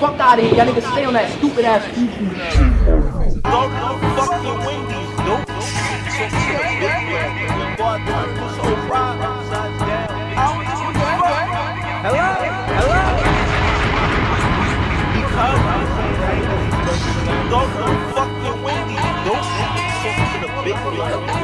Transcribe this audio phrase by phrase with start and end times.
[0.00, 0.54] fuck out of here.
[0.54, 3.42] Y'all niggas stay on that stupid ass YouTube shit.
[3.44, 3.70] Don't
[4.16, 5.44] fucking Wendy's, nope.
[12.00, 12.24] Hello?
[12.80, 12.98] Hello?
[15.12, 16.40] Because I'm that.
[17.50, 17.70] Don't
[18.16, 19.44] fucking Wendy's, nope.
[20.00, 21.39] So to the big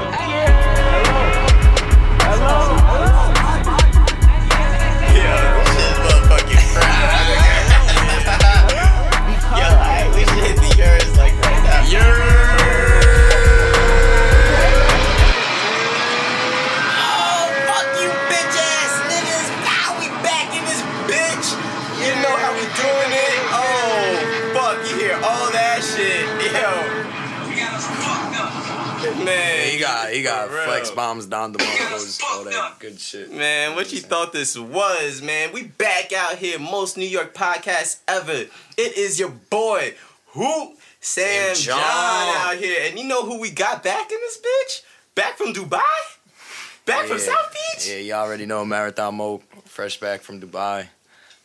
[30.94, 31.14] got For real.
[31.14, 33.32] flex bombs down the motherfuckers, all that good shit.
[33.32, 35.52] Man, what you thought this was, man?
[35.52, 38.32] We back out here, most New York podcasts ever.
[38.76, 39.94] It is your boy,
[40.28, 41.78] who Sam, Sam John.
[41.78, 42.36] John.
[42.36, 44.82] out here, and you know who we got back in this bitch?
[45.14, 45.80] Back from Dubai,
[46.84, 47.88] back from South Beach.
[47.88, 50.88] Yeah, you already know Marathon Mo, fresh back from Dubai,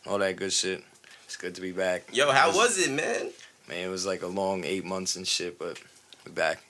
[0.06, 0.82] all that good shit.
[1.24, 2.04] It's good to be back.
[2.12, 3.30] Yo, how It was it, man?
[3.68, 5.80] Man, it was like a long eight months and shit, but
[6.26, 6.62] we back.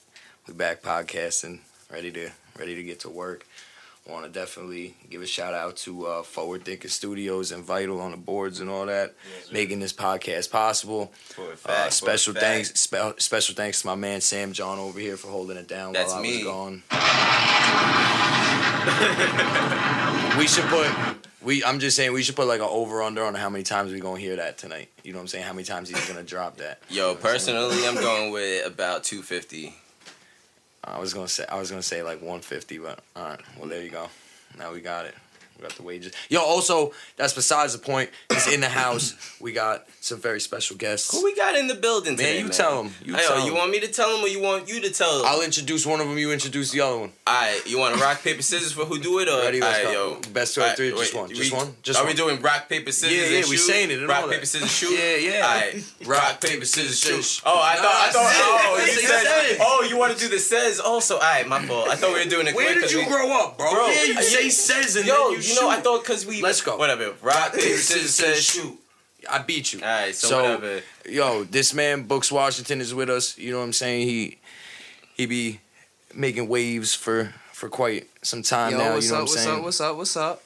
[0.47, 3.47] We back podcasting, ready to ready to get to work.
[4.09, 8.11] Want to definitely give a shout out to uh, Forward Thinking Studios and Vital on
[8.11, 9.15] the boards and all that,
[9.53, 11.13] making this podcast possible.
[11.57, 15.29] Fact, Uh, special thanks, spe- special thanks to my man Sam John over here for
[15.29, 16.35] holding it down That's while I me.
[16.39, 16.83] was gone.
[20.39, 20.89] we should put
[21.41, 21.63] we.
[21.65, 24.01] I'm just saying we should put like an over under on how many times we
[24.01, 24.89] gonna hear that tonight.
[25.05, 25.45] You know what I'm saying?
[25.45, 26.81] How many times he's gonna drop that?
[26.91, 29.77] Yo, personally, I'm going with about 250.
[30.85, 33.41] I was gonna say I was gonna say like 150, but all right.
[33.59, 34.09] Well, there you go.
[34.59, 35.15] Now we got it.
[35.63, 36.13] Got the wages.
[36.29, 38.11] Yo, also that's besides the point.
[38.29, 41.13] Cause in the house we got some very special guests.
[41.13, 42.93] Who we got in the building Man, today, you tell 'em.
[43.05, 44.91] You Hey, yo, tell you want me to tell them or you want you to
[44.91, 45.27] tell them?
[45.29, 46.19] I'll introduce one of them.
[46.19, 47.13] You introduce the other one.
[47.29, 49.61] Alright, you want to rock paper scissors for who do it or Ready?
[49.61, 50.19] Let's Alright, go.
[50.25, 50.33] yo.
[50.33, 50.91] Best two out of Alright, three.
[50.91, 51.29] Just wait, one.
[51.33, 51.77] Just we- one.
[51.83, 52.13] Just are one.
[52.13, 53.17] we doing rock paper scissors?
[53.17, 53.59] Yeah, and yeah, we shoot?
[53.59, 54.47] saying it and rock all paper that.
[54.47, 54.99] scissors shoot.
[54.99, 55.47] Yeah, yeah.
[55.47, 57.43] Alright, rock paper scissors shoot.
[57.47, 60.29] Oh, I Nah, thought I thought oh, oh you said oh you want to do
[60.29, 61.15] the says also.
[61.17, 61.89] Alright, my fault.
[61.89, 62.55] I thought we were doing it.
[62.57, 63.87] Where did you grow up, bro?
[63.87, 66.61] Yeah, you say says and Yo, then you, you know I thought because we Let's
[66.61, 66.77] go.
[66.77, 68.79] whatever rock paper scissors says shoot.
[69.31, 69.79] I beat you.
[69.81, 70.83] Alright, so, So, whatever.
[71.09, 73.39] Yo, this man Books Washington is with us.
[73.39, 74.09] You know what I'm saying?
[74.09, 74.39] He
[75.15, 75.61] he be
[76.15, 78.95] making waves for for quite some time Yo, now.
[78.95, 79.29] what's you know up?
[79.29, 79.57] what I'm What's saying?
[79.59, 79.63] up?
[79.65, 79.97] What's up?
[79.97, 80.43] What's up?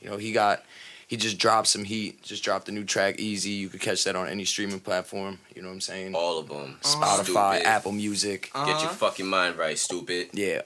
[0.00, 0.64] You know, he got
[1.08, 2.22] he just dropped some heat.
[2.22, 3.50] Just dropped a new track, Easy.
[3.50, 5.38] You could catch that on any streaming platform.
[5.54, 6.14] You know what I'm saying?
[6.14, 6.78] All of them.
[6.82, 7.24] Spotify,
[7.56, 7.66] Stupid.
[7.66, 8.42] Apple Music.
[8.54, 8.88] Get your Uh-huh.
[8.94, 10.30] fucking mind right, stupid.
[10.32, 10.62] Yeah,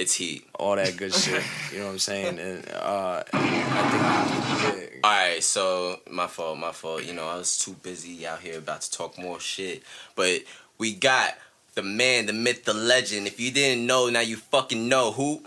[0.00, 0.48] It's heat.
[0.58, 1.42] all that good shit.
[1.70, 2.38] You know what I'm saying?
[2.38, 7.04] And uh, I think yeah, All right, so my fault, my fault.
[7.04, 9.82] You know, I was too busy out here about to talk more shit.
[10.16, 10.44] But
[10.78, 11.36] we got
[11.74, 13.26] the man, the myth, the legend.
[13.26, 15.42] If you didn't know, now you fucking know who.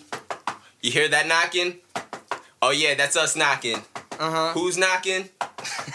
[0.81, 1.77] You hear that knocking?
[2.61, 3.77] Oh yeah, that's us knocking.
[4.19, 4.51] Uh huh.
[4.53, 5.29] Who's knocking?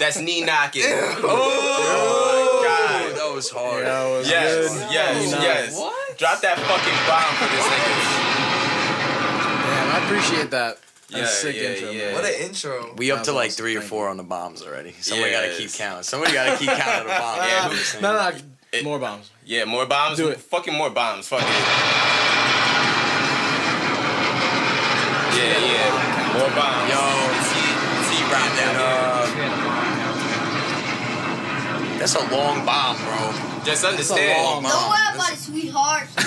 [0.00, 0.82] That's knee knocking.
[1.30, 3.16] Oh, God.
[3.16, 3.84] that was hard.
[4.26, 5.78] Yes, yes, yes.
[5.78, 6.18] What?
[6.18, 8.27] Drop that fucking bomb for this nigga.
[9.98, 10.78] Damn, I appreciate that.
[11.10, 12.04] That's Yeah, a sick yeah, intro, yeah.
[12.06, 12.14] man.
[12.14, 12.94] What an intro.
[12.96, 14.92] We up to like three or four on the bombs already.
[15.00, 15.76] Somebody gotta keep Yes.
[15.78, 16.04] count.
[16.04, 17.38] Somebody gotta keep count of the bombs.
[17.38, 18.02] Yeah, who- what I'm saying?
[18.02, 18.36] No, no, no.
[18.72, 19.30] It- More bombs.
[19.46, 20.18] Yeah, more bombs.
[20.18, 20.38] Do it.
[20.40, 21.26] Fucking more bombs.
[21.28, 21.48] Fuck it.
[25.38, 26.34] Yeah, yeah.
[26.38, 26.90] More bombs.
[26.90, 26.98] Yo,
[27.38, 27.76] It's heat.
[27.98, 28.74] It's heat right down
[31.98, 33.32] That's a long bomb, bro.
[33.32, 33.64] here.
[33.64, 34.62] Just long understand.
[34.62, 34.62] bomb.
[34.62, 36.08] Don't worry about it, sweetheart.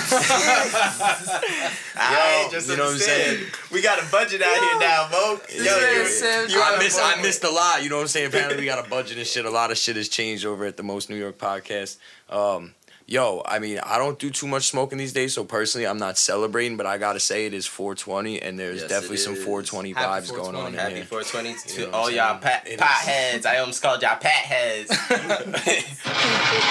[1.96, 3.38] Alright, just you know what I'm understand.
[3.38, 3.46] saying?
[3.72, 5.54] We got a budget out here now, folks.
[5.56, 7.82] Yo, man you, said- you I on a miss I missed a lot.
[7.82, 8.26] You know what I'm saying?
[8.28, 9.44] Apparently we got a budget and shit.
[9.44, 11.96] A lot of shit has changed over at the Most New York podcast.
[12.28, 12.74] Um,
[13.06, 16.18] yo, I mean, I don't do too much smoking these days, so personally, I'm not
[16.18, 16.76] celebrating.
[16.76, 20.34] But I gotta say, it is 420, and there's Yes, definitely some 420 Happy vibes
[20.34, 21.04] going on in Happy here.
[21.04, 22.40] 420 You to know all y'all saying?
[22.40, 23.46] pat, pot heads.
[23.46, 24.90] I almost called y'all pat heads.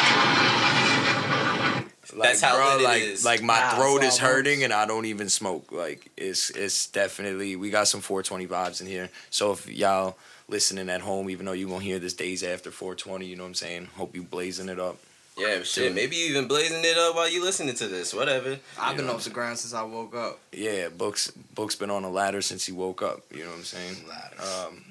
[2.13, 3.23] Like, That's how bro, lit like, is.
[3.23, 5.71] Like my Nah, throat is hurting, and I don't even smoke.
[5.71, 9.09] Like it's it's definitely we got some 420 vibes in here.
[9.29, 10.17] So if y'all
[10.49, 13.47] listening at home, even though you gonna hear this days after 420, you know what
[13.49, 13.87] I'm saying?
[13.95, 14.97] Hope you blazing it up.
[15.41, 15.93] Yeah, shit.
[15.93, 18.13] Maybe you even blazing it up while you listening to this.
[18.13, 18.57] Whatever.
[18.79, 19.13] I've been know.
[19.13, 20.39] off the ground since I woke up.
[20.51, 23.21] Yeah, Book's Book's been on a ladder since he woke up.
[23.31, 23.95] You know what I'm saying?
[24.39, 24.83] Um,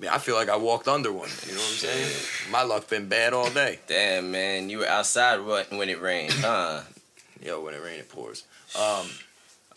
[0.00, 1.28] yeah, I feel like I walked under one.
[1.46, 2.50] You know what I'm saying?
[2.50, 3.80] My luck been bad all day.
[3.86, 6.82] Damn, man, you were outside when when it rained, huh?
[7.44, 8.44] Yo, when it rains, it pours.
[8.78, 9.06] Um,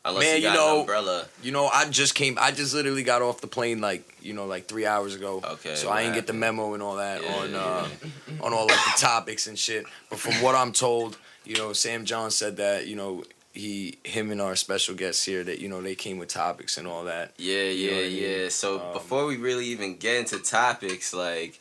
[0.03, 1.25] Unless Man, you you know- umbrella.
[1.43, 2.37] You know, I just came.
[2.39, 5.41] I just literally got off the plane like you know like three hours ago.
[5.43, 7.87] Okay, So I ain't get the memo and all that Yeah, on yeah, uh,
[8.43, 9.85] on all like the topics and shit.
[10.09, 14.31] But from what I'm told, you know, Sam John said that you know he him
[14.31, 17.33] and our special guests here that you know they came with topics and all that.
[17.37, 18.23] Yeah, You know yeah, I mean?
[18.43, 18.49] yeah.
[18.49, 21.59] So Um, before we really even get into topics, like,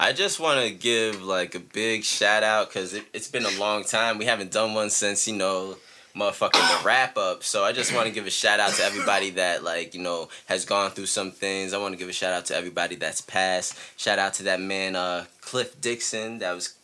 [0.00, 3.58] I just want to give like a big shout out because it, it's been a
[3.58, 4.16] long time.
[4.16, 5.76] We haven't done one since you know,
[6.16, 7.42] motherfucking the wrap up.
[7.42, 10.28] So I just want to give a shout out to everybody that like you know
[10.46, 11.72] has gone through some things.
[11.72, 13.76] I want to give a shout out to everybody that's passed.
[13.96, 16.38] Shout out to that man, uh, Cliff Dixon.
[16.38, 16.74] That was,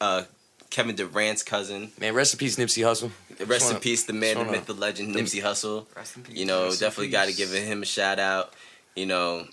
[0.00, 0.24] uh.
[0.70, 1.92] Kevin Durant's cousin.
[2.00, 3.10] Man, rest in peace, Nipsey Hussle.
[3.46, 5.84] Rest in wanna- peace, the man, the wanna- myth, the legend, Nipsey Hussle.
[5.94, 6.34] Rest in peace.
[6.34, 8.54] You know, Rest definitely got to give him a shout out.
[8.96, 9.46] You know,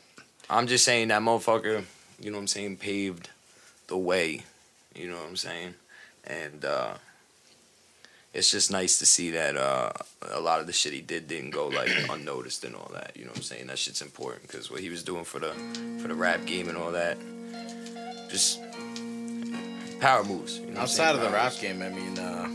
[0.50, 1.84] I'm just saying that motherfucker,
[2.22, 3.30] you know what I'm saying, paved
[3.88, 4.44] the way.
[4.96, 5.74] You know what I'm saying?
[6.24, 6.94] And uh
[8.34, 9.92] it's just nice to see that uh
[10.31, 13.12] a lot of the shit he did didn't go like unnoticed and all that.
[13.16, 13.68] You know what I'm saying?
[13.68, 15.52] That shit's important because what he was doing for the
[16.02, 17.18] for the rap game and all that,
[18.30, 18.60] just
[20.00, 20.60] power moves.
[20.60, 21.62] You know Outside of the Power rap moves.
[21.62, 22.48] game, I mean, uh,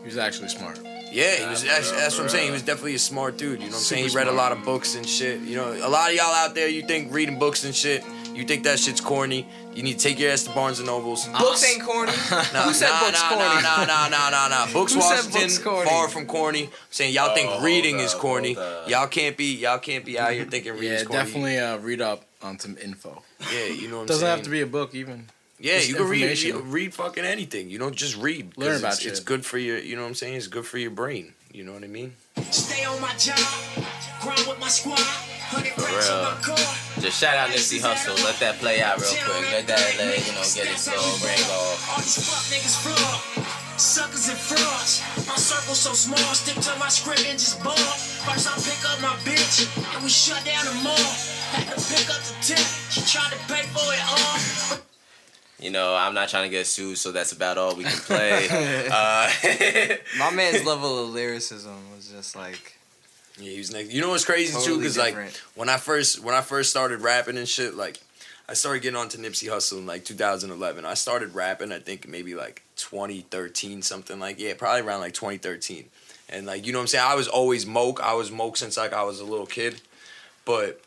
[0.00, 0.78] he was actually smart.
[1.10, 1.64] Yeah, he was.
[1.64, 2.46] That's, that's what I'm saying.
[2.46, 3.60] He was definitely a smart dude.
[3.60, 4.08] You know what I'm saying?
[4.10, 5.40] He read a lot of books and shit.
[5.40, 8.04] You know, a lot of y'all out there, you think reading books and shit,
[8.38, 9.46] you think that shit's corny.
[9.74, 11.26] You need to take your ass to Barnes and Nobles.
[11.26, 12.12] Books ain't corny.
[12.30, 13.62] Nah, Who said nah, books nah, corny?
[13.62, 14.66] Nah, nah, nah, nah, nah.
[14.72, 15.90] Books Who Washington, books corny?
[15.90, 16.64] far from corny.
[16.64, 18.56] I'm saying y'all think Oh, reading hold is corny.
[18.86, 21.24] Y'all can't be, y'all can't be out here thinking reading Yeah, corny.
[21.24, 23.22] definitely uh, read up on some info.
[23.50, 24.20] Yeah, you know what I'm saying.
[24.20, 25.26] Doesn't have to be a book even.
[25.60, 26.50] Yeah, just you can read, information.
[26.56, 27.68] you read fucking anything.
[27.68, 28.54] You don't just read.
[28.54, 29.24] 'cause Learn it's, about It's shit.
[29.24, 30.34] good for your, you know what I'm saying?
[30.36, 31.34] It's good for your brain.
[31.52, 32.14] You know what I mean?
[32.52, 33.36] Stay on my job,
[34.20, 35.00] grind with my squad,
[35.48, 37.00] hundred For real.
[37.00, 38.16] just shout out Nipsey Hussle.
[38.24, 39.50] Let that play out real quick.
[39.52, 41.88] Let that, let, you know, get its little ring off.
[41.88, 45.00] All these fuck niggas fraud, suckers and frauds.
[45.26, 47.76] My circle so small, stick to my script and just ball.
[48.28, 49.64] First I pick up my bitch,
[49.94, 51.10] and we shut down the mall.
[51.56, 52.60] Had to pick up the tip,
[52.92, 54.78] she tried to pay for it all.
[55.60, 58.46] You know, I'm not trying to get sued, so that's about all we can play.
[58.92, 59.28] uh,
[60.18, 62.76] My man's level of lyricism was just like
[63.38, 63.92] Yeah, he was next.
[63.92, 64.78] You know what's crazy too?
[64.78, 65.16] Because like
[65.54, 68.00] when I first when I first started rapping and shit, like
[68.48, 70.84] I started getting onto Nipsey Hussle in like 2011.
[70.84, 75.84] I started rapping, I think maybe like 2013, something like yeah, probably around like 2013.
[76.30, 78.00] And like you know what I'm saying, I was always moke.
[78.00, 79.80] I was moke since like I was a little kid,
[80.44, 80.80] but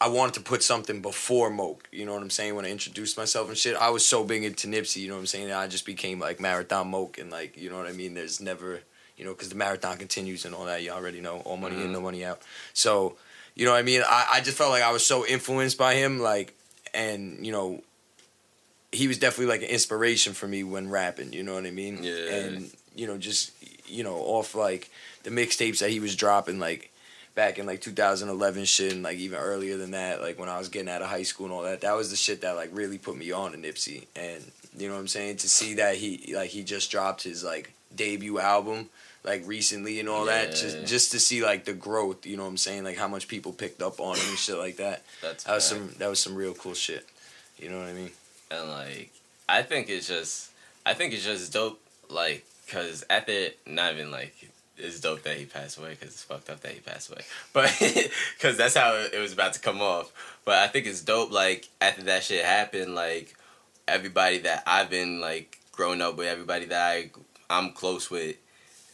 [0.00, 1.88] I wanted to put something before Moke.
[1.90, 2.54] You know what I'm saying?
[2.54, 4.98] When I introduced myself and shit, I was so big into Nipsey.
[4.98, 5.48] You know what I'm saying?
[5.48, 8.14] That I just became like Marathon Moke, and like you know what I mean.
[8.14, 8.80] There's never,
[9.18, 10.82] you know, because the marathon continues and all that.
[10.82, 11.92] You already know, all money in, mm-hmm.
[11.92, 12.40] no money out.
[12.72, 13.16] So,
[13.54, 14.02] you know what I mean?
[14.06, 16.54] I, I just felt like I was so influenced by him, like,
[16.94, 17.82] and you know,
[18.92, 21.32] he was definitely like an inspiration for me when rapping.
[21.32, 22.02] You know what I mean?
[22.02, 22.14] Yeah.
[22.14, 23.52] And you know, just
[23.86, 24.90] you know, off like
[25.24, 26.90] the mixtapes that he was dropping, like
[27.38, 30.68] back in like 2011 shit and like even earlier than that like when i was
[30.68, 32.98] getting out of high school and all that that was the shit that like really
[32.98, 34.42] put me on to nipsey and
[34.76, 37.72] you know what i'm saying to see that he like he just dropped his like
[37.94, 38.88] debut album
[39.28, 40.84] like recently and all that just Yeah.
[40.84, 42.82] just to see like the growth you know what i'm saying?
[42.84, 45.02] Like how much people picked up on him and shit like that.
[45.22, 45.80] That's that was fact.
[45.80, 47.06] some that was some real cool shit.
[47.58, 48.10] You know what i mean?
[48.50, 49.10] And like
[49.48, 50.50] I think it's just
[50.86, 54.34] I think it's just dope like cuz at the not even like
[54.80, 57.22] it's dope that he passed away because it's fucked up that he passed away.
[57.52, 57.68] But
[58.36, 60.12] because that's how it, it was about to come off.
[60.44, 63.34] But I think it's dope like after that shit happened like
[63.86, 67.10] everybody that I've been like growing up with everybody that I
[67.50, 68.36] I'm close with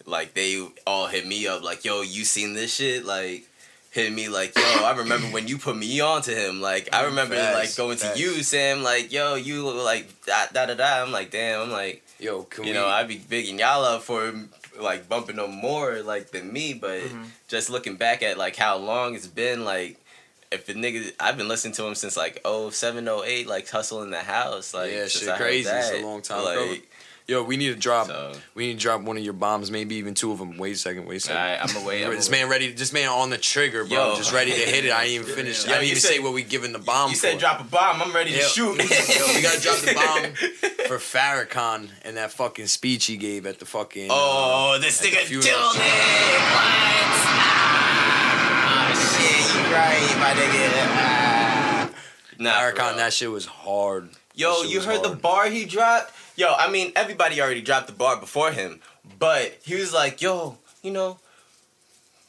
[0.07, 3.45] like they all hit me up like yo you seen this shit like
[3.91, 7.05] hit me like yo I remember when you put me on to him like I
[7.05, 8.15] remember Facts, like going facts.
[8.19, 11.71] to you Sam like yo you like da da da da I'm like damn I'm
[11.71, 14.33] like yo you we know I'd be bigging y'all up for
[14.81, 17.23] like bumping them more like than me but Mm-hmm.
[17.49, 19.97] just looking back at like how long it's been like
[20.51, 24.11] if the nigga I've been listening to him since like 07, 08, like Hussle in
[24.11, 25.69] the House like Yeah, shit crazy.
[25.69, 26.75] It's a long time ago.
[27.27, 29.95] Yo we need to drop so we need to drop one of your bombs maybe
[29.95, 31.39] even two of them wait a second wait a second
[31.77, 32.41] I'm away I'm this away.
[32.43, 32.73] man ready.
[32.73, 34.11] This man on the trigger, bro.
[34.11, 34.17] Yo.
[34.17, 34.91] Just ready to hit it.
[34.91, 35.67] I ain't even finished.
[35.67, 37.09] Yo, I didn't even said- say what we giving the bomb.
[37.11, 40.35] you said drop a bomb I'm ready to shoot Yo, we gotta drop the bomb
[40.89, 44.09] for Farrakhan and that fucking speech he gave at the fucking.
[44.11, 45.53] Oh, this nigga killed it.
[45.55, 46.75] What?
[47.67, 50.69] Ah, shit, you right, my nigga.
[50.97, 51.91] Ah.
[52.39, 54.11] Nah, Farrakhan, that shit was hard.
[54.35, 56.13] Yo, you heard the bar he dropped?
[56.37, 58.81] Yo, I mean, everybody already dropped the bar before him,
[59.19, 61.19] but he was like, yo, you know,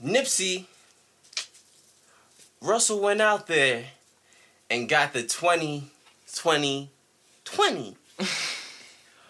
[0.03, 0.65] Nipsey,
[2.61, 3.85] Hussle went out there
[4.69, 5.89] and got the 20,
[6.35, 6.89] 20,
[7.45, 7.97] 20.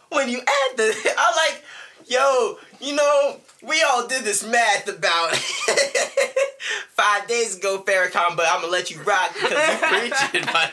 [0.09, 1.63] when you add the, I'm like,
[2.07, 5.35] Yo, you know, we all did this math about
[6.93, 10.69] five days ago, Farrakhan, but I'm gonna let you rock because you're preaching, my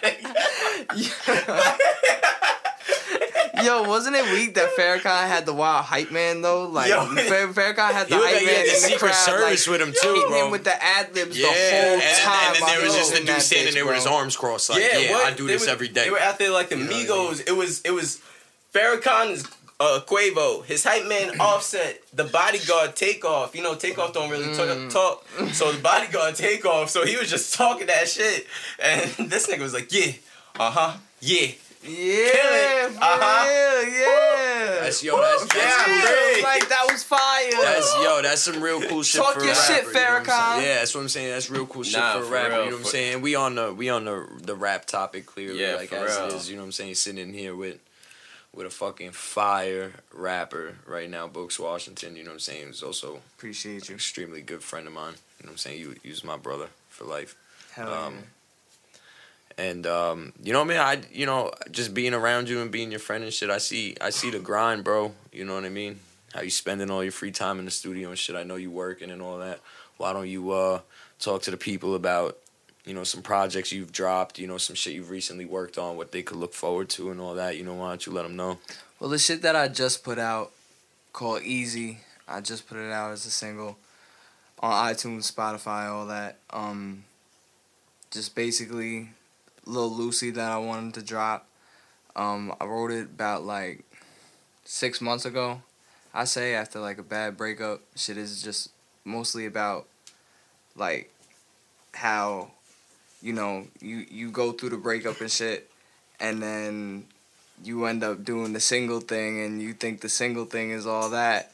[3.64, 6.66] Yo, wasn't it weak that Farrakhan had the wild hype man though?
[6.66, 7.04] Like Yo.
[7.06, 9.88] Farrakhan had the hype like, man had the in the Secret crowd, Service like, with
[9.88, 10.44] him too, hitting bro.
[10.46, 12.32] him with the ad libs Yeah, the whole and, time.
[12.48, 14.36] and, and then there was just the in dude standing bitch, there with his arms
[14.36, 15.32] crossed, like, yeah, what?
[15.32, 16.04] I do this were- every day.
[16.04, 17.04] They were out there like the You know what I
[17.38, 17.48] Migos.
[17.48, 18.20] It was it was
[18.74, 19.46] Farrakhan's
[19.80, 23.54] uh, Quavo, his hype man Offset, the bodyguard Takeoff.
[23.54, 24.90] You know, Takeoff don't really Mm.
[24.90, 25.50] talk, talk.
[25.54, 26.88] So the bodyguard Takeoff.
[26.90, 28.46] So he was just talking that shit,
[28.82, 30.12] and this nigga was like, yeah,
[30.58, 31.48] uh huh, yeah.
[31.84, 33.82] Yeah, for Uh-huh.
[33.82, 34.80] real, yeah.
[34.82, 36.42] That's yo, that's, that's Yeah, cool.
[36.44, 37.50] like that was fire.
[37.50, 39.66] That's yo, that's some real cool shit Talk for a your rapper.
[39.74, 40.54] shit, you know what I'm Farrakhan.
[40.56, 40.62] saying?
[40.68, 41.30] Yeah, that's what I'm saying.
[41.30, 42.48] That's real cool shit Nah, for a for rapper.
[42.50, 43.20] real, you know what I'm saying?
[43.22, 46.26] We on the we on the the rap topic clearly, Yeah, like for as real.
[46.28, 46.48] it is.
[46.50, 46.94] You know what I'm saying?
[46.94, 47.78] Sitting in here with
[48.54, 52.14] with a fucking fire rapper right now, Books Washington.
[52.16, 52.66] You know what I'm saying?
[52.68, 53.94] He's also Appreciate an you.
[53.96, 55.14] extremely good friend of mine.
[55.40, 55.80] You know what I'm saying?
[55.80, 57.34] You you's my brother for life.
[57.72, 58.20] Hell Um, yeah.
[59.58, 63.00] And um, you know, man, I you know, just being around you and being your
[63.00, 65.12] friend and shit, I see I see the grind, bro.
[65.32, 66.00] You know what I mean?
[66.34, 68.36] How you spending all your free time in the studio and shit.
[68.36, 69.60] I know you working and all that.
[69.98, 70.80] Why don't you uh
[71.18, 72.38] talk to the people about,
[72.84, 76.12] you know, some projects you've dropped, you know, some shit you've recently worked on, what
[76.12, 77.56] they could look forward to and all that.
[77.56, 78.58] You know, why don't you let them know?
[78.98, 80.52] Well, the shit that I just put out
[81.12, 83.76] called Easy, I just put it out as a single
[84.58, 86.38] on iTunes, Spotify, all that.
[86.50, 87.04] Um,
[88.10, 89.10] just basically
[89.64, 91.46] Lil Lucy that I wanted to drop.
[92.14, 93.84] Um, I wrote it about like
[94.64, 95.62] six months ago.
[96.14, 98.70] I say after like a bad breakup, shit is just
[99.04, 99.86] mostly about
[100.76, 101.10] like
[101.94, 102.50] how
[103.22, 105.70] you know you you go through the breakup and shit,
[106.20, 107.06] and then
[107.64, 111.10] you end up doing the single thing and you think the single thing is all
[111.10, 111.52] that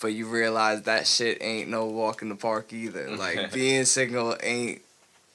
[0.00, 4.36] but you realize that shit ain't no walk in the park either like being single
[4.42, 4.82] ain't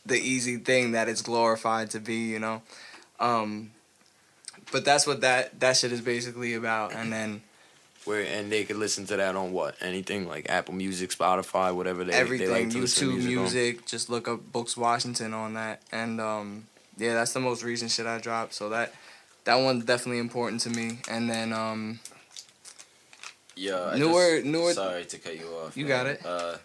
[0.05, 2.62] the easy thing that it's glorified to be you know
[3.20, 3.72] um
[4.72, 7.41] but that's what that that shit is basically about and then
[8.05, 9.75] Where and they could listen to that on what?
[9.81, 13.38] Anything like Apple Music, Spotify, whatever they everything they like to listen to youtube music.
[13.38, 13.41] on.
[13.43, 16.65] music just look up books washington on that and um
[16.98, 18.93] yeah that's the most recent shit i dropped so that
[19.43, 22.00] that one's definitely important to me and then um
[23.55, 25.75] Yeah, I Newer- just- newer- Sorry to cut you off.
[25.77, 25.98] You man.
[25.98, 26.25] got it.
[26.25, 26.58] Uh,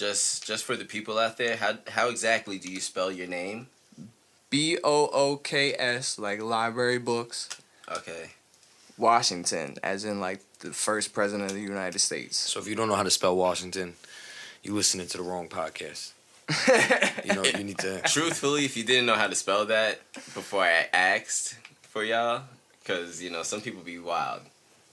[0.00, 3.68] just just for the people out there, how how exactly do you spell your name?
[4.48, 7.48] B O O K S, like library books,
[7.88, 8.30] Okay.
[8.98, 12.36] Washington, as in like the first president of the United States.
[12.36, 13.94] So if you don't know how to spell Washington,
[14.62, 16.12] you listening to the wrong podcast.
[17.24, 18.00] You know, you need to.
[18.02, 20.00] Truthfully, if you didn't know how to spell that
[20.34, 22.42] before I asked for y'all,
[22.80, 24.40] because you know some people be wild.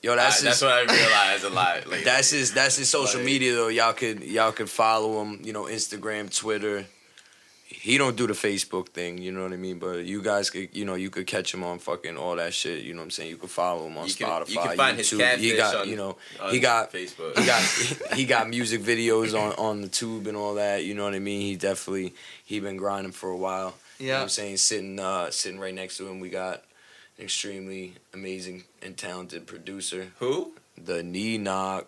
[0.08, 1.76] Yo, That's, that's that's what I realized a lot.
[1.88, 2.04] Lately.
[2.06, 2.54] That's his.
[2.54, 3.68] That's his social Like- media though.
[3.68, 5.42] Y'all could y'all could follow him.
[5.44, 6.86] You know, Instagram, Twitter.
[7.70, 9.18] He don't do the Facebook thing.
[9.18, 9.80] You know what I mean.
[9.80, 10.70] But you guys could.
[10.72, 12.84] You know, you could catch him on fucking all that shit.
[12.84, 13.30] You know what I'm saying.
[13.30, 14.50] You could follow him on You can- Spotify.
[14.50, 15.20] you can find his YouTube.
[15.20, 15.76] catfish He got.
[15.76, 16.18] on- you know.
[16.52, 16.94] he got.
[16.94, 17.38] Facebook.
[17.38, 17.62] He got.
[18.18, 20.86] he got music videos on on the tube and all that.
[20.86, 21.42] You know what I mean.
[21.42, 22.14] He definitely.
[22.46, 23.74] He been grinding for a while.
[24.00, 24.22] You know what Yeah.
[24.24, 24.58] I'm saying?
[24.58, 26.60] Sitting uh sitting right next to him, we got an
[27.20, 30.54] extremely amazing and talented producer, Who?
[30.78, 31.88] the Knee Knock.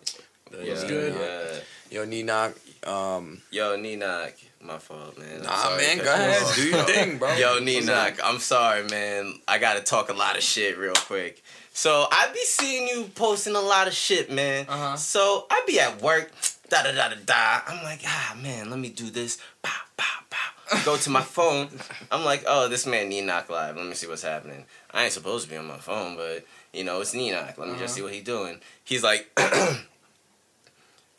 [0.50, 1.12] The Yeah, Knee good.
[1.14, 1.22] Knock.
[1.22, 1.60] yeah.
[2.00, 2.54] Yo, Knee Knock.
[2.86, 4.32] Um, Yo, Ninak.
[4.62, 5.38] My fault, man.
[5.38, 7.32] I'm nah, sorry man, go ahead, do your thing, bro.
[7.36, 9.34] Yo, What's Ninak, I'm sorry, man.
[9.48, 11.42] I gotta talk a lot of shit real quick.
[11.72, 14.66] So I be seeing you posting a lot of shit, man.
[14.68, 14.96] Uh-huh.
[14.96, 16.30] So I be at work,
[16.68, 17.60] da da da da da.
[17.68, 19.38] I'm like, ah man, let me do this.
[19.62, 20.82] Pow pow pow.
[20.84, 21.68] Go to my phone.
[22.10, 23.76] I'm like, oh, this man Ninak live.
[23.76, 24.66] Let me see what's happening.
[24.92, 27.58] I ain't supposed to be on my phone, but you know it's Ninak.
[27.58, 27.86] Let me just uh-huh.
[27.88, 28.60] see what he's doing.
[28.84, 29.46] He's like, all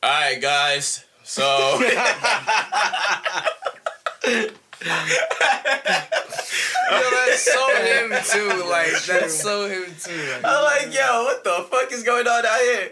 [0.04, 1.06] right, guys.
[1.24, 1.42] So.
[6.92, 8.70] Yo, that's so him too.
[8.70, 10.12] Like that's so him too.
[10.12, 12.92] Like, I'm like, yo, what the fuck is going on out here?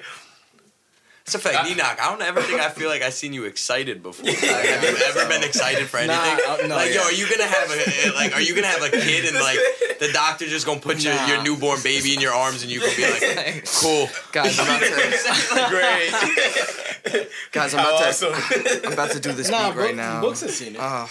[1.29, 1.99] It's a fact, uh, Knee Knock.
[2.01, 4.25] I don't ever think I feel like I've seen you excited before.
[4.25, 6.17] Like, have you ever been excited for anything?
[6.17, 8.33] Nah, uh, no, like, yo, are you gonna have a eh, like?
[8.33, 9.59] Are you gonna have a kid and like
[9.99, 11.27] the doctor just gonna put your, Nah.
[11.27, 14.09] your newborn baby in your arms and you gonna be like, cool.
[14.31, 15.69] guys, I'm about to,
[17.13, 17.29] Great.
[17.51, 18.33] guys, I'm How about awesome.
[18.33, 20.21] to, I'm about to do this Nah, beat right now.
[20.21, 20.79] Books has seen it.
[20.81, 21.07] Oh,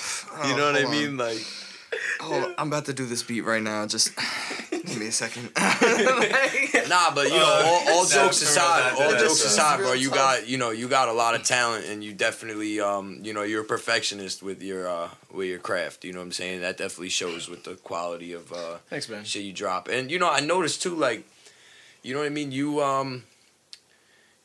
[0.48, 1.00] You oh, know what I hold on.
[1.00, 1.16] mean?
[1.16, 1.38] Like,
[2.20, 3.86] Hold on, I'm about to do this beat right now.
[3.86, 4.14] Just
[4.70, 5.50] give me a second.
[6.88, 9.48] Nah, but you know, all, all jokes aside, that- all jokes real.
[9.52, 12.80] aside, bro, you got you know you got a lot of talent, and you definitely
[12.80, 16.04] um you know you're a perfectionist with your uh with your craft.
[16.04, 16.60] You know what I'm saying?
[16.62, 19.24] That definitely shows with the quality of uh Thanks, man.
[19.24, 19.88] shit you drop.
[19.88, 21.26] And you know, I noticed too, like,
[22.02, 22.52] you know what I mean?
[22.52, 23.24] You um,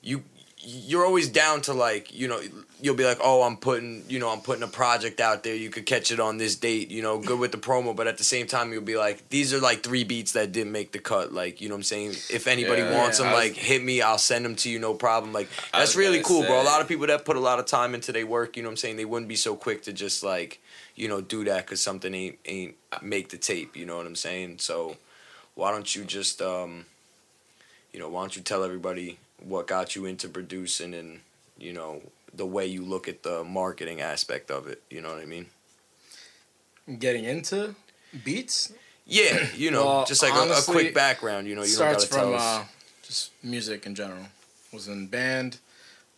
[0.02, 0.24] you
[0.66, 2.40] you're always down to like you know
[2.82, 5.56] you'll be like oh i'm putting you know i'm putting a project out there.
[5.56, 7.94] You could catch it on this date you know good with the promo.
[7.96, 10.72] But at the same time you'll be like these are like three beats that didn't
[10.72, 11.34] make the cut.
[11.34, 12.12] Like you know what i'm saying?
[12.30, 14.80] If anybody Yeah, wants yeah, them was- like hit me i'll send them to you
[14.80, 15.34] no problem.
[15.34, 16.62] Like that's really cool bro.
[16.62, 18.70] A lot of people that put a lot of time into their work you know
[18.70, 18.96] what i'm saying?
[18.98, 20.62] They wouldn't be so quick to just like
[20.96, 24.16] you know do that because something ain't ain't make the tape you know what i'm
[24.16, 24.60] saying?
[24.60, 24.96] So
[25.56, 26.86] why don't you just um
[27.92, 31.20] you know why don't you tell everybody what got you into producing and
[31.58, 32.02] you know
[32.34, 35.46] the way you look at the marketing aspect of it you know what i mean
[37.00, 37.76] Getting into
[38.26, 38.74] beats
[39.06, 42.20] yeah you know Well, just like a, a quick background you know you starts don't
[42.20, 42.66] gotta from tell us uh,
[43.04, 44.26] just music in general.
[44.72, 45.60] Was in band,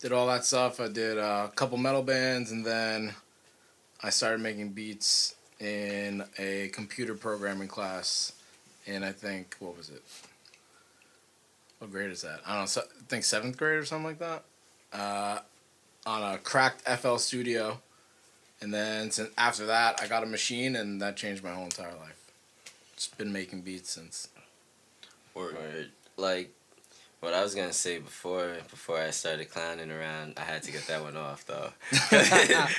[0.00, 0.80] did all that stuff.
[0.80, 3.14] I did uh, a couple metal bands, and then
[4.02, 8.32] I started making beats in a computer programming class.
[8.86, 10.02] In I think what was it?
[11.78, 12.40] What grade is that?
[12.46, 12.66] I don't know.
[12.66, 14.44] se- I think seventh grade or something like that.
[14.92, 15.40] Uh,
[16.06, 17.80] on a cracked FL Studio,
[18.60, 21.94] and then since after that, I got a machine, and that changed my whole entire
[21.94, 22.16] life.
[22.94, 24.28] Just been making beats since.
[25.34, 25.90] Word.
[26.16, 26.52] Like
[27.20, 30.86] what I was gonna say before before I started clowning around, I had to get
[30.86, 31.70] that one off though,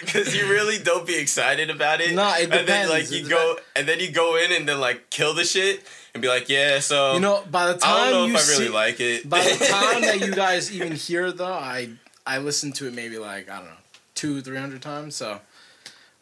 [0.01, 2.13] because you really don't be excited about it.
[2.13, 2.89] Nah, it And then depends.
[2.91, 6.21] like you go and then you go in and then like kill the shit and
[6.21, 6.79] be like, yeah.
[6.79, 8.99] So You know, by the I time don't know you if I really see, like
[8.99, 9.29] it.
[9.29, 11.89] by the time that you guys even hear it, though, I
[12.25, 13.71] I listened to it maybe like I don't know
[14.15, 15.15] two three hundred times.
[15.15, 15.39] So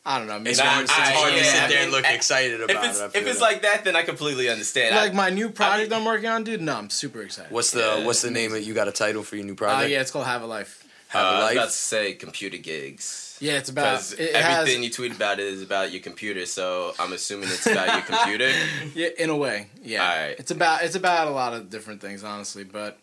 [0.08, 0.38] I don't know.
[0.38, 2.14] Maybe it's Nah, hard, it's I- hard to yeah, sit I there and look I-
[2.14, 4.94] excited if about it's it if it's like that, then I completely understand.
[4.96, 6.62] I- like my new project I, am working on, dude.
[6.62, 7.52] No, I'm super excited.
[7.52, 8.06] what's the Yeah.
[8.06, 10.12] what's the name of you got a title for your new Uh, project yeah, it's
[10.12, 10.84] called Have a Life.
[11.14, 13.22] uh, have I a was life about to say computer gigs.
[13.42, 16.02] Yeah, it's about Because it, it everything has you tweet about it is about your
[16.02, 18.50] computer, so I'm assuming it's about your computer.
[18.96, 20.04] yeah in a way yeah.
[20.08, 20.40] Alright.
[20.40, 22.64] It's about it's about a lot of different things, honestly.
[22.64, 23.00] But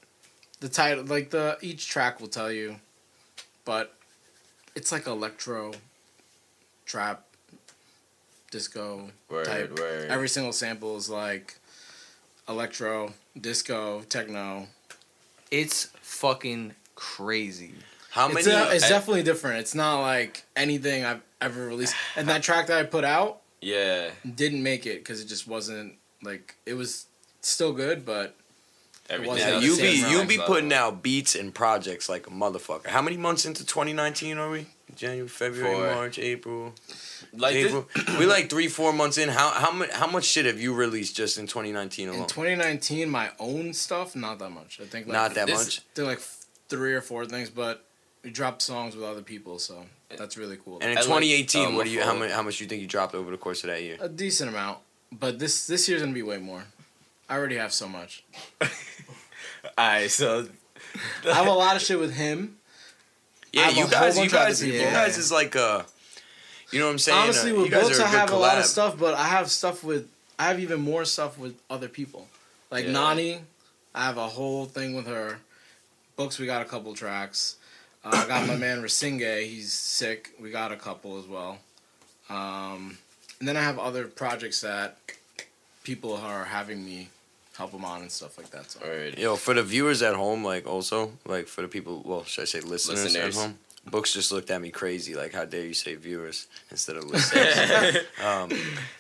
[0.61, 2.77] the title, like the each track will tell you,
[3.65, 3.93] but
[4.77, 5.73] it's like electro,
[6.93, 7.25] trap,
[8.51, 9.79] disco Word, type.
[9.79, 10.11] word.
[10.11, 11.57] Every single sample is like
[12.47, 14.67] electro, disco, techno.
[15.51, 17.73] It's fucking crazy.
[18.11, 19.61] how It's, many a- it's I- definitely different.
[19.61, 21.95] It's not like anything I've ever released.
[22.15, 25.95] And that track that I put out yeah, didn't make it because it just wasn't
[26.23, 27.07] like it was
[27.41, 28.35] still good, but
[29.09, 29.39] everything.
[29.39, 30.55] Yeah, Now, else you is be you be level.
[30.55, 32.89] putting out beats and projects like a motherfucker.
[32.89, 34.67] How many months into 2019 are we?
[34.95, 35.95] January, February, Four.
[35.95, 36.75] March, April,
[37.33, 37.89] like this, April.
[38.19, 39.29] we like three, four months in.
[39.29, 42.21] How how much how much shit have you released just in 2019 alone?
[42.23, 44.81] in 2019 my own stuff not that much.
[44.81, 45.79] I think like Not that this- much.
[45.79, 46.21] I think like
[46.69, 47.85] three or four things, but
[48.23, 49.85] we dropped songs with other people, so
[50.17, 50.79] that's really cool.
[50.81, 52.81] And in I like, 2018, um, what do you how much how much you think
[52.83, 53.97] you dropped over the course of that year?
[54.01, 54.79] a decent amount,
[55.11, 56.65] but this this year's gonna be way more.
[57.29, 58.25] I already have so much.
[59.79, 60.47] Alright, so
[61.25, 62.59] I have a lot of shit with him.
[63.53, 65.83] Yeah, you guys, you bunch of other guys, you guys is like uh,
[66.71, 67.19] you know what I'm saying?
[67.19, 68.99] Honestly, Uh, with you guys books, are a I good have a lot of stuff,
[68.99, 70.09] but I have stuff with.
[70.39, 72.27] I have even more stuff with other people,
[72.71, 72.93] like Yeah.
[72.93, 73.41] Nani.
[73.95, 75.39] I have a whole thing with her.
[76.17, 77.57] Books, we got a couple tracks.
[78.05, 79.45] Uh, I got my man Rasinge.
[79.47, 80.31] He's sick.
[80.41, 81.59] We got a couple as well.
[82.31, 82.97] Um,
[83.39, 84.97] and then I have other projects that
[85.85, 87.11] people are having me
[87.63, 88.71] help them on and stuff like that.
[88.71, 89.19] So Word.
[89.19, 92.47] Yo, for the viewers at home, like also, like for the people, well, should I
[92.47, 93.37] say listeners, Listeners.
[93.37, 93.59] at home?
[93.91, 97.97] Books just looked at me crazy, like how dare you say viewers instead of listeners?
[98.25, 98.49] um,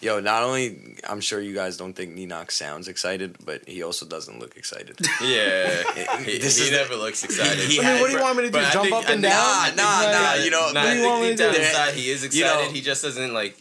[0.01, 4.07] yo, not only I'm sure you guys don't think Ninok sounds excited, but he also
[4.07, 4.97] doesn't look excited.
[5.23, 5.85] Yeah,
[6.27, 7.61] he, This he is the- never looks excited.
[7.71, 8.59] he I mean, what do you want me to do?
[8.73, 9.77] Jump think- up and I- down?
[9.77, 11.59] Nah, nah, nah, you know, Nah, What do I you think want me to do?
[11.63, 12.75] inside he is You know- excited.
[12.75, 13.55] he just doesn't like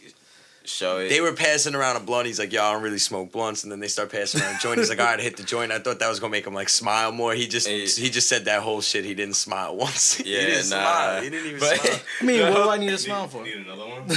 [0.64, 1.08] show it.
[1.08, 2.26] They were passing around a blunt.
[2.26, 4.58] He's like, "Yo, I don't really smoke blunts." And then they start passing around a
[4.58, 4.78] joint.
[4.78, 6.68] He's like, "All right, hit the joint." I thought that was gonna make him like
[6.68, 7.34] smile more.
[7.34, 7.86] He just Hey.
[7.86, 9.04] he just said that whole shit.
[9.04, 10.20] He didn't smile once.
[10.20, 10.76] yeah, he didn't nah.
[10.76, 11.22] smile.
[11.22, 12.00] He didn't even But- smile.
[12.20, 13.42] I mean, what do I need to smile for?
[13.42, 14.02] Need another one?
[14.08, 14.16] Yo,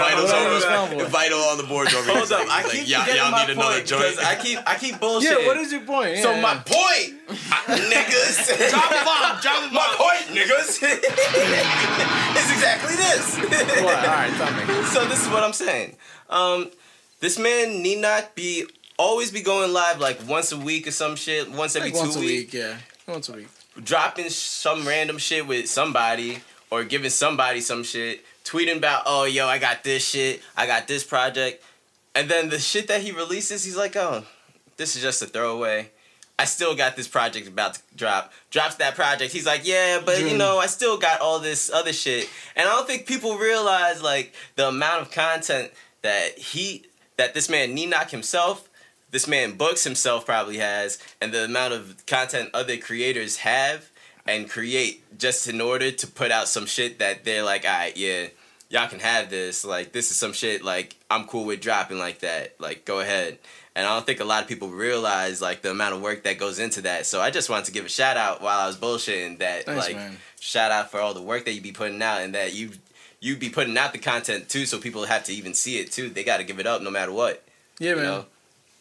[0.00, 0.56] Vital's what I over.
[0.56, 1.04] up, smiling for?
[1.06, 2.10] Vital on the boards over.
[2.12, 2.36] Hold here.
[2.38, 4.18] up, I keep like, "Y'all- y'all my need another point joint.
[4.24, 5.22] I keep I keep bullshitting.
[5.40, 6.18] Yeah, what is your point?
[6.18, 6.40] So Yeah.
[6.40, 8.70] my point, niggas.
[8.70, 9.74] drop a bomb, drop a bomb.
[9.74, 10.82] My point, niggas,
[12.36, 13.36] is exactly this.
[13.82, 13.98] what?
[13.98, 14.84] All right, tell me.
[14.86, 15.96] so this is what I'm saying.
[16.30, 16.70] Um,
[17.20, 18.64] this man need not be
[18.98, 22.14] always be going live like once a week or some shit, once every Like once
[22.14, 23.48] two a weeks, week, yeah, once a week.
[23.82, 26.38] dropping some random shit with somebody
[26.70, 30.88] or giving somebody some shit, tweeting about, oh yo, I got this shit, I got
[30.88, 31.62] this project,
[32.14, 34.24] and then the shit that he releases, he's like, oh,
[34.76, 35.90] this is just a throwaway.
[36.38, 38.32] I still got this project about to drop.
[38.50, 39.32] Drops that project.
[39.32, 42.28] He's like, yeah, but you know, I still got all this other shit.
[42.54, 45.72] And I don't think people realize like the amount of content
[46.02, 48.68] that he that this man Ninok himself
[49.10, 53.90] this man books himself probably has, and the amount of content other creators have
[54.26, 57.96] and create just in order to put out some shit that they're like, all right,
[57.96, 58.26] yeah,
[58.68, 59.64] y'all can have this.
[59.64, 62.60] Like, this is some shit like I'm cool with dropping like that.
[62.60, 63.38] Like, go ahead.
[63.76, 66.38] And I don't think a lot of people realize like the amount of work that
[66.38, 67.04] goes into that.
[67.06, 69.86] So I just wanted to give a shout out while I was bullshitting that Thanks,
[69.86, 70.16] like man.
[70.40, 72.70] shout out for all the work that you be putting out and that you
[73.20, 76.08] you be putting out the content too so people have to even see it too.
[76.08, 77.44] They got to give it up no matter what.
[77.78, 78.04] Yeah, You man.
[78.04, 78.24] know?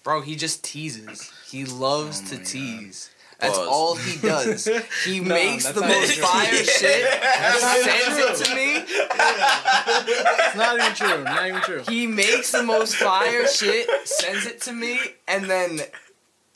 [0.03, 1.31] Bro, he just teases.
[1.49, 3.09] He loves Oh to tease.
[3.09, 3.14] God.
[3.45, 3.67] That's Pause.
[3.69, 4.67] all he does.
[5.05, 8.83] He No, makes the most fire shit, not sends it to me.
[8.87, 11.23] It's not even true.
[11.23, 11.81] Not even true.
[11.87, 15.79] He makes the most fire shit, sends it to me, and then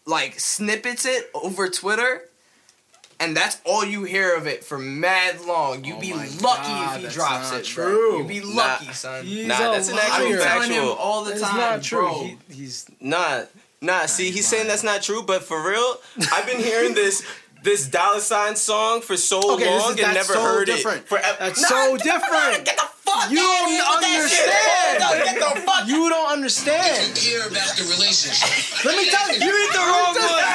[0.06, 2.24] like snippets it over Twitter.
[3.22, 5.84] And that's all you hear of it for mad long.
[5.84, 6.40] You Oh be lucky
[6.72, 7.66] God, if he drops it.
[7.66, 8.12] true.
[8.12, 8.18] Bro.
[8.20, 8.56] You be Nah.
[8.56, 9.26] lucky, son.
[9.26, 10.94] He's Nah, that's an actual I'm telling him factual.
[10.94, 12.00] all the time, not true.
[12.00, 12.24] bro.
[12.24, 13.42] He, he's Nah,
[13.82, 14.06] nah.
[14.06, 15.98] See, he's he's saying that's not true, but for real,
[16.32, 17.24] I've been hearing this
[17.64, 21.02] this dollar sign song for so Okay, long is- and never so heard different.
[21.04, 21.08] it.
[21.08, 21.36] Forever.
[21.40, 22.66] That's Nah, so get the fuck- different.
[22.66, 24.48] Get the fuck You outta don't here with that shit.
[24.48, 25.04] understand.
[25.04, 25.84] Hold on, Get the fuck.
[25.88, 27.18] you don't understand.
[27.18, 28.86] Hear about the relationship.
[28.86, 29.44] Let me tell you.
[29.44, 30.46] You hit the wrong one.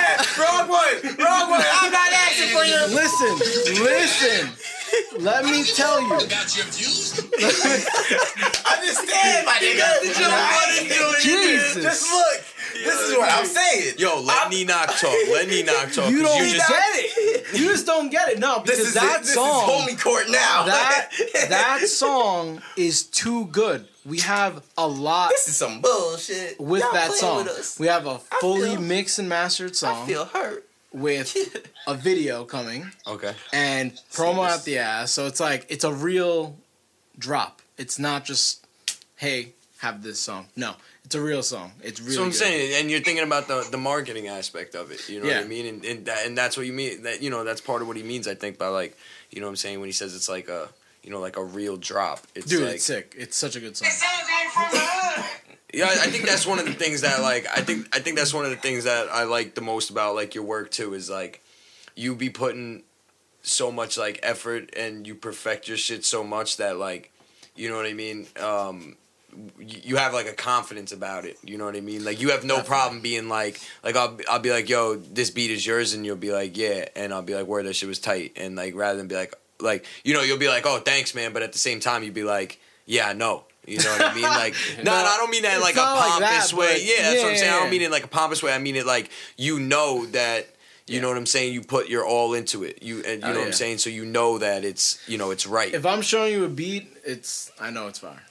[0.41, 0.97] wrong one.
[1.21, 1.61] Wrong one.
[1.61, 2.87] I'm not asking for your.
[2.89, 3.37] Listen,
[3.85, 4.49] listen.
[5.19, 6.15] Let me tell you.
[6.15, 7.19] About your views?
[8.65, 11.21] Understand, my nigga.
[11.21, 11.83] Jesus.
[11.83, 12.45] Just look.
[12.75, 13.95] This is what I'm saying.
[13.99, 15.15] Yo, let Enoch talk.
[15.31, 16.11] Let Enoch talk.
[16.11, 17.59] You 'cause don't you just, get it.
[17.61, 18.39] You just don't get it.
[18.41, 19.25] No, because This is that it.
[19.25, 19.69] This song.
[19.71, 20.65] is homie court now.
[20.65, 21.11] that
[21.49, 23.87] that song is too good.
[24.05, 26.61] We have a lot this is some bullshit.
[26.61, 27.37] with Y'all that playing song.
[27.45, 27.79] With us.
[27.79, 30.69] We have a fully feel- mixed and mastered song I feel hurt.
[30.95, 31.37] With
[31.87, 33.35] a video coming okay.
[33.53, 34.53] and promo Serious.
[34.53, 35.13] out the ass.
[35.13, 36.57] So it's like it's a real
[37.19, 37.61] drop.
[37.77, 38.65] It's not just
[39.17, 40.47] hey, have this song.
[40.57, 41.73] No, it's a real song.
[41.83, 42.15] It's really.
[42.15, 42.37] So I'm good.
[42.37, 45.09] saying, and you're thinking about the the marketing aspect of it.
[45.09, 45.67] You know what I mean?
[45.67, 47.03] And and, that, and that's what you mean.
[47.03, 48.29] That you know that's part of what he means.
[48.29, 48.97] I think by like,
[49.31, 50.69] you know what I'm saying when he says it's like a
[51.03, 52.27] you know like a real drop.
[52.35, 53.15] It's dude, like, it's sick.
[53.19, 53.89] It's such a good song.
[55.75, 58.33] Yeah, I think that's one of the things that like I think I think that's
[58.33, 61.11] one of the things that I like the most about like your work too is
[61.11, 61.43] like
[61.97, 62.85] you be putting
[63.43, 67.13] so much like effort and you perfect your shit so much that like
[67.57, 68.27] you know what I mean?
[68.41, 68.97] Um
[69.59, 72.05] you have like a confidence about it you know what I mean?
[72.05, 75.51] Like you have no problem being like like I'll I'll be like yo this beat
[75.51, 77.99] is yours and you'll be like yeah and I'll be like where that shit was
[77.99, 81.17] tight and like rather than be like like you know you'll be like oh thanks
[81.17, 84.03] man but at the same time you'd be like yeah I know you know what
[84.03, 84.23] I mean?
[84.25, 86.73] Like, no, no, I don't mean that in like a not like pompous that, way.
[86.75, 87.53] but- Yeah, that's what I'm yeah, saying.
[87.53, 88.53] I don't mean it in like a pompous way.
[88.53, 90.49] I mean it like you know that
[90.87, 91.55] you know what I'm saying.
[91.55, 92.83] You put your all into it.
[92.83, 93.47] You and you Oh, know what.
[93.47, 93.79] I'm saying.
[93.79, 95.73] So you know that it's you know it's right.
[95.73, 98.23] If I'm showing you a beat, it's I know it's fire.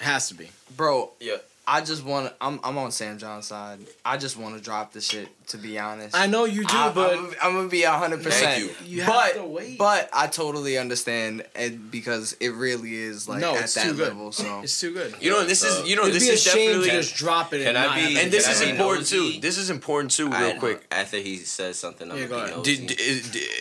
[0.00, 0.50] It has to be.
[0.76, 1.36] Bro, Yeah.
[1.70, 2.34] I just want to.
[2.40, 3.80] I'm, I'm on Sam John's side.
[4.02, 6.14] I just want to drop the shit, to be honest.
[6.14, 8.62] I know you do, I, but I'm, I'm gonna be hundred percent.
[8.70, 9.78] Thank you have but to wait.
[9.78, 13.94] but I totally understand, and because it really is like no, at it's that too
[13.94, 14.08] good.
[14.08, 14.30] level.
[14.32, 15.14] So It's too good.
[15.20, 17.16] you know, this So- is you know It'd this be a is shame definitely just
[17.16, 17.58] drop it.
[17.64, 19.34] Can and I be- and this is I important nosy?
[19.34, 19.40] too.
[19.40, 20.86] This is important too, I- real quick.
[20.90, 22.98] After he says something, I'm Yeah, gonna be Did, did,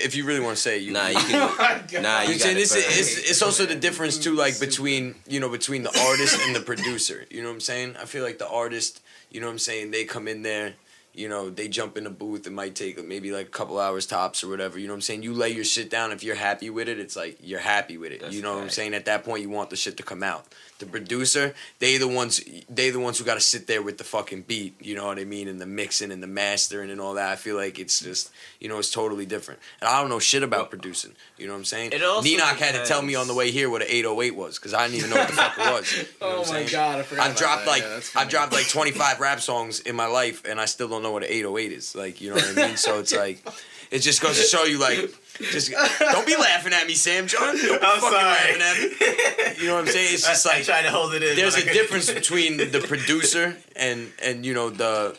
[0.03, 2.03] if you really want to say you Nah, you Oh can.
[2.03, 5.15] nah, you You got saying it this it's, it's also the difference too, like between
[5.27, 7.25] you know between the artist and the producer.
[7.29, 7.95] You know what I'm saying?
[8.01, 10.73] I feel like the artist, you know what I'm saying, they come in there,
[11.17, 12.45] you know, they jump in the booth.
[12.45, 14.77] It might take maybe like a couple hours tops or whatever.
[14.77, 15.23] You know what I'm saying?
[15.23, 16.11] You lay your shit down.
[16.11, 18.21] If you're happy with it, it's like you're happy with it.
[18.21, 18.93] That's you know what I'm saying?
[18.93, 20.45] At that point, you want the shit to come out.
[20.79, 24.03] The producer, they the ones, they the ones who got to sit there with the
[24.03, 24.75] fucking beat.
[24.79, 25.47] You know what I mean?
[25.47, 27.29] And the mixing and the mastering and all that.
[27.31, 29.59] I feel like it's just, you know, it's totally different.
[29.81, 31.13] And I don't know shit about producing.
[31.37, 31.93] You know what I'm saying?
[31.93, 34.59] It also Ninoc had to tell me on the way here what an 808 was
[34.59, 35.91] because I didn't even know what the fuck it was.
[35.97, 36.67] You know Oh I'm my saying?
[36.71, 37.23] god, I forgot.
[37.25, 37.71] I've about dropped that.
[37.71, 41.01] like Yeah, I've dropped like 25 rap songs in my life, and I still don't
[41.01, 41.95] know what an 808 is.
[41.95, 42.77] Like, you know what I mean?
[42.77, 43.43] So it's like,
[43.89, 45.09] it just goes to show you, like,
[45.39, 47.55] just don't be laughing at me, Sam John.
[47.55, 48.59] Don't be I'm fucking sorry.
[48.59, 49.61] laughing at me.
[49.61, 50.13] You know what I'm saying?
[50.13, 51.35] It's just I, I like try to hold it in.
[51.35, 55.17] there's a difference between the producer and and you know the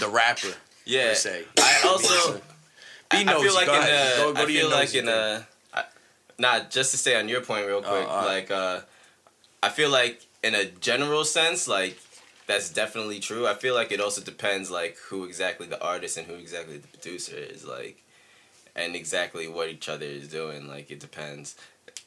[0.00, 0.48] the rapper.
[0.84, 1.14] Yeah.
[1.58, 2.40] I also.
[3.10, 4.14] Be I, I feel like Go in ahead.
[4.14, 5.84] a, Go- go I feel like in a, I,
[6.38, 8.06] not just to stay on your point real quick.
[8.06, 8.26] all right.
[8.26, 8.80] Like, uh,
[9.62, 11.98] I feel like in a general sense, like
[12.46, 13.46] that's definitely true.
[13.46, 16.86] I feel like it also depends like who exactly the artist and who exactly the
[16.88, 18.02] producer is, like,
[18.78, 20.68] and exactly what each other is doing.
[20.68, 21.56] Like, it depends.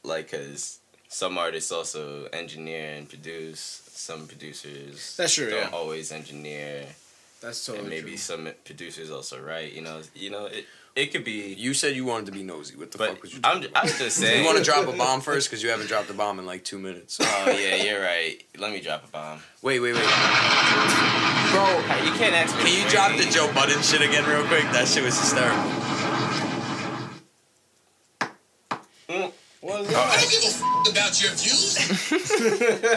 [0.03, 3.83] Like, cause some artists also engineer and produce.
[3.93, 5.77] Some producers That's true, don't yeah.
[5.77, 6.85] always engineer
[7.39, 8.17] That's totally and maybe true.
[8.17, 9.73] some producers also write.
[9.73, 10.65] You know, you know it.
[10.95, 11.53] It could be.
[11.53, 12.75] You said you wanted to be nosy.
[12.75, 13.39] What the But fuck was you?
[13.43, 13.61] I'm.
[13.61, 13.83] talking I about?
[13.83, 14.39] was just saying.
[14.41, 16.63] You want to drop a bomb first because you haven't dropped a bomb in like
[16.63, 17.19] two minutes.
[17.21, 18.43] Oh yeah, you're right.
[18.57, 19.39] Let me drop a bomb.
[19.61, 20.01] Wait, wait, wait.
[20.03, 21.67] Bro,
[22.03, 22.63] You can't ask me.
[22.63, 24.63] Can you drop the Joe Budden shit again real quick?
[24.73, 25.61] That shit was hysterical.
[29.61, 30.19] What is I that?
[30.21, 31.77] don't give a f- about your views.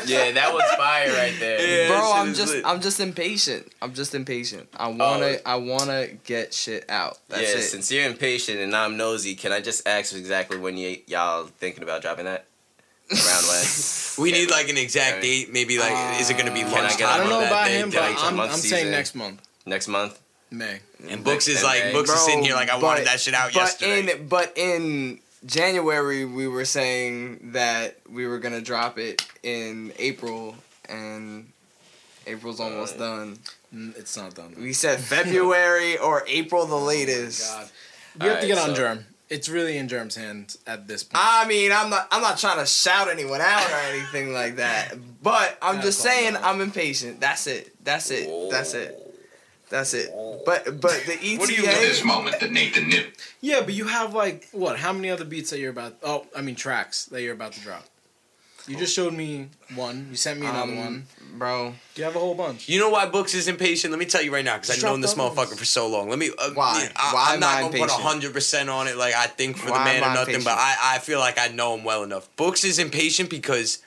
[0.11, 1.61] Yeah, that was fire right there.
[1.61, 2.65] Yeah, bro, I'm just lit.
[2.65, 3.71] I'm just impatient.
[3.83, 4.69] I'm just impatient.
[4.77, 4.91] I oh.
[4.97, 5.41] wanna Oh.
[5.45, 7.19] I wanna get shit out.
[7.29, 7.63] That's yeah, it.
[7.63, 11.83] since you're impatient and I'm nosy, can I just ask exactly when y- y'all thinking
[11.83, 12.47] about dropping that?
[13.11, 13.65] Around when?
[14.25, 15.23] We need like an exact Yeah.
[15.23, 15.53] date.
[15.53, 17.67] Maybe like, is it gonna be Can I get I don't on know that about
[17.67, 17.79] day?
[17.81, 20.19] him, till but it's a I'm, I'm saying next month, Next month?
[20.51, 20.79] May.
[21.11, 23.19] And Books is And like, then- Books is sitting here like, I but- wanted that
[23.21, 24.13] shit out but yesterday.
[24.13, 30.55] in but in January we were saying that we were gonna drop it in April
[30.89, 31.51] and
[32.27, 33.39] April's almost done.
[33.75, 34.55] Mm, It's not done.
[34.59, 37.43] We said February or April the latest.
[37.53, 37.69] God,
[38.21, 39.07] we have to get Alright, on so- Germ.
[39.31, 41.21] It's really in Germ's hands at this point.
[41.27, 44.95] I mean, I'm not I'm not trying to shout anyone out or anything like that.
[45.23, 46.37] But I'm Gotta just saying.
[46.37, 47.21] I'm impatient.
[47.21, 47.73] That's it.
[47.83, 48.29] That's it.
[48.51, 49.01] That's it.
[49.75, 50.15] That's it.
[50.47, 53.05] But but the ETA What do you- At this moment, that Nathan knew.
[53.41, 54.79] yeah, but you have like what?
[54.79, 55.97] How many other beats that you're about?
[56.01, 57.85] Oh, I mean tracks that you're about to drop.
[58.69, 60.07] You just showed me one.
[60.11, 61.07] You sent me another Um, one.
[61.37, 61.75] bro.
[61.97, 62.69] You have a whole bunch.
[62.69, 63.91] You know why Books is impatient?
[63.91, 65.37] Let me tell you right now, because I've known this the others.
[65.51, 66.09] motherfucker for so long.
[66.09, 66.31] Let me.
[66.39, 66.89] Uh, Why?
[66.95, 68.03] I, Why I'm am not I gonna put impatient?
[68.03, 68.97] hundred percent on it.
[68.97, 70.79] Like I think for Why the man am or I nothing, but impatient?
[70.85, 72.29] I, I feel like I know him well enough.
[72.37, 73.79] Books is impatient because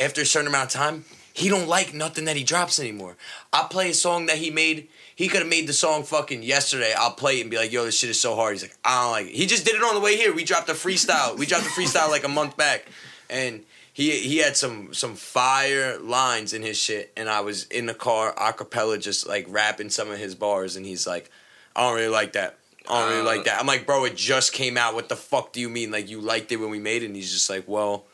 [0.00, 3.16] after a certain amount of time, he don't like nothing that he drops anymore.
[3.52, 4.88] I play a song that he made.
[5.22, 6.92] He could have made the song fucking yesterday.
[6.98, 9.02] I'll play it and be like, "Yo, this shit is so hard." He's like, "I
[9.02, 10.34] don't like it." He just did it on the way here.
[10.34, 11.38] We dropped a freestyle.
[11.38, 12.86] we dropped a freestyle like a month back,
[13.30, 17.12] and he he had some some fire lines in his shit.
[17.16, 20.74] And I was in the car a cappella, just like rapping some of his bars,
[20.74, 21.30] and he's like,
[21.76, 22.58] "I don't really like that."
[22.88, 23.60] I don't really Uh, like that.
[23.60, 24.92] I'm like, bro, it just came out.
[24.92, 25.92] What the fuck do you mean?
[25.92, 27.06] Like, you liked it when we made it?
[27.06, 28.06] And he's just like, well,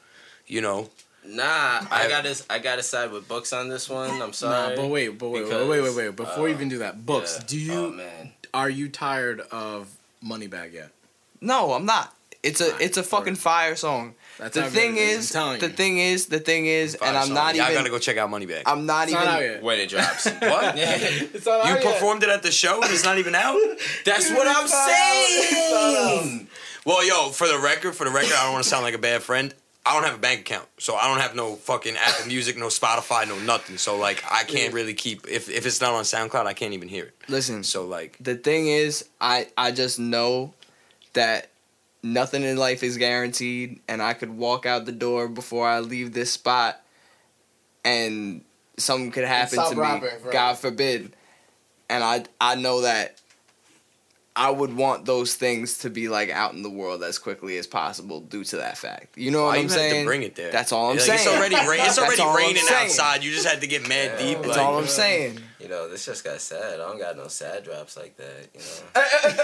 [0.46, 0.90] you know,
[1.24, 4.22] Nah, I, I- gotta I gotta side with books on this one.
[4.22, 4.70] I'm sorry.
[4.76, 6.16] Nah, but wait, but wait, Because, wait, wait, wait, wait.
[6.16, 7.36] Before you uh, even do that, books.
[7.38, 7.44] Yeah.
[7.46, 8.32] Do you Oh man.
[8.54, 9.88] are you tired of
[10.24, 10.90] Moneybag yet?
[11.40, 12.14] No, I'm not.
[12.42, 14.14] It's a Alright, it's a fucking fire song.
[14.38, 17.64] That's The thing is, I'm the thing is, the thing is, and I'm not Y'all
[17.64, 17.78] even.
[17.78, 18.62] gotta go check out Moneybag.
[18.64, 19.24] I'm not It's even.
[19.24, 19.62] not out yet.
[19.62, 20.24] When it drops.
[20.38, 20.74] what?
[20.78, 21.92] It's not You out yet.
[21.94, 23.58] performed it at the show and it's not even out?
[24.04, 26.48] That's what I'm saying.
[26.86, 28.98] Well, yo, for the record, for the record, I don't want to sound like a
[28.98, 29.52] bad friend.
[29.88, 32.66] I don't have a bank account, so I don't have no fucking Apple Music, no
[32.66, 33.78] Spotify, no nothing.
[33.78, 36.88] So like, I can't really keep if if it's not on SoundCloud, I can't even
[36.88, 37.14] hear it.
[37.28, 40.52] Listen, So like, the thing is, I I just know
[41.14, 41.50] that
[42.02, 46.12] nothing in life is guaranteed, and I could walk out the door before I leave
[46.12, 46.82] this spot,
[47.84, 48.44] and
[48.76, 49.80] something could happen to me.
[49.80, 50.30] rapping forever.
[50.30, 51.14] God forbid.
[51.88, 53.18] And I I know that
[54.38, 57.66] I would want those things to be like out in the world as quickly as
[57.66, 59.18] possible due to that fact.
[59.18, 59.94] You know what I'm you saying?
[59.94, 60.52] had to bring it there?
[60.52, 61.18] That's all I'm Like, saying.
[61.18, 63.24] It's already rain, it's already raining outside.
[63.24, 64.36] You just had to get mad deep.
[64.38, 65.40] That's like, all I'm saying.
[65.60, 66.74] You know, this just got sad.
[66.74, 68.48] I don't got no sad drops like that.
[68.54, 68.60] You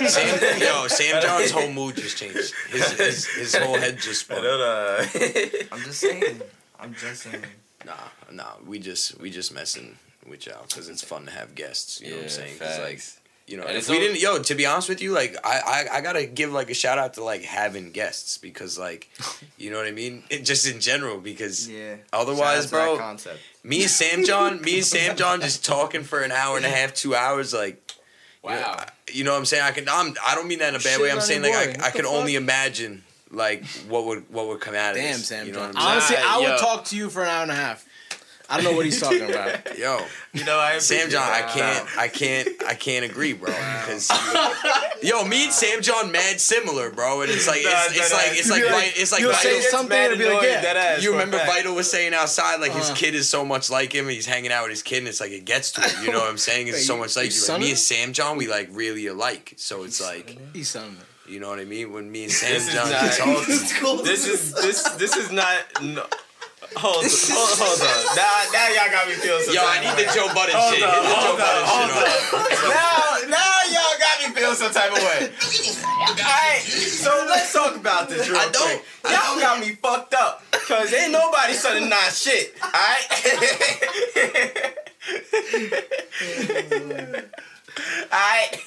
[0.00, 0.07] know.
[0.09, 2.54] Sam, yo, Sam John's whole mood just changed.
[2.70, 4.44] His his, his whole head just I spun.
[4.44, 5.66] don't know.
[5.72, 6.40] I'm just saying.
[6.78, 7.42] I'm just saying.
[7.85, 7.92] Nah,
[8.33, 9.96] nah, we just we just messing
[10.28, 12.00] with y'all because it's fun to have guests.
[12.00, 12.59] You know what I'm saying?
[12.59, 13.20] 'Cause, like, facts.
[13.46, 15.87] You know, And if we al- didn't, yo, to be honest with you, like, I,
[15.92, 19.09] I I gotta give like a shout out to like having guests because like,
[19.59, 20.22] you know what I mean?
[20.30, 21.96] It, just in general because Yeah.
[22.12, 23.40] otherwise, Shout out to that bro, concept.
[23.62, 26.70] me and Sam John, me and Sam John just talking for an hour and a
[26.70, 27.76] half, two hours, like.
[28.42, 28.76] you know, Wow.
[28.78, 29.62] I- You know what I'm saying?
[29.62, 29.87] I can.
[29.88, 30.14] I'm.
[30.26, 31.11] I don't mean that in a bad Shit way.
[31.12, 31.83] I'm saying your like boy.
[31.83, 34.96] I, I What the can only imagine like what would what would come out of
[34.96, 35.28] Damn, this.
[35.28, 35.74] Sam you know John.
[35.74, 36.00] what I'm saying?
[36.00, 36.66] Honestly, I Nah, would yo.
[36.66, 37.85] talk to you for an hour and a half.
[38.50, 39.78] I don't know what he's talking about.
[39.78, 40.00] Yo,
[40.33, 43.48] You know, I Sam John, I can't, I can't, I can't agree, bro.
[43.50, 44.11] Because
[45.02, 47.22] yo, me and Sam John, mad similar, bro.
[47.22, 49.20] And it's like, it's, Nah, it's like, it's like, You'll be Vi- like- it's like
[49.22, 49.50] you'll Vital.
[49.50, 50.61] say something and be like, yeah.
[50.61, 51.52] That ass You remember fact.
[51.52, 52.94] Vital was saying outside, like his Uh-huh.
[52.96, 55.20] kid is so much like him, and he's hanging out with his kid, and it's
[55.20, 56.04] like it gets to him.
[56.04, 56.68] You know what I'm saying?
[56.68, 57.48] It's so much like you you.
[57.48, 59.54] Like, me and Sam John, we like really alike.
[59.57, 60.96] So it's like, He's something.
[61.28, 61.92] you know what I mean?
[61.92, 63.46] When me and Sam This is John talk,
[64.04, 66.04] This is this this is not no.
[66.76, 68.16] Hold, hold, hold on.
[68.18, 70.14] Now, now y'all got me feeling some yo, I type need of the way.
[70.14, 70.82] Joe Budden Hold shit.
[70.82, 72.74] on, Hit the Joe hold on, Budden hold shit on.
[72.74, 75.20] Now, now y'all got me feeling some type of way.
[76.18, 78.62] Alright, so let's talk about this real I don't.
[78.66, 78.84] quick.
[79.12, 80.42] Y'all got me fucked up.
[80.66, 82.54] Cause ain't nobody selling not shit.
[82.62, 83.06] Alright?
[88.12, 88.62] Alright.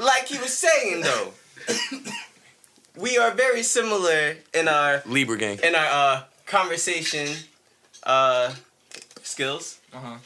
[0.00, 1.32] like he was saying though.
[2.96, 5.58] We are very similar in our Libra gang.
[5.62, 7.28] in our uh conversation
[8.04, 8.54] uh
[9.22, 9.78] skills.
[9.92, 10.16] Uh-huh.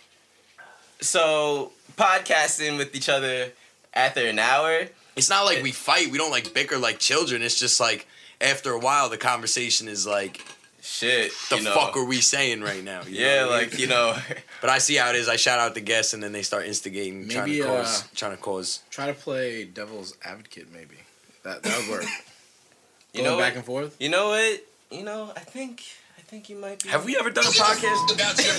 [1.00, 3.52] So podcasting with each other
[3.92, 4.86] after an hour.
[5.16, 6.10] It's not like we fight.
[6.10, 7.42] We don't like bicker like children.
[7.42, 8.06] It's just like
[8.40, 10.40] after a while, the conversation is like,
[10.80, 11.74] Shit, the you know.
[11.74, 13.02] fuck are we saying right now?
[13.02, 13.70] You know Yeah, what I mean?
[13.70, 14.16] like you know.
[14.60, 15.28] But I see how it is.
[15.28, 18.30] I shout out the guests, and then they start instigating, trying to cause, uh, trying
[18.30, 18.80] to cause.
[18.90, 20.94] Try to play devil's advocate, maybe.
[21.42, 22.04] That that would work.
[23.12, 23.56] You Going know back what?
[23.56, 23.96] and forth.
[24.00, 24.64] You know what?
[24.90, 26.01] You know, I think I
[26.32, 26.88] think you might be.
[26.88, 28.14] Have we ever done a podcast?
[28.14, 28.56] About your?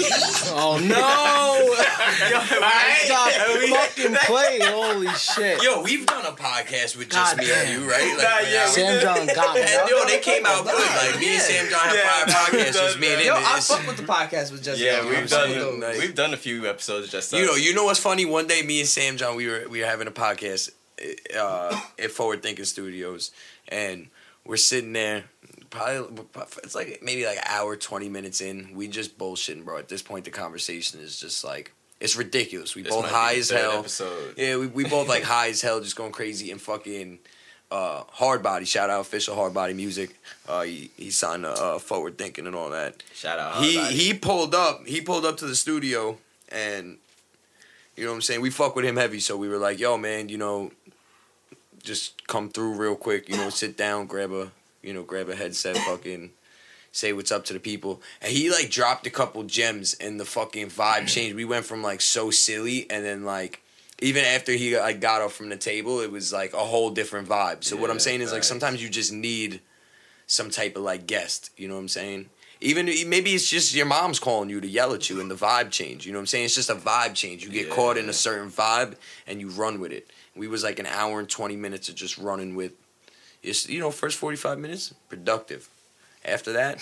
[0.56, 1.74] Oh no!
[3.06, 4.62] Stop fucking playing!
[4.64, 5.62] Holy shit!
[5.64, 8.16] Yo, we've done a podcast with just God me and you, right?
[8.16, 9.02] Like, Nah, yeah, Sam.
[9.02, 9.62] John got me.
[9.62, 10.76] And yo, they came out good.
[10.76, 13.22] Like me and Sam John have Yeah, five we've podcasts, just me and that.
[13.22, 13.26] him.
[13.28, 15.80] Yo, I It's- fuck with the podcast with just Yeah, Yo, we've done.
[15.80, 16.00] Nice.
[16.00, 17.34] we've done a few episodes just.
[17.34, 18.26] You know, you know what's funny?
[18.26, 20.70] One day, me and Sam John, we were we were having a podcast
[21.36, 23.32] uh, at Forward Thinking Studios,
[23.68, 24.10] and
[24.46, 25.24] we're sitting there.
[25.74, 26.24] Probably,
[26.64, 28.76] it's like maybe like an hour, twenty minutes in.
[28.76, 29.80] We just bullshitting, bro.
[29.80, 32.76] At this point, the conversation is just like it's ridiculous.
[32.76, 33.80] We This both high as hell.
[33.80, 34.36] Episode.
[34.38, 37.18] Yeah, we, we both like high as hell, just going crazy and fucking
[37.72, 38.66] uh, hard body.
[38.66, 40.16] Shout out official hard body music.
[40.48, 43.02] Uh, he, he signed uh, uh, forward thinking and all that.
[43.16, 43.64] Shout out.
[43.64, 43.96] he Body.
[43.96, 44.86] he pulled up.
[44.86, 46.98] He pulled up to the studio, and
[47.98, 48.42] you know what I'm saying.
[48.42, 50.72] We fuck with him heavy, so we were like, "Yo, man, you know,
[51.82, 53.28] just come through real quick.
[53.28, 54.52] You know, sit down, grab a
[54.84, 56.32] you know, grab a headset, fucking."
[56.96, 60.26] Say what's up to the people, and he like dropped a couple gems, and the
[60.26, 61.36] fucking vibe changed.
[61.36, 63.64] We went from like so silly, and then like
[64.00, 67.28] even after he like got up from the table, it was like a whole different
[67.28, 67.64] vibe.
[67.64, 69.62] So what I'm saying is like sometimes you just need
[70.28, 71.50] some type of like guest.
[71.58, 72.30] You know what I'm saying?
[72.62, 75.72] Even maybe it's just your mom's calling you to yell at you and the vibe
[75.72, 76.06] change.
[76.06, 76.46] You know what I'm saying?
[76.46, 77.44] It's just a vibe change.
[77.44, 77.74] You get Yeah.
[77.74, 80.12] caught in a certain vibe and you run with it.
[80.36, 82.74] We was like an hour and 20 minutes of just running with,
[83.44, 85.70] it's, you know, first 45 minutes, productive.
[86.26, 86.80] After that,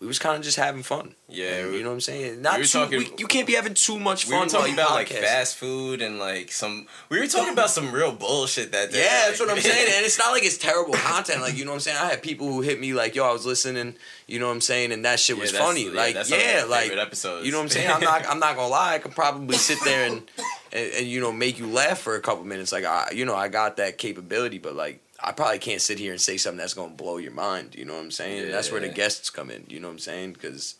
[0.00, 1.14] we was kind of just having fun.
[1.28, 2.40] Yeah, you know what I'm saying?
[2.42, 4.32] Not were too, talking- we- you can't be having too much fun.
[4.34, 6.86] we were talking about like fast food and like some.
[7.10, 9.02] We were talking about some real bullshit that day.
[9.02, 9.92] Yeah, that's what I'm saying.
[9.96, 11.40] And it's not like it's terrible content.
[11.42, 11.98] Like, you know what I'm saying?
[11.98, 13.94] I had people who hit me like, yo, I was listening,
[14.26, 14.92] you know what I'm saying?
[14.92, 15.84] And that shit was that's- funny.
[15.84, 17.44] yeah, like, yeah, like, episodes.
[17.46, 17.90] you know what I'm saying?
[17.90, 18.94] I'm not, I'm not gonna lie.
[18.94, 20.22] I could probably sit there and,
[20.72, 22.72] and, and, you know, make you laugh for a couple minutes.
[22.72, 26.12] Like, I, you know, I got that capability, but like, I probably can't sit here
[26.12, 27.74] and say something that's gonna blow your mind.
[27.74, 28.44] You know what I'm saying?
[28.44, 29.66] And that's where the guests come in.
[29.68, 30.32] You know what I'm saying?
[30.32, 30.76] Because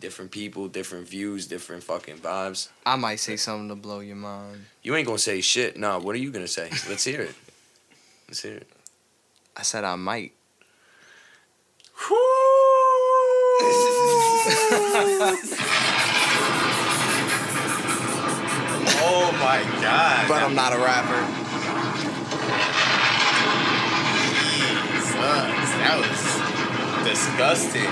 [0.00, 2.68] different people, different views, different fucking vibes.
[2.84, 4.66] I might say something to blow your mind.
[4.82, 5.78] You ain't gonna say shit.
[5.78, 6.68] No, what are you gonna say?
[6.88, 7.34] Let's hear it.
[8.28, 8.68] Let's hear it.
[9.56, 10.32] I said I might.
[19.06, 20.28] Oh my god.
[20.28, 21.43] But I'm not a rapper.
[25.84, 27.82] That was disgusting.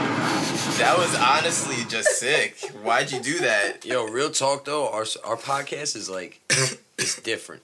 [0.79, 2.59] That was honestly just sick.
[2.83, 3.85] Why'd you do that?
[3.85, 6.41] Yo, real talk though, our our podcast is like
[6.99, 7.63] it's different.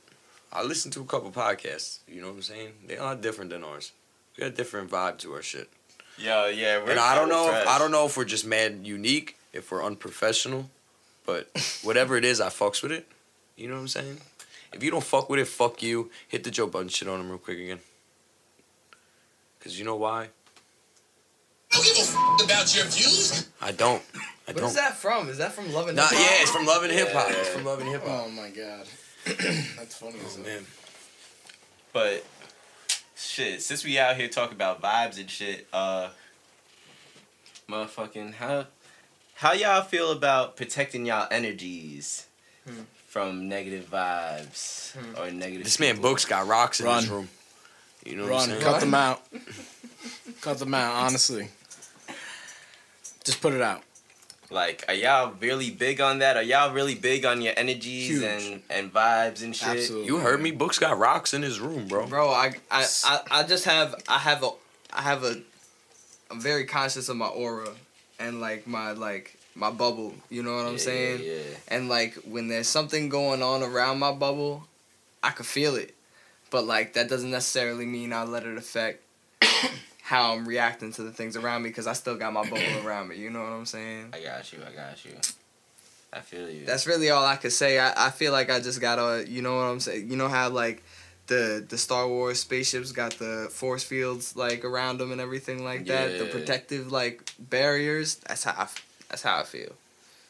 [0.53, 2.01] I listen to a couple podcasts.
[2.07, 2.73] You know what I'm saying?
[2.87, 3.93] They are different than ours.
[4.37, 5.71] We got a different vibe to our shit.
[6.19, 7.49] Yo, yeah, we're and I don't know.
[7.51, 7.67] If.
[7.67, 10.69] I don't know if we're just mad unique, if we're unprofessional,
[11.25, 11.49] but
[11.83, 13.07] whatever it is, I fucks with it.
[13.57, 14.19] You know what I'm saying?
[14.75, 16.11] If you don't fuck with it, fuck you.
[16.29, 17.81] Hit the Joe Budden shit on him real quick again.
[19.69, 20.29] Cause you know why?
[21.71, 23.51] I don't give a f- about your views.
[23.61, 24.03] I don't.
[24.15, 24.65] I What don't.
[24.71, 25.29] is that from?
[25.29, 26.19] Is that from Love and Hip Hop?
[26.19, 27.29] yeah, it's from Love and Hip Hop.
[27.29, 27.37] Yeah.
[27.37, 28.25] It's from Love and Hip Hop.
[28.25, 28.87] Oh my god,
[29.77, 30.45] that's funny as hell.
[30.47, 30.65] Man,
[31.93, 32.25] But
[33.15, 36.09] shit, since we out here talking about vibes and shit, uh
[37.69, 38.69] motherfucking how
[39.35, 42.25] how y'all feel about protecting y'all energies
[42.67, 42.85] Hmm.
[43.07, 46.01] from negative vibes or negative this man?
[46.01, 47.03] Books got rocks in Run.
[47.03, 47.29] his room.
[48.09, 48.63] You know what Run, I'm saying?
[48.63, 49.23] cut them out.
[50.41, 50.95] cut them out.
[51.05, 51.49] Honestly,
[53.25, 53.83] just put it out.
[54.51, 56.39] Like, are y'all really big on that?
[56.39, 58.23] Are y'all really big on your energies Huge.
[58.23, 59.69] and and vibes and shit?
[59.69, 60.07] Absolutely.
[60.07, 60.53] You heard me.
[60.53, 62.07] Books got rocks in his room, bro.
[62.07, 64.51] Bro, I, I, I, I just have I have a
[64.91, 65.37] I have a
[66.31, 67.69] I'm very conscious of my aura
[68.19, 70.15] and like my like my bubble.
[70.31, 71.21] You know what I'm Yeah, saying?
[71.25, 71.43] Yeah.
[71.69, 74.67] And like when there's something going on around my bubble,
[75.23, 75.95] I could feel it.
[76.51, 79.03] But like that doesn't necessarily mean I let it affect
[80.03, 83.09] how I'm reacting to the things around me because I still got my bubble around
[83.09, 83.17] me.
[83.17, 84.11] You know what I'm saying?
[84.13, 84.59] I got you.
[84.67, 85.13] I got you.
[86.13, 86.65] I feel you.
[86.65, 87.79] That's really all I could say.
[87.79, 90.09] I, I feel like I just gotta, you know what I'm saying?
[90.09, 90.83] You know how like
[91.27, 95.85] the the Star Wars spaceships got the force fields like around them and everything like
[95.87, 98.17] that, the protective like barriers.
[98.27, 98.69] That's how I,
[99.11, 99.73] that's how I feel.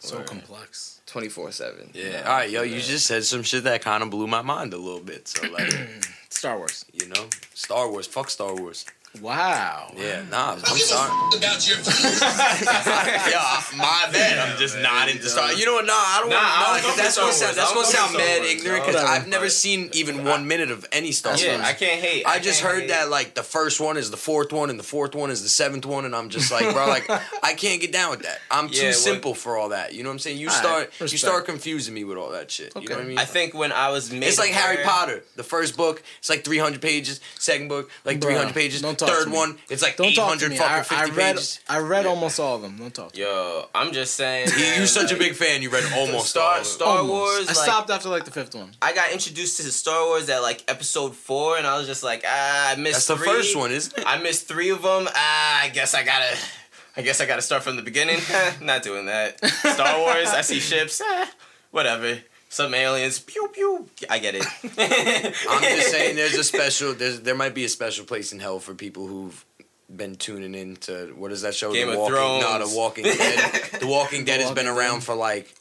[0.00, 0.26] So Word.
[0.26, 1.00] complex.
[1.06, 1.90] Twenty four seven.
[1.94, 2.22] Yeah.
[2.26, 2.62] All right, yo.
[2.62, 5.26] You just said some shit that kind of blew my mind a little bit.
[5.28, 5.72] So like,
[6.30, 6.84] Star Wars.
[6.92, 8.06] you know, Star Wars.
[8.06, 8.84] Fuck Star Wars.
[9.20, 9.92] Wow.
[9.96, 11.10] Yeah, nah, I'm Don't give sorry.
[11.38, 11.78] about your
[12.48, 14.38] yeah, my bad.
[14.38, 15.52] I'm just not into Star.
[15.52, 15.86] You know what?
[15.86, 17.02] Nah, I don't Nah, I want don't to.
[17.02, 17.56] That's fuck gonna with sound.
[17.56, 17.92] That's Wars.
[17.92, 18.52] gonna I sound don't fuck with mad Wars.
[18.52, 21.42] ignorant because I've never but- seen even one minute of any Star Wars.
[21.42, 22.26] Yeah, I can't hate.
[22.26, 22.88] I just can't heard hate.
[22.90, 25.48] that like the first one is the fourth one and the fourth one is the
[25.48, 27.08] seventh one, and I'm just like, bro, like
[27.42, 28.38] I can't get down with that.
[28.50, 29.94] I'm too Yeah, what- simple for all that.
[29.94, 30.38] You know what I'm saying?
[30.38, 32.72] You Alright, start you start confusing me with all that shit.
[32.76, 33.18] You know what I mean?
[33.18, 35.22] I think when I was made it's like Harry Potter.
[35.36, 37.20] The first book, it's like 300 pages.
[37.38, 38.82] Second book, like 300 pages.
[38.82, 39.36] don't talk Third me.
[39.36, 41.34] one, it's like Don't talk 800 fucking I, 50 I read.
[41.36, 41.60] pages.
[41.68, 42.76] I read almost all of them.
[42.76, 43.12] Don't talk.
[43.12, 43.24] To me.
[43.24, 44.48] Yo, I'm just saying.
[44.48, 45.62] You- man, You're such a big fan.
[45.62, 46.64] You read almost all Star of it.
[46.66, 47.10] Star Almost.
[47.10, 47.48] Wars.
[47.48, 48.70] I like, stopped after like the fifth one.
[48.82, 52.24] I got introduced to Star Wars at like episode four, and I was just like,
[52.26, 53.06] ah, I missed.
[53.08, 54.04] That's the first one, isn't it?
[54.06, 55.08] I missed three of them.
[55.14, 56.36] Ah, I guess I gotta.
[56.96, 58.18] I guess I gotta start from the beginning.
[58.60, 59.44] Not doing that.
[59.44, 60.28] Star Wars.
[60.30, 61.00] I see ships.
[61.00, 61.26] Eh,
[61.70, 62.18] whatever.
[62.48, 63.18] Some aliens.
[63.18, 63.86] Pew pew.
[64.08, 64.44] I get it.
[65.48, 66.94] I'm just saying, there's a special.
[66.94, 69.44] There's there might be a special place in hell for people who've
[69.94, 71.72] been tuning in to what is that show?
[71.72, 72.44] Game the of Walking, Thrones.
[72.44, 73.62] No, The Walking Dead.
[73.80, 75.02] the Walking Dead has been around Dead.
[75.04, 75.54] for like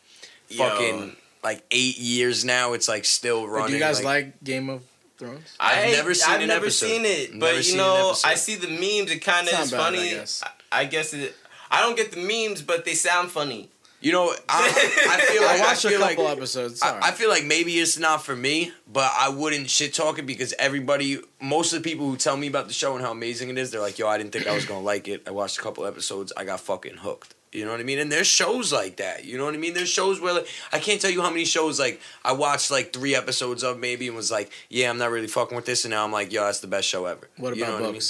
[0.49, 0.67] Yo.
[0.67, 2.73] fucking like eight years now.
[2.73, 3.67] It's like still running.
[3.69, 4.81] Do you guys like, like Game of
[5.17, 5.55] Thrones?
[5.59, 6.35] I've I- never seen it.
[6.35, 6.85] I've an never episode.
[6.87, 8.13] seen it, Never but you know.
[8.23, 9.11] I see the memes.
[9.11, 10.09] It kind of is not bad, I funny.
[10.11, 10.43] guess.
[10.71, 11.35] I, I guess it.
[11.69, 13.69] I don't get the memes, but they sound funny.
[13.99, 14.67] You know, I,
[15.09, 16.79] I feel like I, watched a feel like couple episodes.
[16.79, 17.01] Sorry.
[17.01, 20.27] I, I feel like maybe it's not for me, but I wouldn't shit talk it
[20.27, 23.49] because everybody, most of the people who tell me about the show and how amazing
[23.49, 25.23] it is, they're like, "Yo, I didn't think I was gonna like it.
[25.27, 27.97] I watched a couple episodes, I got fucking hooked." You know what I mean?
[27.97, 29.25] And there's shows like that.
[29.25, 29.73] You know what I mean?
[29.73, 32.93] There's shows where like, I can't tell you how many shows like I watched like
[32.93, 35.91] three episodes of maybe and was like, "Yeah, I'm not really fucking with this," and
[35.91, 37.91] now I'm like, "Yo, that's the best show ever." what You about know what I
[37.93, 38.01] mean?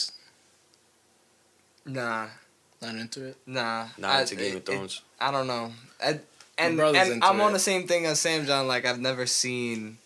[1.85, 2.27] Nah,
[2.81, 3.37] Not into it.
[3.45, 3.87] nah.
[3.97, 5.01] Not I- into Game of it- Thrones.
[5.19, 5.71] I don't know.
[6.03, 6.19] I,
[6.59, 8.67] and and I'm on the same thing as Sam John.
[8.67, 9.97] Like I've never seen.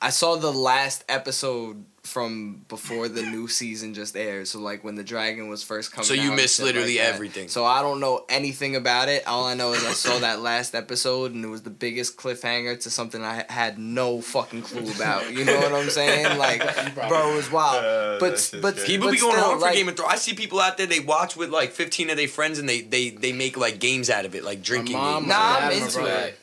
[0.00, 4.48] I saw the last episode from before the new season just aired.
[4.48, 6.06] So like when the dragon was first coming.
[6.06, 7.48] So you out missed literally like everything.
[7.48, 9.26] So I don't know anything about it.
[9.26, 12.80] All I know is I saw that last episode and it was the biggest cliffhanger
[12.80, 15.30] to something I had no fucking clue about.
[15.32, 16.38] You know what I'm saying?
[16.38, 16.60] Like,
[17.08, 18.20] bro, it was wild.
[18.20, 20.12] but but People but be going still, hard for like, Game of Thrones.
[20.12, 22.80] I see people out there they watch with like 15 of their friends and they
[22.80, 25.28] they they make like games out of it, like drinking mom- games.
[25.28, 26.38] Nah, I'm dad and my into it.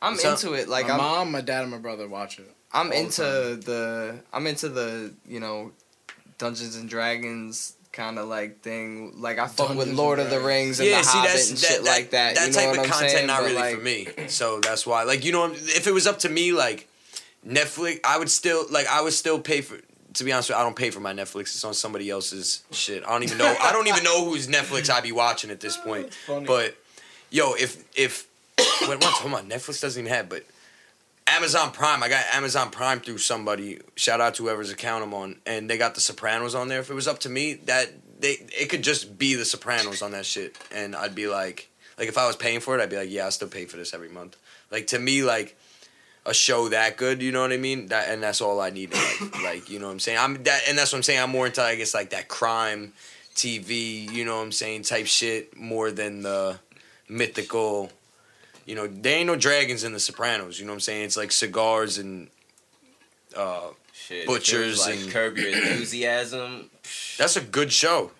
[0.00, 0.32] I'm What's up?
[0.38, 0.68] into it.
[0.68, 2.50] Like my I'm mom, my dad, and my brother watch it.
[2.74, 5.72] I'm the into the I'm into the you know
[6.38, 9.20] Dungeons and Dragons kind of like thing.
[9.20, 11.58] Like I fuck with Lord of the Rings and yeah, the see Hobbit that's and
[11.58, 12.34] that, shit that, like that.
[12.34, 13.26] That you know type what of I'm content saying?
[13.28, 14.28] not But, really like, for me.
[14.28, 16.88] So that's why, like you know, if it was up to me, like
[17.46, 19.78] Netflix, I would still like I would still pay for.
[20.14, 21.42] To be honest, with you, I don't pay for my Netflix.
[21.54, 23.02] It's on somebody else's shit.
[23.04, 23.52] I don't even know.
[23.60, 26.14] I don't even know whose Netflix I be watching at this point.
[26.14, 26.46] funny.
[26.46, 26.76] But
[27.30, 29.04] yo, if if wait, what?
[29.04, 30.44] Hold on, Netflix doesn't even have, but
[31.26, 32.02] Amazon Prime.
[32.02, 33.80] I got Amazon Prime through somebody.
[33.96, 36.80] Shout out to whoever's account I'm on, and they got The Sopranos on there.
[36.80, 40.12] If it was up to me, that they it could just be The Sopranos on
[40.12, 42.96] that shit, and I'd be like, like if I was paying for it, I'd be
[42.96, 44.36] like, yeah, I still pay for this every month.
[44.70, 45.56] Like to me, like
[46.26, 47.86] a show that good, you know what I mean?
[47.88, 48.92] That and that's all I need.
[48.92, 50.18] Like, like you know what I'm saying?
[50.18, 51.20] I'm that, and that's what I'm saying.
[51.20, 52.92] I'm more into I guess like that crime
[53.34, 56.58] TV, you know what I'm saying, type shit more than the
[57.08, 57.90] mythical.
[58.66, 60.58] You know, there ain't no dragons in The Sopranos.
[60.58, 61.04] You know what I'm saying?
[61.04, 62.28] It's like cigars and.
[63.36, 66.70] Uh, Shit, Butchers if it was, like and- curb your enthusiasm.
[67.18, 68.10] that's a good show.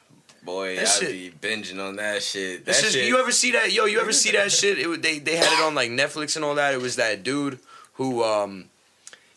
[0.43, 1.11] Boy, That I'd shit-
[1.43, 2.61] be binging on that shit.
[2.65, 3.07] That That's just shit.
[3.09, 3.73] you ever see that?
[3.73, 4.79] Yo, you ever see that shit?
[4.79, 6.75] It they they had it on like Netflix and all that.
[6.75, 7.59] It was that dude
[7.95, 8.67] who um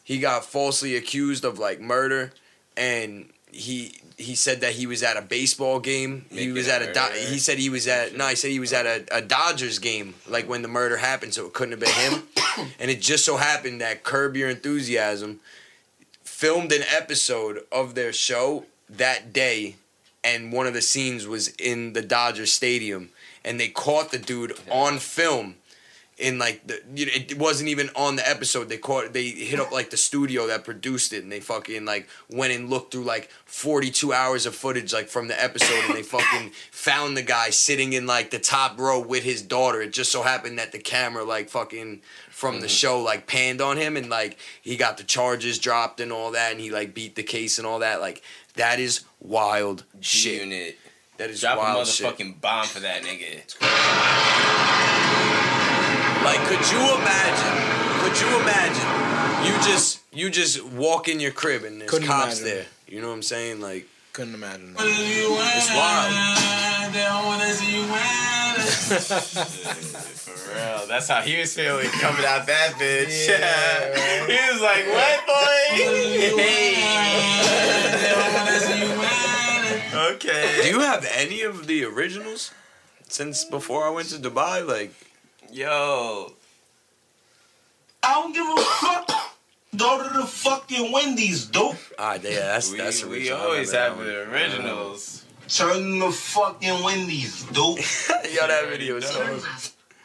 [0.03, 2.31] he got falsely accused of like murder,
[2.77, 6.25] and he he said that he was at a baseball game.
[6.31, 8.73] he was at a Do- he said he was at no, he said he was
[8.73, 12.11] at a, a Dodgers game like when the murder happened, so it couldn't have been
[12.11, 12.67] him.
[12.79, 15.39] and it just so happened that Curb Your Enthusiasm
[16.23, 19.75] filmed an episode of their show that day
[20.23, 23.09] and one of the scenes was in the Dodger Stadium,
[23.45, 25.55] and they caught the dude on film.
[26.17, 28.69] In like the, you know, it wasn't even on the episode.
[28.69, 32.09] They caught, they hit up like the studio that produced it, and they fucking like
[32.27, 35.93] went and looked through like forty two hours of footage like from the episode, and
[35.93, 39.79] they fucking found the guy sitting in like the top row with his daughter.
[39.79, 42.01] It just so happened that the camera like fucking
[42.31, 42.67] from the mm-hmm.
[42.67, 46.51] show like panned on him, and like he got the charges dropped and all that,
[46.51, 48.01] and he like beat the case and all that.
[48.01, 48.23] Like
[48.55, 50.41] that is wild shit.
[50.41, 50.79] unit.
[51.17, 52.07] That is Drop a wild shit.
[52.07, 53.43] motherfucking bomb for that nigga.
[56.27, 57.55] Like, could you imagine?
[58.03, 58.89] Could you imagine?
[59.47, 62.43] You just you just walk in your crib and there's Couldn't cops imagine.
[62.57, 62.65] there.
[62.87, 63.61] You know what I'm saying?
[63.61, 64.83] Like, Couldn't imagine that.
[64.83, 66.11] it's wild.
[70.27, 70.87] For real.
[70.87, 73.27] That's how he was feeling coming out that bitch.
[73.29, 74.27] Yeah.
[74.27, 75.77] he was like, what, boy?
[76.43, 76.73] hey.
[80.61, 82.51] Do you have any of the originals
[83.07, 84.65] since before I went to Dubai?
[84.67, 84.91] Like,
[85.51, 86.33] Yo,
[88.03, 89.11] I don't give a fuck.
[89.75, 91.75] Go to the fucking Wendy's, dope.
[91.99, 93.37] ah, yeah, that's we, that's original.
[93.39, 95.25] I always have the originals.
[95.47, 97.77] Turn the fucking Wendy's, dope.
[98.31, 99.23] Yo, that video is so.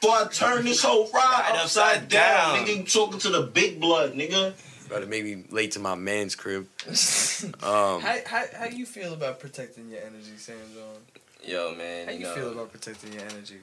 [0.01, 2.67] Before I turn this whole ride Right upside, upside down, down.
[2.67, 4.53] nigga, talking to the big blood, nigga.
[4.87, 6.67] About to make me late to my man's crib.
[7.63, 11.03] Um, How, how, how you feel about protecting your energy, Sam John?
[11.45, 13.59] Yo, man, How you you know, feel about protecting your energy?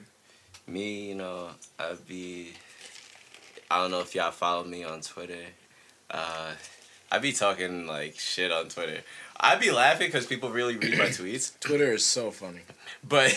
[0.70, 1.48] Me, you know,
[1.78, 2.52] I'd be.
[3.70, 5.44] I don't know if y'all follow me on Twitter.
[6.10, 6.52] Uh,
[7.12, 9.02] I be talking like shit on Twitter.
[9.38, 11.58] I be laughing because people really read my tweets.
[11.60, 12.60] Twitter is so funny.
[13.08, 13.34] But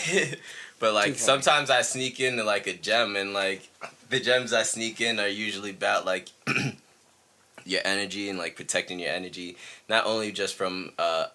[0.78, 3.68] but like sometimes I sneak into like a gem and like
[4.10, 6.30] the gems I sneak in are usually about like
[7.64, 9.56] your energy and like protecting your energy
[9.88, 11.26] not only just from uh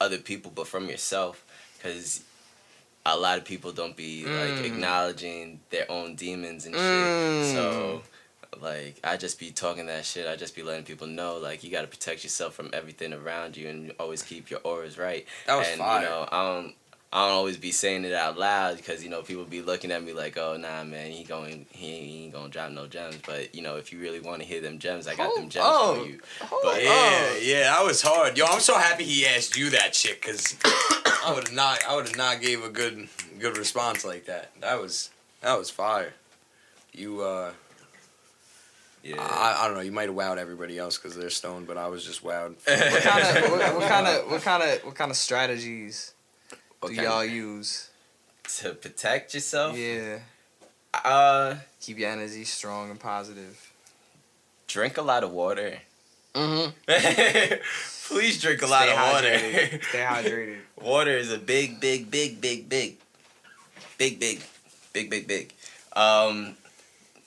[0.00, 1.44] other people but from yourself
[1.82, 2.22] cuz
[3.16, 4.64] a lot of people don't be like Mm.
[4.64, 6.82] acknowledging their own demons and shit.
[6.82, 7.52] Mm.
[7.54, 8.02] So
[8.60, 10.26] like I just be talking that shit.
[10.26, 13.56] I just be letting people know like you got to protect yourself from everything around
[13.56, 16.02] you and always keep your auras right that was and fire.
[16.02, 16.74] you know I don't
[17.10, 20.02] I don't always be saying it out loud because you know people be looking at
[20.04, 23.54] me like oh nah man he going he, he ain't gonna drop no gems but
[23.54, 25.98] you know if you really want to hear them gems I got them gems on.
[26.00, 28.36] for you Hold But- yeah, yeah, that was hard.
[28.36, 30.54] Yo, I'm so happy he asked you that shit because
[31.24, 34.50] I would have not, I would have not gave a good, good response like that.
[34.60, 36.12] That was, that was fire.
[36.92, 37.52] You, uh,
[39.02, 39.82] yeah I, I don't know.
[39.82, 42.54] You might have wowed everybody else because they're stoned, but I was just wowed.
[42.66, 46.12] What kind of what, what kind of what kind of what kind of strategies
[46.80, 47.90] What do y'all of- use?
[48.60, 50.20] to protect yourself Yeah,
[50.94, 53.72] uh keep your energy strong and positive.
[54.66, 55.78] drink a lot of water
[56.34, 56.70] Mm-hmm.
[58.14, 59.38] please drink a lot Stay of water.
[59.88, 60.58] Stay hydrated.
[60.80, 62.96] Water is a big, big, big, big, big,
[63.98, 64.40] big, big,
[64.92, 65.52] big, big, big.
[65.96, 66.54] Um,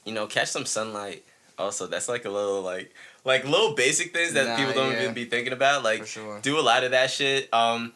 [0.05, 1.23] you know, catch some sunlight.
[1.59, 2.93] Also, that's like a little like
[3.25, 5.01] like little basic things that Nah, people don't yeah.
[5.03, 5.83] even be thinking about.
[5.83, 6.39] Like sure.
[6.41, 7.49] do a lot of that shit.
[7.53, 7.91] Um,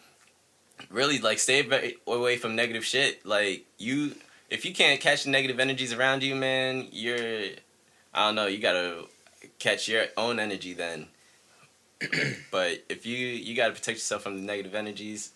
[0.89, 3.25] really like stay away from negative shit.
[3.25, 4.15] Like you,
[4.49, 7.49] if you can't catch the negative energies around you, man, you're
[8.13, 8.47] I don't know.
[8.47, 9.05] You gotta
[9.59, 11.07] catch your own energy then.
[12.51, 15.31] but if you you gotta protect yourself from the negative energies,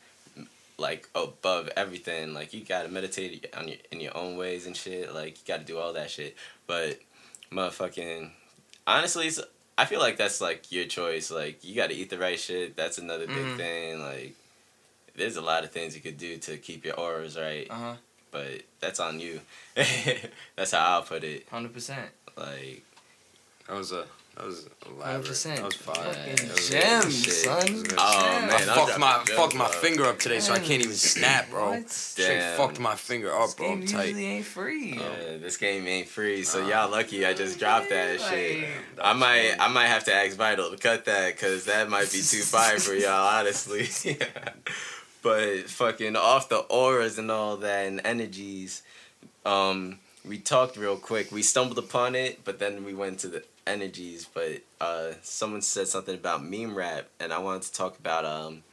[0.77, 2.33] like above everything.
[2.33, 5.13] Like you gotta meditate on your in your own ways and shit.
[5.13, 6.35] Like you gotta do all that shit.
[6.67, 6.99] But
[7.51, 8.31] motherfucking
[8.87, 9.39] honestly, it's,
[9.77, 11.31] I feel like that's like your choice.
[11.31, 12.75] Like you gotta eat the right shit.
[12.75, 13.57] That's another big Mhm.
[13.57, 14.01] thing.
[14.01, 14.35] Like
[15.15, 17.93] there's a lot of things you could do to keep your auras right, Uh huh.
[18.31, 19.41] but that's on you.
[20.55, 21.47] that's how I'll put it.
[21.49, 22.09] Hundred percent.
[22.37, 22.83] Like
[23.67, 24.05] That was a,
[24.35, 25.25] that was elaborate.
[25.27, 25.55] 100%.
[25.57, 26.13] That was fire.
[26.13, 27.33] Fucking That was gems, shit.
[27.33, 27.65] son.
[27.97, 28.47] Oh, Gems.
[28.47, 31.49] man, I fucked my gems, fucked my finger up today, so I can't even snap,
[31.49, 31.71] bro.
[31.71, 31.89] What?
[31.89, 32.57] Straight Damn.
[32.57, 33.67] fucked my finger up, This bro.
[33.67, 34.03] game I'm tight.
[34.05, 34.93] usually ain't free.
[34.97, 38.65] Yeah, this game ain't free, so y'all lucky I just dropped that shit.
[39.01, 42.21] I might I might have to ask Vital to cut that because that might be
[42.21, 43.89] too fire for y'all, honestly.
[45.21, 48.83] but fucking off the auras and all that and energies,
[49.45, 51.31] um, we talked real quick.
[51.31, 54.27] We stumbled upon it, but then we went to the energies.
[54.33, 58.63] But uh, someone said something about meme rap, and I wanted to talk about um,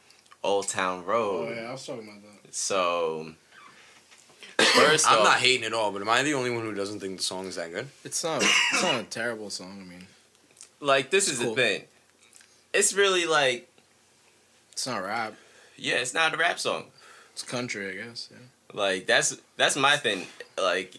[0.42, 1.49] Old Town Road.
[1.49, 2.55] Oh yeah, I was talking about that.
[2.55, 3.32] So
[4.59, 7.01] first I'm off, not hating at all, but am I the only one who doesn't
[7.01, 7.88] think the song is that good?
[8.05, 8.42] It's not.
[8.42, 9.80] It's not a terrible song.
[9.80, 10.07] I mean,
[10.80, 11.55] like this is Cool.
[11.55, 11.82] the thing.
[12.72, 13.68] It's really like
[14.72, 15.34] it's not rap.
[15.77, 16.85] Yeah, it's not a rap song.
[17.33, 18.29] It's country, I guess.
[18.33, 18.39] Yeah.
[18.72, 20.27] Like that's that's my thing.
[20.61, 20.97] Like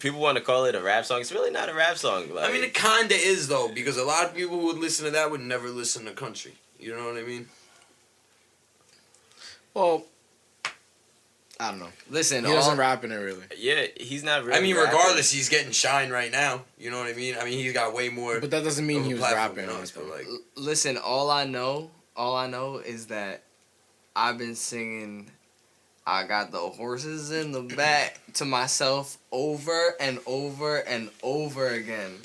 [0.00, 1.20] people want to call it a rap song.
[1.20, 2.32] It's really not a rap song.
[2.34, 5.04] Like I mean, it kinda is though, because a lot of people who would listen
[5.06, 6.54] to that would never listen to country.
[6.78, 7.48] You know what I mean?
[9.74, 10.04] Well,
[11.60, 11.88] I don't know.
[12.08, 13.42] Listen, He doesn't all, rap in it really.
[13.56, 14.44] yeah, he's not.
[14.44, 14.92] Really I mean, rapping.
[14.92, 16.62] regardless, he's getting shine right now.
[16.78, 17.34] You know what I mean?
[17.38, 18.40] I mean, he's got way more.
[18.40, 19.94] But that doesn't mean he was platform rapping than on us, it.
[19.96, 20.96] but like, l- listen.
[20.96, 23.42] All I know, all I know is that
[24.18, 25.30] I've been singing.
[26.04, 32.16] I got the horses in the back to myself over and over and over again.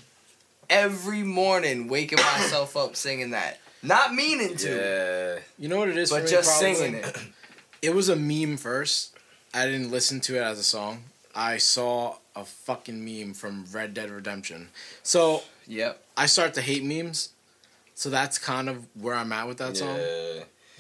[0.70, 3.60] Every morning, waking myself up singing that.
[3.84, 4.70] Not meaning to,
[5.38, 6.76] Yeah, You know what it is for but me, just probably?
[6.76, 7.18] singing it.
[7.84, 9.16] It was a meme first.
[9.54, 11.04] I didn't listen to it as a song.
[11.36, 14.70] I saw a fucking meme from Red Dead Redemption.
[15.04, 16.02] So Yep.
[16.18, 17.30] I start to hate memes.
[17.94, 20.00] So that's kind of where I'm at with that song.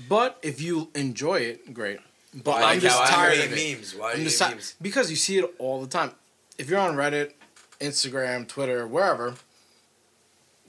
[0.09, 1.99] But if you enjoy it, great.
[2.33, 3.77] But Why I'm just tired of it.
[3.77, 3.95] memes.
[3.95, 4.75] Why I'm you just ti- memes?
[4.81, 6.11] because you see it all the time.
[6.57, 7.33] If you're on Reddit,
[7.79, 9.35] Instagram, Twitter, wherever,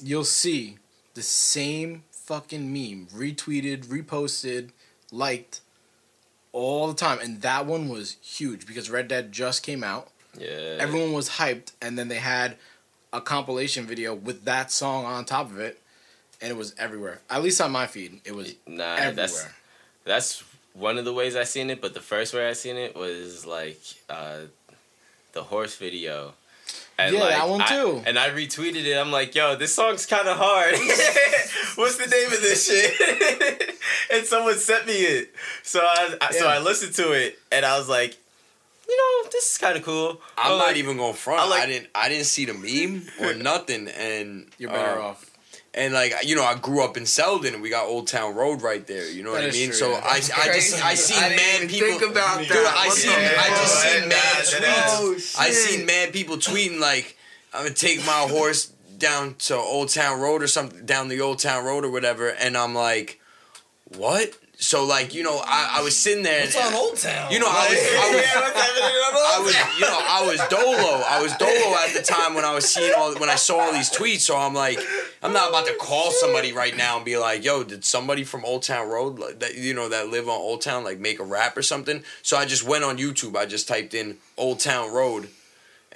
[0.03, 0.79] you'll see
[1.14, 4.70] the same fucking meme retweeted, reposted,
[5.11, 5.61] liked
[6.53, 10.09] all the time, and that one was huge because Red Dead just came out.
[10.39, 10.77] Yeah.
[10.79, 12.57] Everyone was hyped, and then they had
[13.12, 15.81] a compilation video with that song on top of it,
[16.45, 17.20] and it was everywhere.
[17.30, 19.12] At least on my feed, it was Nah, everywhere.
[19.14, 19.47] that's
[20.05, 22.95] that's one of the ways I seen it, but the first way I seen it
[22.95, 23.80] was like
[24.11, 24.40] uh,
[25.32, 26.34] the horse video.
[26.99, 28.03] And Yeah, like, that one I- too.
[28.07, 28.97] and I retweeted it.
[28.97, 30.74] I'm like, yo, this song's kind of hard.
[31.76, 33.76] What's the name of this shit?
[34.12, 35.34] and someone sent me it.
[35.62, 38.16] So I, I so I listened to it, and I was like,
[38.88, 40.20] you know, this is kind of cool.
[40.38, 41.40] I'm I not like- even going front.
[41.40, 41.88] I like- I didn't.
[41.95, 45.30] I didn't see the meme or nothing, and You're better uh, off.
[45.77, 48.62] And like you know, I grew up in Selden, and we got Old Town Road
[48.62, 49.11] right there.
[49.11, 49.70] You know what I mean?
[49.70, 50.01] true, so yeah.
[50.05, 50.18] I, I
[50.55, 51.89] just I seen I mad people.
[51.89, 52.75] think about Dude, that.
[52.79, 55.39] I seen I just seen oh, mad That- that Oh, tweets.
[55.39, 57.16] I seen mad people tweeting like
[57.53, 58.66] I'm gonna take my horse
[58.99, 62.57] down to Old Town Road or something down the Old Town Road or whatever, and
[62.57, 63.20] I'm like,
[63.97, 64.33] what?
[64.59, 66.45] So like you know, I, I was sitting there.
[66.45, 67.31] It's on Old Town.
[67.31, 68.25] You know, I was, I was,
[69.27, 71.03] I was, you know, I was dolo.
[71.07, 73.73] I was dolo at the time when I was seeing all, when I saw all
[73.73, 74.21] these tweets.
[74.21, 74.79] So I'm like,
[75.23, 78.45] I'm not about to call somebody right now and be like, yo, did somebody from
[78.45, 81.25] Old Town Road like, that you know that live on Old Town like make a
[81.25, 82.03] rap or something?
[82.23, 83.37] So I just went on YouTube.
[83.37, 85.29] I just typed in Old Town Road.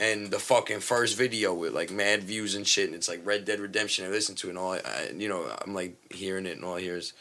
[0.01, 3.45] And the fucking first video with like mad views and shit, and it's like Red
[3.45, 4.05] Dead Redemption.
[4.05, 6.77] I listen to it and all, I, you know, I'm like hearing it, and all
[6.77, 7.15] I hear is,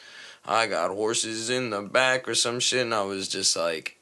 [0.48, 3.98] I got horses in the back or some shit, and I was just like,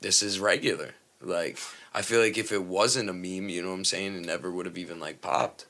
[0.00, 0.90] this is regular.
[1.20, 1.58] Like,
[1.92, 4.50] I feel like if it wasn't a meme, you know what I'm saying, it never
[4.50, 5.66] would have even like popped.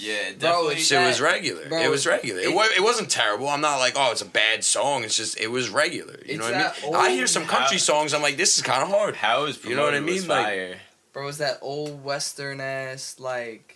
[0.00, 0.70] Yeah, Bro, definitely.
[0.74, 1.68] it's- Shit that- was regular.
[1.68, 2.40] bro, it was regular.
[2.40, 3.48] It, it- it wasn't terrible.
[3.48, 5.02] I'm not like, oh, it's a bad song.
[5.02, 6.20] It's just, it was regular.
[6.24, 6.92] You know what I mean?
[6.92, 8.14] that I hear some country songs.
[8.14, 9.16] I'm like, this is kind of hard.
[9.16, 10.28] How is You know what I promoted was mean?
[10.28, 10.76] Like- fire.
[11.12, 13.74] Bro, it's that old western ass like.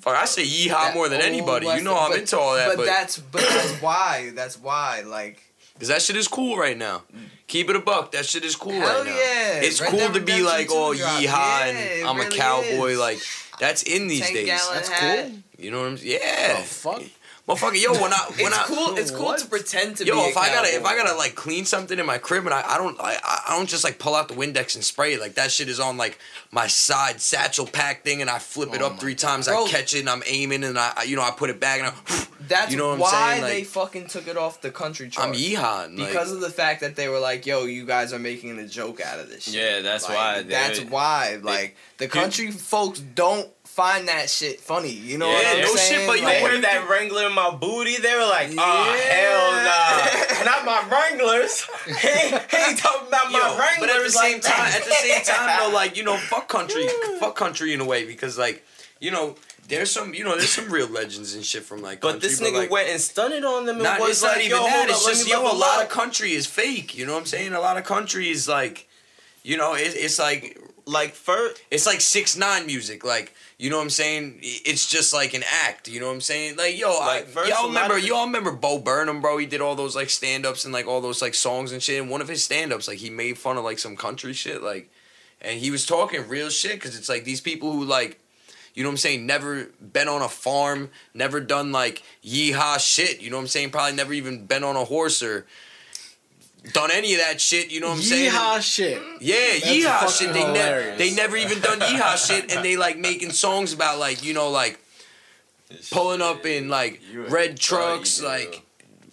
[0.00, 1.66] Fuck, I say yeehaw that more than anybody.
[1.66, 5.02] You know I'm but- into all that, But, but that's but that's why that's why
[5.06, 5.42] like
[5.74, 7.02] because that shit is cool right now.
[7.46, 8.12] Keep it a buck.
[8.12, 9.12] That shit is cool hell right now.
[9.12, 9.60] yeah.
[9.60, 12.88] It's Red cool Dead to be like, 2 oh, yeehaw, Yeah, and I'm a cowboy.
[12.90, 12.98] is.
[12.98, 13.18] Like,
[13.58, 14.48] that's in these days.
[14.48, 15.28] That's hat.
[15.28, 15.38] cool.
[15.56, 16.18] You know what I'm saying?
[16.20, 16.56] Yeah.
[16.58, 17.02] Oh fuck.
[17.48, 18.96] Motherfucker, yo, when I when It's I cool.
[18.98, 19.38] It's cool What?
[19.40, 20.20] to pretend to Yo, be.
[20.20, 22.52] Yo, if I I gotta if I gotta like clean something in my crib and
[22.54, 23.16] I, I don't I,
[23.48, 25.80] I don't just like pull out the Windex and spray it like that shit is
[25.80, 26.18] on like
[26.52, 29.64] my side satchel pack thing and I flip it Oh up my three times Bro.
[29.64, 31.80] I catch it and I'm aiming and I I- you know I put it back
[31.80, 33.42] and I, that's you know what I'm why saying?
[33.44, 35.28] they fucking took it off the country chart.
[35.28, 38.18] I'm yeehawing like, because of the fact that they were like, "Yo, you guys are
[38.18, 40.42] making a joke out of this shit." Yeah, that's Like, why.
[40.42, 41.38] they- That's why.
[41.42, 43.48] Like the country folks don't
[43.78, 44.90] find that shit funny.
[44.90, 45.98] You know Yeah, what I'm no saying?
[46.00, 47.96] shit, but you They Like, heard that Wrangler in my booty.
[47.96, 49.14] They were like, "Oh Yeah.
[49.14, 51.62] hell nah, not my Wranglers.
[51.86, 54.84] hey, ain't- he ain't talking about my Wranglers." but at the same like time, at
[54.84, 56.88] the same time though, like you know, fuck country,
[57.20, 58.64] fuck country in a way because like
[59.00, 59.36] you know,
[59.68, 62.00] there's some you know, there's some real legends and shit from like.
[62.00, 64.44] But this nigga like, went and stunted on them and Not, was it's like, not
[64.44, 64.88] even "Yo, that.
[64.90, 66.98] It's up, just me yo, a lot up." of country is fake.
[66.98, 67.52] You know what I'm saying?
[67.52, 68.88] A lot of country is like,
[69.44, 70.58] you know, it, it's like
[70.88, 71.62] like first.
[71.70, 73.04] it's like six nine music.
[73.04, 74.38] Like you know what I'm saying?
[74.40, 75.88] It's just like an act.
[75.88, 76.56] You know what I'm saying?
[76.56, 79.38] Like yo, Like, I, first, y'all remember y'all remember Bo Burnham, bro?
[79.38, 82.00] He did all those like stand ups and like all those like songs and shit.
[82.00, 84.62] And one of his stand ups, like he made fun of like some country shit,
[84.62, 84.90] like,
[85.40, 88.20] and he was talking real shit because it's like these people who like.
[88.74, 89.26] You know what I'm saying?
[89.26, 93.20] Never been on a farm, never done like yeehaw shit.
[93.20, 93.70] You know what I'm saying?
[93.70, 95.46] Probably never even been on a horse or
[96.72, 97.70] done any of that shit.
[97.70, 98.30] You know what I'm saying?
[98.30, 99.02] Yeehaw shit.
[99.20, 100.32] Yeah, That's yeehaw shit.
[100.32, 104.22] They never they never even done yeehaw shit, and they like making songs about like
[104.24, 104.78] you know like
[105.90, 108.28] pulling up in like You red trucks, you do.
[108.28, 108.62] like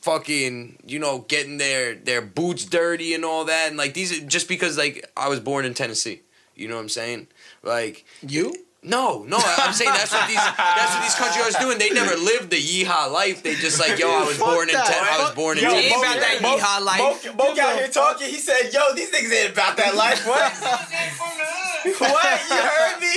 [0.01, 4.25] fucking you know getting their their boots dirty and all that, and like these are
[4.25, 6.21] just because like I was born in Tennessee.
[6.55, 7.27] You know what I'm saying?
[7.63, 8.53] Like You?
[8.85, 11.77] No, no, I'm saying that's what these that's what these country artists doing.
[11.77, 13.41] They never lived the yeehaw life.
[13.43, 14.85] They just like yo, I was Fuck born in that.
[14.85, 17.25] Ten- I was born in Yo, He ain't about that Mo- yeehaw life.
[17.25, 18.27] Mo, Mo out here talking.
[18.29, 20.53] He said, "Yo, these niggas ain't about that life." What?
[21.99, 22.41] what?
[22.49, 23.15] You heard me?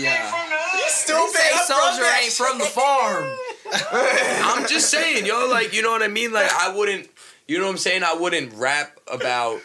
[0.00, 0.76] Yeah.
[0.76, 1.30] You stupid.
[1.32, 3.24] Say I'm from soldier ain't from the farm.
[4.44, 6.32] I'm just saying, yo, like you know what I mean.
[6.32, 7.08] Like I wouldn't,
[7.46, 8.02] you know what I'm saying.
[8.02, 9.60] I wouldn't rap about,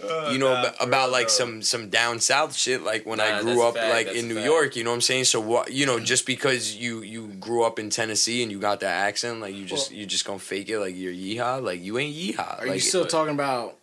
[0.00, 2.82] you know, nah, ab- about like some some down south shit.
[2.82, 4.46] Like when Nah, I grew up, fact, like in New fact.
[4.46, 4.76] York.
[4.76, 5.24] You know what I'm saying.
[5.24, 8.80] So what, you know, just because you you grew up in Tennessee and you got
[8.80, 11.62] that accent, like you just you just gonna fake it like you're yeehaw.
[11.62, 12.60] Like you ain't yeehaw.
[12.62, 13.74] Are like, you still talking about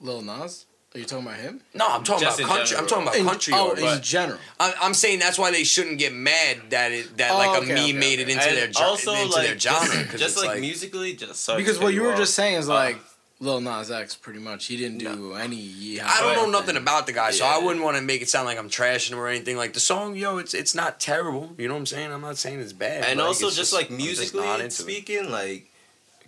[0.00, 0.66] Lil Nas?
[0.94, 1.62] Are you talking about him?
[1.72, 2.76] No, I'm talking Just about in country.
[2.76, 3.96] I'm talking about In- country oh, artists.
[3.96, 4.38] in general.
[4.60, 7.62] I- I'm saying that's why they shouldn't get mad that it that Oh, like a
[7.62, 10.04] okay, meme okay, made it into And their jo- also into like their genre.
[10.04, 12.18] 'cause just it's like, musically, just sorry Because what cut you were off.
[12.18, 12.98] just saying is Uh, like
[13.42, 14.66] Lil Nas X, pretty much.
[14.66, 16.04] He didn't do any yeehaw.
[16.04, 16.52] I don't know thing.
[16.52, 19.10] nothing about the guy, so I wouldn't want to make it sound like I'm trashing
[19.10, 19.56] him or anything.
[19.56, 21.52] Like the song, yo, it's it's not terrible.
[21.58, 22.12] You know what I'm saying?
[22.12, 23.04] I'm not saying it's bad.
[23.04, 24.72] and Like, also it's just, like I'm just musically not into it.
[24.72, 25.70] speaking, like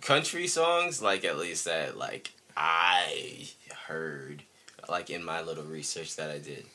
[0.01, 3.47] country songs, like at least that like I
[3.87, 4.43] heard,
[4.89, 6.65] like in my little research that I did,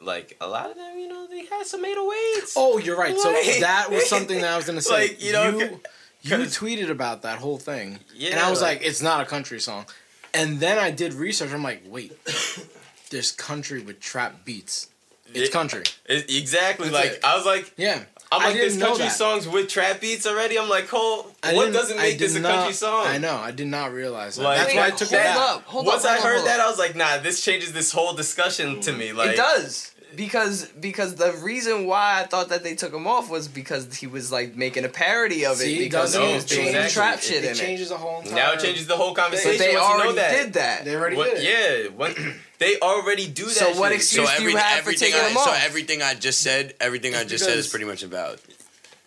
[0.00, 2.52] like a lot of them, you know, they had some 808s.
[2.56, 3.18] Oh, you're right.
[3.18, 5.08] So that was something that I was gonna say.
[5.08, 5.80] Like, you know, you,
[6.24, 9.20] you 'cause- tweeted about that whole thing, Yeah, and I was like- like, it's not
[9.20, 9.86] a country song.
[10.32, 11.52] And then I did research.
[11.52, 12.12] I'm like, wait,
[13.10, 14.88] there's country with trap beats.
[15.32, 15.84] It's It- country.
[16.06, 16.88] It- exactly.
[16.88, 17.24] That's like it.
[17.24, 18.00] I was like, Yeah.
[18.32, 19.16] I'm I like, didn't this country that.
[19.16, 20.58] songs with trap beats already.
[20.58, 23.06] I'm like, I what doesn't make this a not- country song?
[23.06, 23.36] I know.
[23.36, 24.42] I did not realize that.
[24.42, 25.36] Like, That's why I took hold that.
[25.36, 26.66] up, hold Once up, I hold up, heard hold that, up.
[26.66, 29.12] I was like, nah, this changes this whole discussion to me.
[29.12, 33.30] Like, it does because because the reason why I thought that they took him off
[33.30, 36.44] was because he was like making a parody of it See, because he it was
[36.44, 38.34] doing change- trap It, shit it in changes the whole entire.
[38.34, 39.52] now it changes the whole conversation.
[39.52, 40.30] But they once you already know that.
[40.44, 40.84] did that.
[40.84, 41.88] They already What, did it.
[41.88, 43.50] yeah, when, they already do that.
[43.52, 46.14] So what excuse So do you have for everything taking I, them so everything I
[46.14, 48.40] just said, everything I just said is pretty much invalid.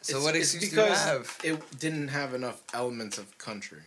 [0.01, 1.37] So It's- what excuse do you because have?
[1.43, 3.79] it didn't have enough elements of country.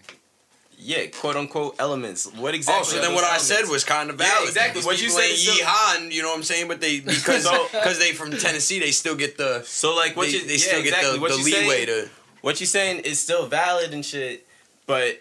[0.82, 2.26] Yeah, quote unquote elements.
[2.34, 2.80] What exactly?
[2.80, 4.30] Oh, so are then those what I said was kind of valid.
[4.30, 4.48] Yeah, valid.
[4.48, 4.82] exactly.
[4.82, 6.68] What you people said ain't yeehaw, you know what I'm saying?
[6.68, 10.26] But they because So- because they from Tennessee, they still get the So like, what
[10.26, 11.08] they, you they yeah, still exactly.
[11.10, 12.10] get the, what the you leeway saying, to.
[12.42, 14.46] What you saying is still valid and shit,
[14.86, 15.20] but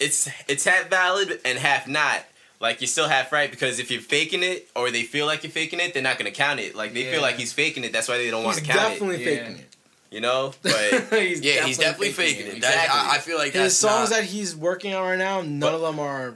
[0.00, 2.24] it's it's half valid and half not.
[2.60, 5.52] Like you're still half right because if you're faking it or they feel like you're
[5.52, 6.74] faking it, they're not gonna count it.
[6.74, 7.12] Like they Yeah.
[7.12, 8.82] feel like he's faking it, that's why they don't want to count it.
[8.94, 9.60] definitely faking it.
[9.60, 9.76] it.
[10.10, 10.72] You know, but
[11.10, 12.60] he's Yeah, he's definitely faking it.
[12.62, 15.42] That- I, I feel like His that's songs not, that he's working on right now,
[15.42, 16.34] none But- of them are.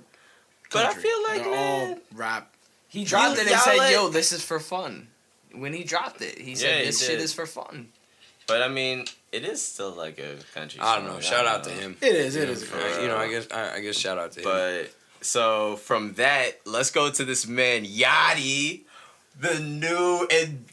[0.70, 2.54] But I feel like, They're all rap.
[2.88, 5.08] He dropped You- it and said, let- "Yo, this is for fun."
[5.54, 7.88] When he dropped it, he said, Yeah, he "This shit is for fun."
[8.46, 10.80] but I mean, it is still like a country.
[10.80, 11.14] I don't song.
[11.14, 11.20] know.
[11.20, 11.96] Shout out to him.
[12.00, 12.36] It is.
[12.36, 12.64] It Yeah, is.
[12.64, 14.44] for you know, I guess I, I guess shout out to him.
[14.44, 18.80] But so from that, let's go to this man Yachty,
[19.38, 20.64] the new and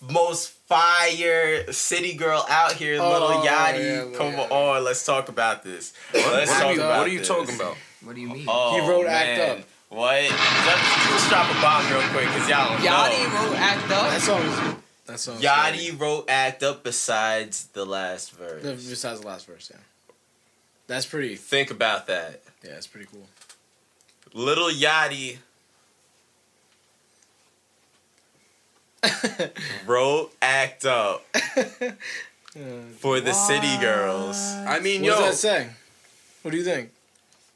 [0.00, 4.10] most fire city girl out here, Oh, little Yachty.
[4.12, 4.50] yeah, Come Yachty.
[4.50, 5.92] on, let's talk about this.
[6.12, 7.28] Let's what, talk are you, about what are you this.
[7.28, 7.76] talking about?
[8.02, 8.46] What do you mean?
[8.48, 9.60] Oh, He wrote Act.
[9.60, 9.66] Up.
[9.88, 10.22] What?
[10.22, 13.48] Let's, let's drop a bomb real quick, cause y'all don't Yachty know.
[13.48, 14.74] wrote "Act Up." That song is.
[15.06, 15.36] That song.
[15.38, 18.62] Yachty wrote Act Up besides the last verse.
[18.64, 19.80] The, besides the last verse, yeah.
[20.88, 21.36] That's pretty.
[21.36, 22.42] Think about that.
[22.64, 23.26] Yeah, it's pretty cool.
[24.34, 25.36] Little Yachty
[29.86, 31.24] wrote Act Up
[32.98, 34.36] for the City Girls.
[34.66, 35.12] I mean, yo.
[35.14, 35.68] What yo, does that say?
[36.42, 36.90] What do you think?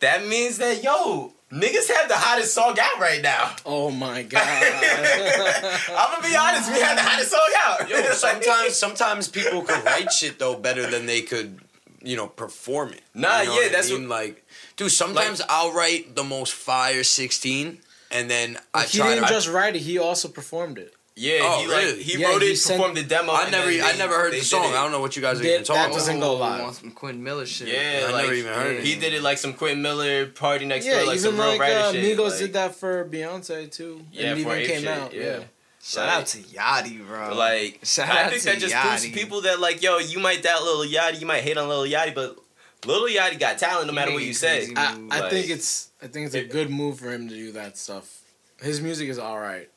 [0.01, 3.55] That means that, yo, niggas have the hottest song out right now.
[3.67, 4.43] Oh my god.
[4.43, 7.89] I'm gonna be honest, we have the hottest song out.
[7.89, 11.59] yo, sometimes sometimes people could write shit though better than they could,
[12.03, 13.03] you know, perform it.
[13.15, 14.09] Nah, You know yeah, what I that's mean?
[14.09, 14.91] like, dude.
[14.91, 17.79] Sometimes I'll write the most fire sixteen,
[18.11, 19.35] and then I he try didn't to.
[19.35, 20.95] just write it; he also performed it.
[21.17, 22.03] Yeah, Oh, he like really?
[22.03, 23.33] he Yeah, wrote he it, sent- performed the demo.
[23.33, 24.67] I never, then I never heard the song.
[24.67, 26.63] I don't know what you guys are That- even talking that doesn't go live.
[26.63, 27.69] want some Quentin Miller shit.
[27.69, 28.85] Yeah, I like, never even heard it.
[28.85, 31.49] He did it like some Quentin Miller party next Yeah, door, like even some real
[31.49, 32.19] like writer uh, shit.
[32.19, 34.05] Migos like, did that for Beyonce too.
[34.13, 35.13] Yeah, and for even came shit, out.
[35.13, 35.23] yeah.
[35.23, 35.39] Yeah.
[35.83, 37.35] Shout Like- out to Yachty, bro.
[37.35, 40.63] Like, Shout I think to that just proves people that like, yo, you might doubt
[40.63, 42.39] Little Yachty, you might hate on Little Yachty, but
[42.87, 44.69] Little Yachty got talent no matter what you say.
[44.77, 45.15] I, moves.
[45.15, 47.77] I Like- think it's I think it's a good move for him to do that
[47.79, 48.21] stuff.
[48.63, 49.69] His music is all right,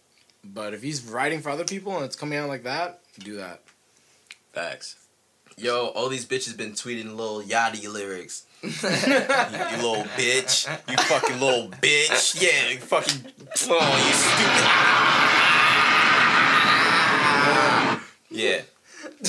[0.43, 3.61] but if he's writing for other people and it's coming out like that, do that.
[4.53, 4.95] Facts.
[5.57, 8.45] Yo, all these bitches been tweeting little Yachty lyrics.
[8.63, 8.77] you, you
[9.87, 10.67] little bitch.
[10.89, 12.41] You fucking little bitch.
[12.41, 13.25] Yeah, you fucking.
[13.69, 14.63] Oh, you stupid.
[17.45, 18.03] Ah.
[18.29, 18.61] Yeah.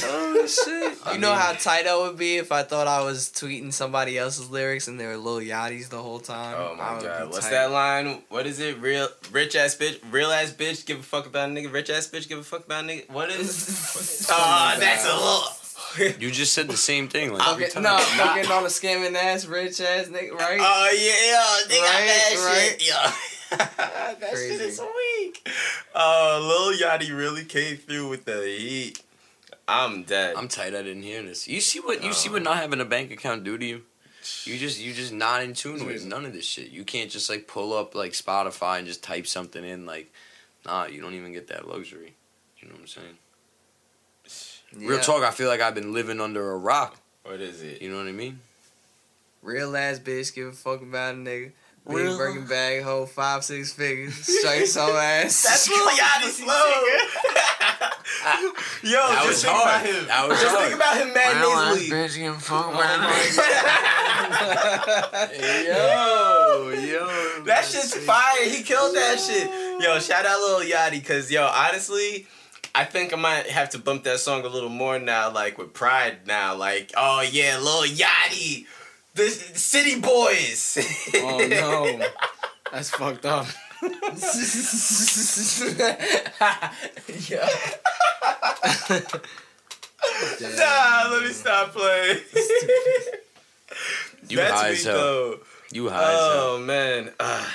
[0.03, 0.99] Oh shit!
[1.15, 4.51] You know how tight that would be if I thought I was tweeting somebody else's
[4.51, 6.57] lyrics and they were Lil Yachty's the whole time.
[6.59, 7.27] Oh my god.
[7.29, 7.51] What's tight.
[7.51, 8.23] that line?
[8.31, 8.79] What is it?
[8.81, 11.73] Real rich ass bitch, real ass bitch, give a fuck about a nigga.
[11.73, 13.11] Rich ass bitch, give a fuck about a nigga.
[13.11, 14.27] What is?
[14.31, 16.21] Ah, that's a little.
[16.21, 18.17] You just said the same thing like three Fucking, times.
[18.19, 20.59] no, fucking on a scamming ass, rich ass nigga, right?
[20.61, 22.81] Oh yeah, they got Right, that right.
[22.81, 22.89] shit.
[22.89, 23.13] Yeah.
[24.21, 25.49] that shit is weak.
[25.95, 29.01] Uh, Lil Yachty really came through with the heat.
[29.67, 30.35] I'm dead.
[30.37, 30.75] I'm tight.
[30.75, 31.49] I didn't hear this.
[31.49, 32.33] You see what you see Uh.
[32.33, 33.83] what not having a bank account do to you?
[34.45, 36.71] You just you just not in tune with none of this shit.
[36.71, 39.85] You can't just like pull up like Spotify and just type something in.
[39.87, 40.12] Like,
[40.67, 42.15] nah, you don't even get that luxury.
[42.59, 43.19] You know what I'm saying?
[44.89, 45.23] Real talk.
[45.23, 46.97] I feel like I've been living under a rock.
[47.23, 47.81] what is it?
[47.83, 48.41] You know what I mean?
[49.43, 51.53] Real ass bitch, give a fuck about a nigga.
[51.87, 54.15] Big Real- Birkin bag, hold five, six figures.
[54.15, 55.43] Straight so ass.
[55.43, 56.83] That's Lil Yachty's flow.
[58.83, 59.83] Yo, That just think hard.
[59.83, 60.07] about him.
[60.07, 60.69] That was just hard.
[60.69, 61.97] think about him mad Real ass nasally.
[61.97, 62.85] bitch, give a fuck Oh my.
[65.67, 67.43] Yo, yo.
[67.45, 68.45] That shit's fire.
[68.49, 69.49] He killed that shit.
[69.83, 72.27] Yo, shout out Lil Yachty, cause yo, honestly,
[72.75, 75.73] I think I might have to bump that song a little more now, like with
[75.75, 76.55] pride now.
[76.57, 78.67] Like, oh yeah, Lil Yachty.
[79.15, 80.79] The City Boys.
[81.15, 82.01] Oh no,
[82.73, 83.47] that's fucked up.
[87.30, 87.49] Yeah.
[90.57, 92.18] Nah, let me stop playing.
[94.28, 94.95] You That's high me as hell.
[94.97, 95.39] though.
[95.72, 96.41] You high as hell.
[96.55, 97.11] Oh man.
[97.20, 97.55] Ah.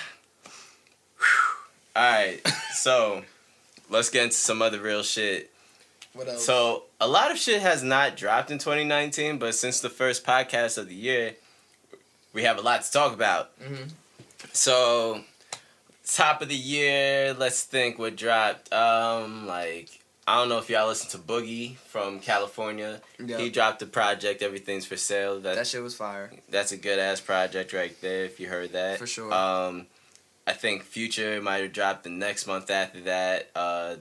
[1.95, 2.39] All right,
[2.73, 3.23] so
[3.89, 5.51] let's get into some other real shit.
[6.13, 6.45] What else?
[6.45, 10.77] So a lot of shit has not dropped in 2019, but since the first podcast
[10.77, 11.35] of the year,
[12.33, 13.57] we have a lot to talk about.
[13.59, 13.89] Mhm.
[14.53, 15.23] So
[16.15, 18.71] top of the year, let's think what dropped.
[18.73, 19.99] Um, like
[20.29, 23.01] I don't know if y'all listen to Boogie from California.
[23.17, 23.39] Yep.
[23.39, 25.39] He dropped the project Everything's for Sale.
[25.39, 26.31] That, that shit was fire.
[26.49, 28.99] That's a good ass project right there if you heard that.
[28.99, 29.33] For sure.
[29.33, 29.87] Um
[30.45, 33.49] I think Future might have dropped the next month after that.
[33.55, 33.95] Uh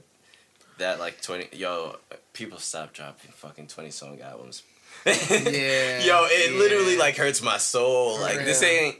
[0.76, 1.96] that like 20 yo
[2.34, 4.64] people stop dropping fucking 20 song albums.
[5.06, 5.14] yeah.
[6.04, 6.58] yo, it yeah.
[6.58, 8.16] literally like hurts my soul.
[8.16, 8.44] For like real.
[8.44, 8.96] this ain't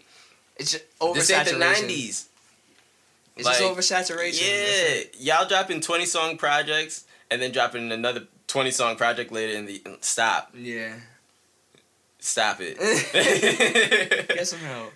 [0.57, 2.25] it's just over this ain't the 90s.
[3.39, 5.11] It's like, just oversaturation.
[5.19, 9.67] Yeah, y'all dropping twenty song projects and then dropping another twenty song project later in
[9.67, 10.53] the stop.
[10.57, 10.95] Yeah.
[12.19, 12.79] Stop it.
[14.29, 14.93] Get some help.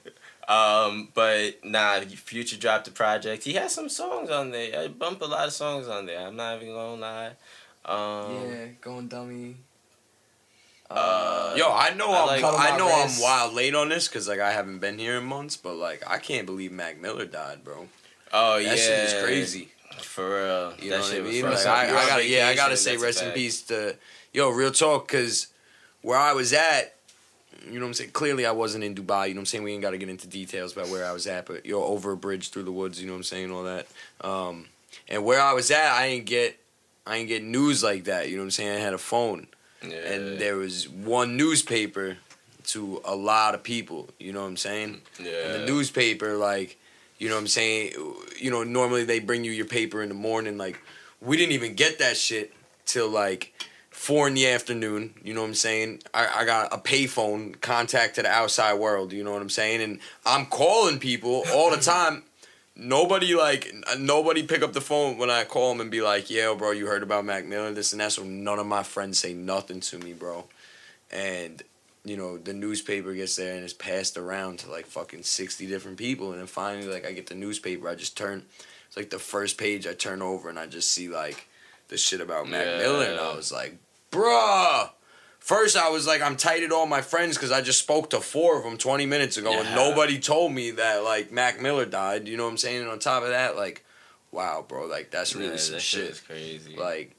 [0.49, 3.45] Um, but nah, Future dropped the project.
[3.45, 4.81] He has some songs on there.
[4.81, 6.27] I bump a lot of songs on there.
[6.27, 7.31] I'm not even gonna lie.
[7.85, 9.57] Um, yeah, going dummy.
[10.91, 14.29] Uh, yo, I know I am like, I know I'm wild late on this because
[14.29, 17.65] like I haven't been here in months, but like I can't believe Mac Miller died,
[17.65, 17.89] bro
[18.33, 19.69] oh That yeah, shit is crazy.
[20.01, 20.75] for real.
[20.81, 21.45] You that know what I shit was mean?
[21.45, 21.67] Like.
[21.67, 23.97] I, I gotta, yeah, I gotta say rest in peace to,
[24.33, 25.49] yo, real talk, cause
[26.03, 26.95] where I was at,
[27.67, 28.11] you know what I'm saying?
[28.11, 29.65] Clearly I wasn't in Dubai, you know what I'm saying?
[29.65, 32.17] We ain't gotta get into details about where I was at, but yo, over a
[32.17, 33.51] bridge through the woods, you know what I'm saying?
[33.53, 33.87] All that.
[34.21, 34.67] Um,
[35.09, 36.59] and where I was at, I ain't get,
[37.07, 38.77] I ain't get news like that, you know what I'm saying?
[38.77, 39.47] I had a phone,
[39.87, 39.97] Yeah.
[40.13, 42.17] and there was one newspaper
[42.69, 45.01] to a lot of people, you know what I'm saying?
[45.21, 45.31] yeah.
[45.47, 46.79] And the newspaper, like,
[47.23, 47.93] you know what I'm saying?
[48.41, 50.59] You know, normally they bring you your paper in the morning.
[50.59, 50.81] Like,
[51.21, 52.53] we didn't even get that shit
[52.85, 53.55] till like
[53.91, 55.15] four in the afternoon.
[55.23, 56.03] You know what I'm saying?
[56.13, 59.13] I, I got a payphone contact to the outside world.
[59.13, 59.83] You know what I'm saying?
[59.83, 62.25] And I'm calling people all the time.
[62.75, 66.53] Nobody like nobody pick up the phone when I call them and be like, "Yeah,
[66.55, 69.33] bro, you heard about Mac Miller, this and that." So none of my friends say
[69.33, 70.47] nothing to me, bro.
[71.09, 71.63] And
[72.05, 75.97] you know, the newspaper gets there and it's passed around to like fucking 60 different
[75.99, 76.31] people.
[76.33, 77.89] And then finally, like, I get the newspaper.
[77.89, 78.45] I just turn,
[78.89, 81.47] it's like the first page I turn over and I just see like
[81.89, 82.79] the shit about Mac Yeah.
[82.79, 83.05] Miller.
[83.05, 83.77] And I was like,
[84.11, 84.91] bruh.
[85.39, 88.21] First, I was like, I'm tight at all my friends because I just spoke to
[88.21, 92.29] four of them 20 minutes ago and nobody told me that like Mac Miller died.
[92.29, 92.83] You know what I'm saying?
[92.83, 93.85] And on top of that, like,
[94.31, 96.11] wow, bro, like, that's really yeah, some that shit.
[96.11, 96.77] is crazy.
[96.77, 97.17] Like,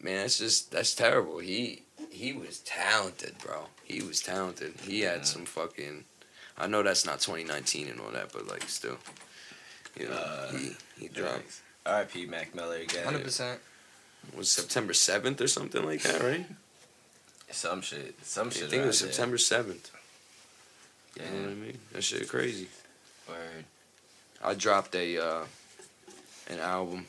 [0.00, 1.38] man, that's just that's terrible.
[1.38, 3.66] He he was talented, bro.
[3.88, 4.74] He was talented.
[4.82, 5.12] He Yeah.
[5.12, 6.04] had some fucking.
[6.56, 8.98] I know that's not 2019 and all that, but like still,
[9.98, 11.60] you know, Uh, he he dropped.
[11.86, 12.26] R.I.P.
[12.26, 13.04] Mac Miller again.
[13.04, 13.60] Hundred percent.
[14.34, 16.46] Was September 7th or something like that, right?
[17.50, 18.14] Some shit.
[18.26, 18.64] Some shit.
[18.64, 19.10] I think it was there.
[19.10, 19.90] September 7th.
[21.16, 21.24] Yeah.
[21.24, 21.78] You know what I mean?
[21.92, 22.68] That shit crazy.
[23.26, 23.64] Word.
[24.42, 25.44] I dropped a uh,
[26.48, 27.06] an album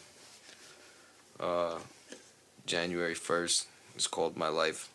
[1.39, 1.79] uh,
[2.65, 3.65] January 1st.
[3.95, 4.87] It's called My Life.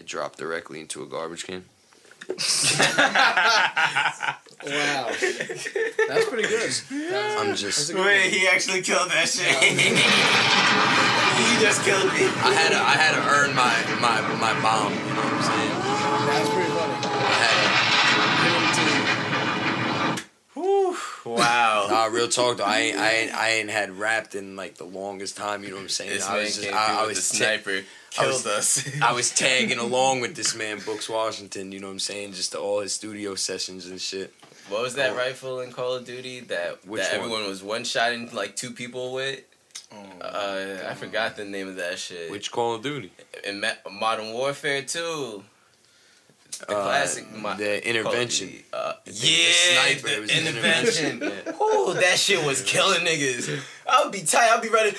[0.00, 1.66] It dropped directly into a garbage can.
[4.66, 5.08] Wow,
[6.08, 6.70] that's pretty good.
[7.38, 9.46] I'm just Wait, he actually killed that shit.
[11.40, 12.28] he just killed me.
[12.44, 14.92] I had to, I had to earn my my my bomb.
[14.92, 15.72] You know what I'm saying?
[16.28, 16.72] That's pretty
[21.24, 21.86] Wow.
[21.90, 22.64] nah, real talk though.
[22.64, 25.62] I ain't I ain't I ain't had rapped in like the longest time.
[25.64, 26.10] You know what I'm saying?
[26.10, 27.70] This I man was just came I, I was the ta- sniper.
[28.18, 28.90] I Killed was- us.
[29.02, 31.72] I was tagging along with this man, Books Washington.
[31.72, 32.32] You know what I'm saying?
[32.32, 34.32] Just to all his studio sessions and shit.
[34.68, 35.16] What was that Oh.
[35.16, 37.20] rifle in Call of Duty that Which that one?
[37.30, 39.40] everyone was one shotting like two people with?
[39.92, 42.30] Oh, Uh, I forgot the name of that shit.
[42.30, 43.10] Which Call of Duty?
[43.44, 45.42] in Ma- Modern Warfare 2.
[46.58, 48.48] The Uh, classic mo- the intervention.
[48.48, 48.64] Duty.
[48.72, 49.52] Uh, The- yeah, the
[50.00, 51.22] sniper, the intervention.
[51.22, 51.54] intervention.
[51.62, 53.60] Ooh, that shit was killing niggas.
[53.88, 54.50] I would be tight.
[54.50, 54.94] I'd be ready.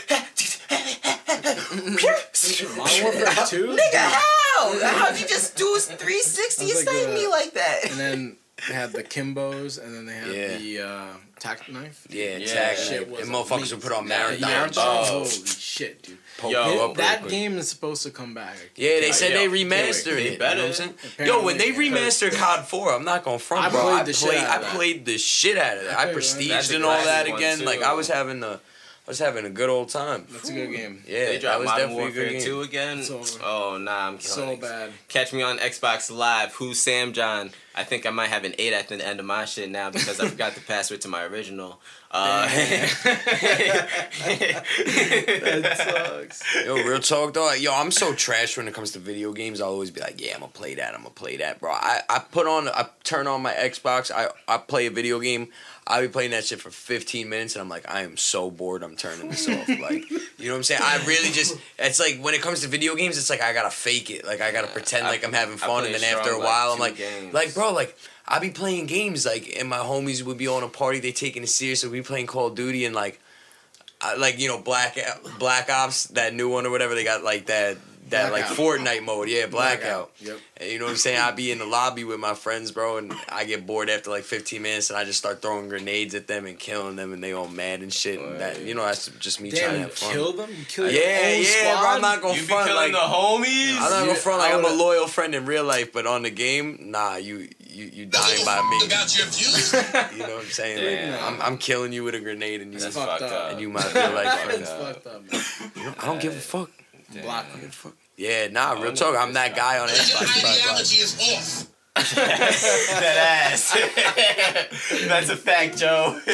[2.77, 3.67] Modern Warfare 2?
[3.77, 4.79] Nigga, how?
[4.83, 7.79] How'd you just do 360 and That's like me like that?
[7.91, 8.37] And then
[8.67, 10.57] they had the Kimbos, and then they had Yeah.
[10.57, 11.07] the uh,
[11.39, 12.05] tac knife.
[12.09, 12.75] Yeah, Yeah.
[12.75, 14.41] Shit And motherfuckers would put on marathon.
[14.41, 14.85] Marathon?
[14.85, 15.05] Oh.
[15.23, 16.17] Holy shit, dude.
[16.37, 17.31] Poke Yo, It- that quick.
[17.31, 18.55] game is supposed to come back.
[18.75, 20.31] Yeah, they said yo, they they- remastered they it.
[20.33, 20.81] You know what
[21.19, 21.25] I'm?
[21.27, 23.81] Yo, when they remastered COD 4, I'm not gonna front, I bro.
[23.81, 25.89] played I the shit played, out I of played the shit out of it.
[25.89, 27.59] I I prestiged and all that again.
[27.59, 27.65] too.
[27.65, 28.59] Like I was having a,
[29.07, 30.25] was having a good old time.
[30.31, 31.03] That's a good game.
[31.05, 32.41] Yeah, they dropped was Modern definitely a good Warfare game.
[32.43, 33.05] 2 again.
[33.43, 34.61] Oh nah, I'm killing So it.
[34.61, 34.91] bad.
[35.09, 36.53] Catch me on Xbox Live.
[36.55, 37.51] Who's Sam John?
[37.75, 40.19] I think I might have an eight at the end of my shit now because
[40.19, 41.81] I forgot the password to my original.
[42.13, 42.45] Uh,
[45.41, 46.43] That sucks.
[46.65, 47.51] Yo, real talk though.
[47.53, 49.61] Yo, I'm so trash when it comes to video games.
[49.61, 50.93] I'll always be like, yeah, I'm gonna play that.
[50.93, 51.71] I'm gonna play that, bro.
[51.71, 54.11] I, I put on, I turn on my Xbox.
[54.11, 55.49] I, I play a video game.
[55.87, 58.83] I'll be playing that shit for 15 minutes, and I'm like, I am so bored.
[58.83, 59.67] I'm turning this off.
[59.67, 60.81] Like, you know what I'm saying?
[60.83, 61.57] I really just.
[61.79, 64.25] It's like when it comes to video games, it's like I gotta fake it.
[64.25, 66.75] Like I gotta pretend I- like I'm having fun, and then after a while, like,
[66.77, 67.33] I'm like, games.
[67.33, 67.97] like, bro, like.
[68.31, 71.01] I be playing games like, and my homies would be on a party.
[71.01, 71.81] They taking it serious.
[71.81, 73.19] So we playing Call of Duty and like,
[73.99, 74.97] I, like you know Black
[75.37, 77.77] Black Ops that new one or whatever they got like that
[78.09, 78.49] that Blackout.
[78.49, 80.11] like Fortnite mode yeah blackout.
[80.19, 80.37] Yep.
[80.57, 82.97] And you know what I'm saying I'd be in the lobby with my friends bro
[82.97, 86.27] and I get bored after like 15 minutes and I just start throwing grenades at
[86.27, 89.07] them and killing them and they all mad and shit and that you know that's
[89.19, 90.49] just me trying to have fun kill them?
[90.49, 91.89] You kill your yeah own yeah bro?
[91.89, 93.75] I'm not gonna you be front killing like the homies.
[93.75, 96.23] I'm not gonna front like I I'm a loyal friend in real life but on
[96.23, 99.73] the game nah you you you dying by me Got your views.
[100.13, 101.11] you know what I'm saying Damn.
[101.11, 103.45] like, I'm, I'm killing you with a grenade and you That's fucked fucked up.
[103.45, 103.51] up.
[103.53, 104.69] and you might feel like Fucked friends.
[104.69, 104.81] up.
[105.03, 105.95] Fucked up, man.
[105.99, 106.69] I don't give a fuck
[107.13, 107.23] Damn.
[107.23, 107.61] Block I don't them.
[107.61, 110.59] give a fuck yeah nah real talk I'm that guy on Your Xbox but, like,
[110.61, 111.67] ideology is off.
[111.95, 113.73] that ass.
[115.07, 116.17] That's a fact, Joe.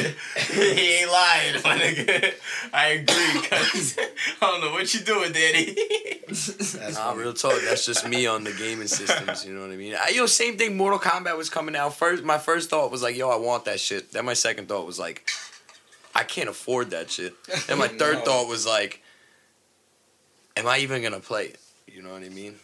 [0.52, 2.32] he ain't lying, my nigga.
[2.72, 3.98] I agree, cause
[4.40, 5.76] I don't know what you doing, Daddy.
[6.92, 7.60] Nah, real talk.
[7.64, 9.44] That's just me on the gaming systems.
[9.44, 9.96] You know what I mean?
[10.00, 10.76] I, yo, same thing.
[10.76, 12.22] Mortal Kombat was coming out first.
[12.22, 14.12] My first thought was like, yo, I want that shit.
[14.12, 15.28] Then my second thought was like,
[16.14, 17.34] I can't afford that shit.
[17.66, 18.24] Then my third No.
[18.24, 19.02] thought was like,
[20.56, 21.60] am I even gonna play it?
[21.88, 22.54] You know what I mean?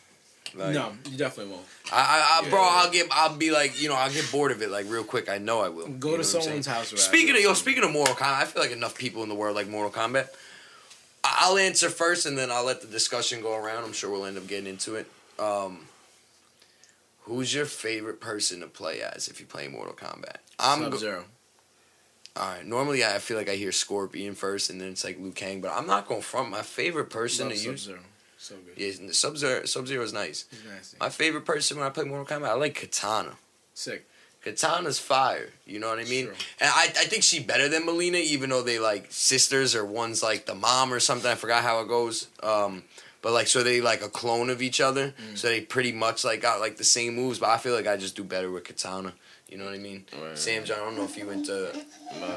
[0.56, 1.66] Like, no, you definitely won't.
[1.92, 2.68] I, I, I bro, Yeah.
[2.70, 5.28] I'll get, I'll be like, you know, I'll get bored of it like real quick.
[5.28, 5.88] I know I will.
[5.88, 6.92] Go You to know someone's house.
[6.92, 9.34] Right Speaking of yo, speaking of Mortal Kombat, I feel like enough people in the
[9.34, 10.28] world like Mortal Kombat.
[11.24, 13.82] I'll answer first, and then I'll let the discussion go around.
[13.84, 15.06] I'm sure we'll end up getting into it.
[15.38, 15.86] Um,
[17.22, 20.36] who's your favorite person to play as if you play Mortal Kombat?
[20.58, 21.24] I'm Sub go- Zero.
[22.36, 22.66] all right.
[22.66, 25.60] Normally, I feel like I hear Scorpion first, and then it's like Liu Kang.
[25.60, 26.50] But I'm not going front.
[26.50, 27.98] My favorite person to Sub use, Zero.
[28.44, 28.76] So good.
[28.76, 29.64] yeah, Sub Zero.
[29.64, 30.44] Sub Zero is nice.
[30.70, 30.98] Nasty.
[31.00, 33.36] My favorite person when I play Mortal Kombat, I like Kitana.
[33.72, 34.06] Sick.
[34.44, 35.48] Kitana's fire.
[35.64, 36.26] You know what I mean?
[36.26, 36.34] Sure.
[36.60, 40.22] And I, I think she better than Mileena, even though they like sisters or one's
[40.22, 41.30] like the mom or something.
[41.30, 42.28] I forgot how it goes.
[42.42, 42.82] Um,
[43.22, 45.14] but like so they like a clone of each other.
[45.30, 45.38] Mm.
[45.38, 47.38] So they pretty much like got like the same moves.
[47.38, 49.14] But I feel like I just do better with Kitana.
[49.48, 50.04] You know what I mean?
[50.34, 51.72] Sam John, I don't know if you into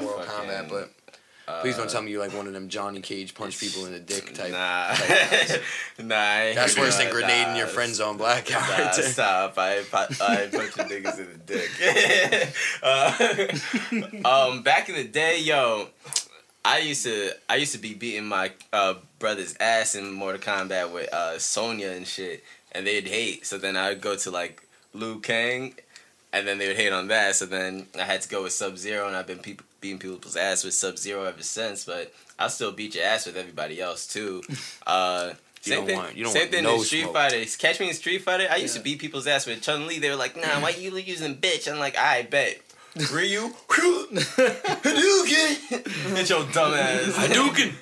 [0.00, 0.90] Mortal Kombat, but
[1.60, 4.00] please don't tell me you like one of them Johnny Cage punch people in the
[4.00, 4.52] dick type.
[4.52, 5.62] Nah, type
[5.98, 6.54] nah.
[6.54, 8.62] That's worse than nah, grenading your friend zone blackout.
[8.68, 9.54] Nah, right stop.
[9.56, 9.82] I I
[10.52, 11.70] punching niggas in the dick.
[14.24, 15.88] uh, um, back in the day, yo,
[16.64, 20.92] I used to I used to be beating my uh, brother's ass in Mortal Kombat
[20.92, 23.46] with uh, Sonya and shit, and they'd hate.
[23.46, 25.74] So then I'd go to like Liu Kang,
[26.32, 27.36] and then they would hate on that.
[27.36, 30.36] So then I had to go with Sub Zero, and I've been peop beating people's
[30.36, 31.84] ass with Sub Zero ever since.
[31.84, 34.42] But I'll still beat your ass with everybody else too.
[34.86, 35.96] Uh, You same thing.
[35.98, 37.12] want- you don't same want thing no in Street smoke.
[37.14, 37.44] Fighter.
[37.58, 38.46] Catch me in Street Fighter.
[38.50, 39.98] I used to beat people's ass with Chun Li.
[39.98, 42.60] They were like, "Nah, why you using bitch?" I'm like, "I bet."
[43.12, 44.14] Ryu, Hadouken,
[46.16, 47.16] get your dumb ass.
[47.16, 47.72] Hadouken.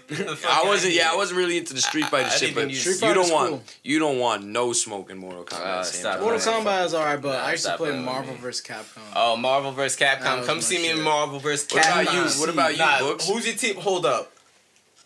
[0.47, 0.95] I wasn't.
[0.95, 1.11] Yeah.
[1.13, 3.01] I wasn't really into the Street I- Fighter I shit, didn't but even you Street
[3.01, 3.63] don't Fighter's want cool.
[3.83, 5.61] you don't want no smoke in Mortal Kombat.
[5.61, 6.01] Uh, Sam.
[6.01, 6.61] stop Mortal Yeah.
[6.65, 8.41] Kombat is alright, but Nah, I used to stop play playing with Marvel me.
[8.41, 8.67] vs.
[8.67, 9.01] Capcom.
[9.15, 9.97] Oh, Marvel vs.
[9.99, 10.39] That Capcom.
[10.39, 10.97] was Come my see me shit.
[10.99, 11.73] in Marvel vs.
[11.73, 12.03] What Capcom.
[12.03, 12.41] about you?
[12.41, 13.29] What about you, Nah, Books?
[13.29, 13.77] Who's your team?
[13.77, 14.33] Hold up.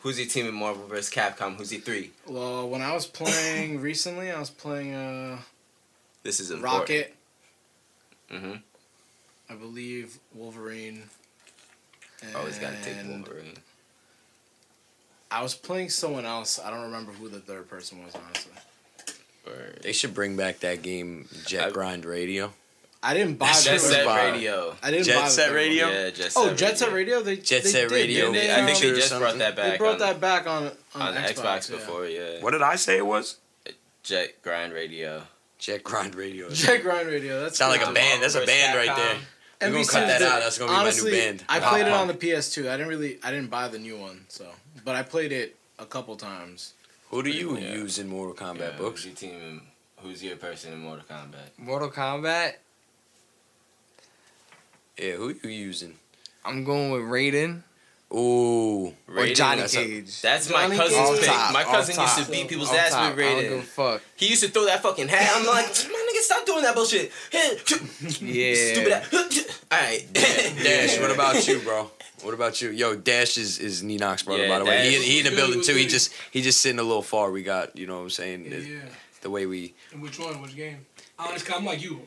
[0.01, 1.11] Who's your team in Marvel vs.
[1.11, 1.57] Capcom?
[1.57, 2.11] Who's your three?
[2.27, 5.39] Well, when I was playing recently, I was playing uh,
[6.23, 6.81] This is important.
[6.81, 7.15] Rocket,
[8.33, 8.53] Mm-hmm.
[9.51, 11.03] I believe Wolverine.
[12.37, 13.57] Always gotta take Wolverine.
[15.31, 16.61] I was playing someone else.
[16.63, 18.53] I don't remember who the third person was, honestly.
[19.47, 19.81] Word.
[19.83, 22.53] They should bring back that game Jet I- Grind Radio.
[23.03, 24.17] I didn't buy That's Jet Jet Set one.
[24.35, 24.77] Radio.
[24.83, 25.87] I didn't Jet buy the Set Radio?
[25.87, 25.95] one.
[25.95, 27.23] Yeah, Jet Set Oh, Jet Set Radio.
[27.23, 29.57] They Jet they Set did, Radio didn't they, Yeah, I think they just brought that
[29.57, 31.77] back They brought on, that back on on, on Xbox, Xbox, yeah.
[31.77, 32.43] before, yeah.
[32.43, 33.37] What did I say it was?
[34.03, 35.23] Jet Grind Radio.
[35.59, 36.51] Jet Grind Radio.
[36.51, 37.41] Jet Grind Radio.
[37.41, 38.23] That's Sound like a band.
[38.23, 39.17] That's a band right there.
[39.61, 40.41] We're gonna cut that did- out.
[40.41, 41.45] That's gonna be honestly, my new band.
[41.49, 42.69] I Pop played it on the PS2.
[42.69, 44.47] I didn't really, I didn't buy the new one, so,
[44.85, 46.73] but I played it a couple times.
[47.11, 47.73] Who do you Yeah.
[47.75, 49.03] use in Mortal Kombat Yeah, books?
[49.05, 49.41] Who's your team?
[49.43, 49.63] in-
[50.03, 51.59] Who's your person in Mortal Kombat?
[51.59, 52.55] Mortal Kombat.
[54.97, 55.99] Yeah, who you using?
[56.45, 57.65] I'm going with Raiden
[58.13, 60.21] Ooh, or Johnny that's a- Cage.
[60.21, 61.27] That's Johnny my cousin's Off pick.
[61.27, 62.31] top, My cousin used to top.
[62.33, 64.03] beat people's ass top, with I don't give a fuck.
[64.17, 65.31] He used to throw that fucking hat.
[65.37, 67.13] I'm like, my nigga, stop doing that bullshit.
[68.21, 68.55] Yeah.
[68.73, 69.63] Stupid ass.
[69.73, 70.13] Alright.
[70.13, 70.99] Dash.
[71.01, 71.91] What about you, bro?
[72.23, 72.71] What about you?
[72.71, 74.43] Yo, Dash is is Ninox brother.
[74.43, 75.75] Yeah, by the way, he, he in the building too.
[75.75, 77.31] He just he just sitting a little far.
[77.31, 78.79] We got you know what I'm saying Yeah, the, yeah.
[79.23, 79.73] the way we.
[79.93, 80.43] And which one?
[80.43, 80.85] Which game?
[81.19, 82.01] Honestly, I'm like you.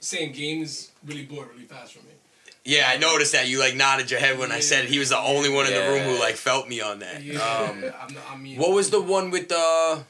[0.00, 2.12] Saying games really bored really fast for me.
[2.66, 4.90] Yeah, I noticed that you like nodded your head when I said it.
[4.90, 7.22] he was the only one in the room who like felt me on that.
[7.22, 10.02] Yeah, Um, I'm I mean, What was the one with the?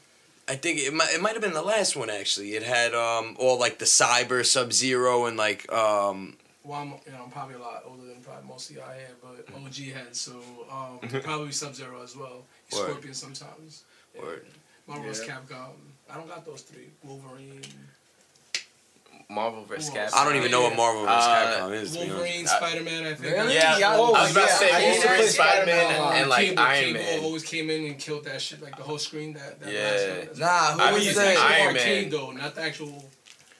[0.49, 2.55] I think it might, it might have been the last one actually.
[2.55, 7.11] It had um all like the cyber Sub Zero and like um Well, I'm, you
[7.13, 9.65] know, I'm probably a lot older than probably most of y'all here, but Mm-hmm.
[9.65, 10.41] OG had so
[10.71, 12.43] um, probably Sub Zero as well.
[12.73, 12.89] Word.
[12.89, 13.83] Scorpion sometimes.
[14.15, 14.21] Yeah.
[14.23, 14.45] Word.
[14.87, 15.35] Marvel's Yeah.
[15.35, 15.73] Capcom.
[16.09, 16.87] I don't got those three.
[17.03, 17.61] Wolverine.
[19.29, 19.89] Marvel vs.
[19.89, 20.09] Capcom.
[20.15, 21.15] I don't even know what Marvel vs.
[21.17, 21.91] Uh, Capcom is.
[21.91, 22.15] to be honest.
[22.15, 23.03] Wolverine, Uh, Spider Man.
[23.05, 23.35] I think.
[23.35, 23.53] Really?
[23.55, 26.21] Yeah, Yeah, oh, I was about to say yeah, used to Wolverine, play Spider-Man, Spider-Man
[26.21, 27.19] and like Cable, Iron Cable Man.
[27.25, 29.33] always came in and killed that shit, like the whole screen.
[29.33, 29.81] That, that Yeah.
[29.91, 30.39] last one.
[30.39, 32.19] Nah, who I was was the using the Iron arcade Man.
[32.21, 33.05] though, not the actual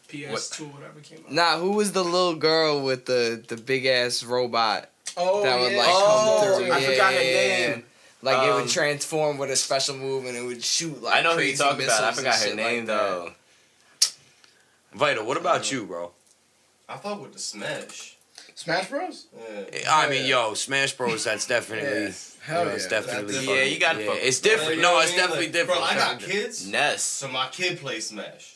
[0.07, 1.31] PS2 or whatever came out.
[1.33, 5.73] Nah, who was the little girl with the the big ass robot Oh, that would
[5.73, 5.77] yeah.
[5.79, 6.71] like Oh, come through?
[6.71, 7.67] I Yeah, forgot her yeah, yeah.
[7.71, 7.83] name.
[8.21, 11.21] Like it Um, would transform with a special move and it would shoot like I
[11.23, 12.03] know who crazy you talking about.
[12.05, 12.97] I forgot her name like that.
[12.97, 13.31] though.
[14.97, 16.11] Vital, what about you, bro?
[16.89, 18.17] I thought with the Smash.
[18.55, 19.27] Smash Bros.
[19.71, 19.81] Yeah.
[19.93, 21.23] I mean, yo, Smash Bros.
[21.25, 22.13] That's definitely.
[22.41, 22.89] Hell you know, It's yeah.
[22.89, 23.33] definitely.
[23.33, 24.81] That's Yeah, you gotta yeah, fuck It's different.
[24.81, 25.17] No, it's what I mean?
[25.17, 25.79] definitely Like, different.
[25.81, 27.03] Bro, I got kids, Ness.
[27.03, 28.53] so my kid plays Smash.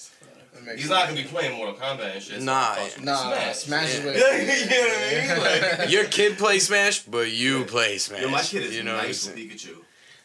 [0.75, 2.41] He's not gonna be playing Mortal Kombat and shit.
[2.41, 3.55] Nah, I'm Nah, Smash.
[3.57, 4.09] Smash is Yeah.
[4.63, 5.79] you know what I mean?
[5.79, 8.21] Like, Your kid plays Smash, but you play Smash.
[8.21, 9.49] yo, my kid is you know what I'm nice with saying?
[9.49, 9.75] Pikachu.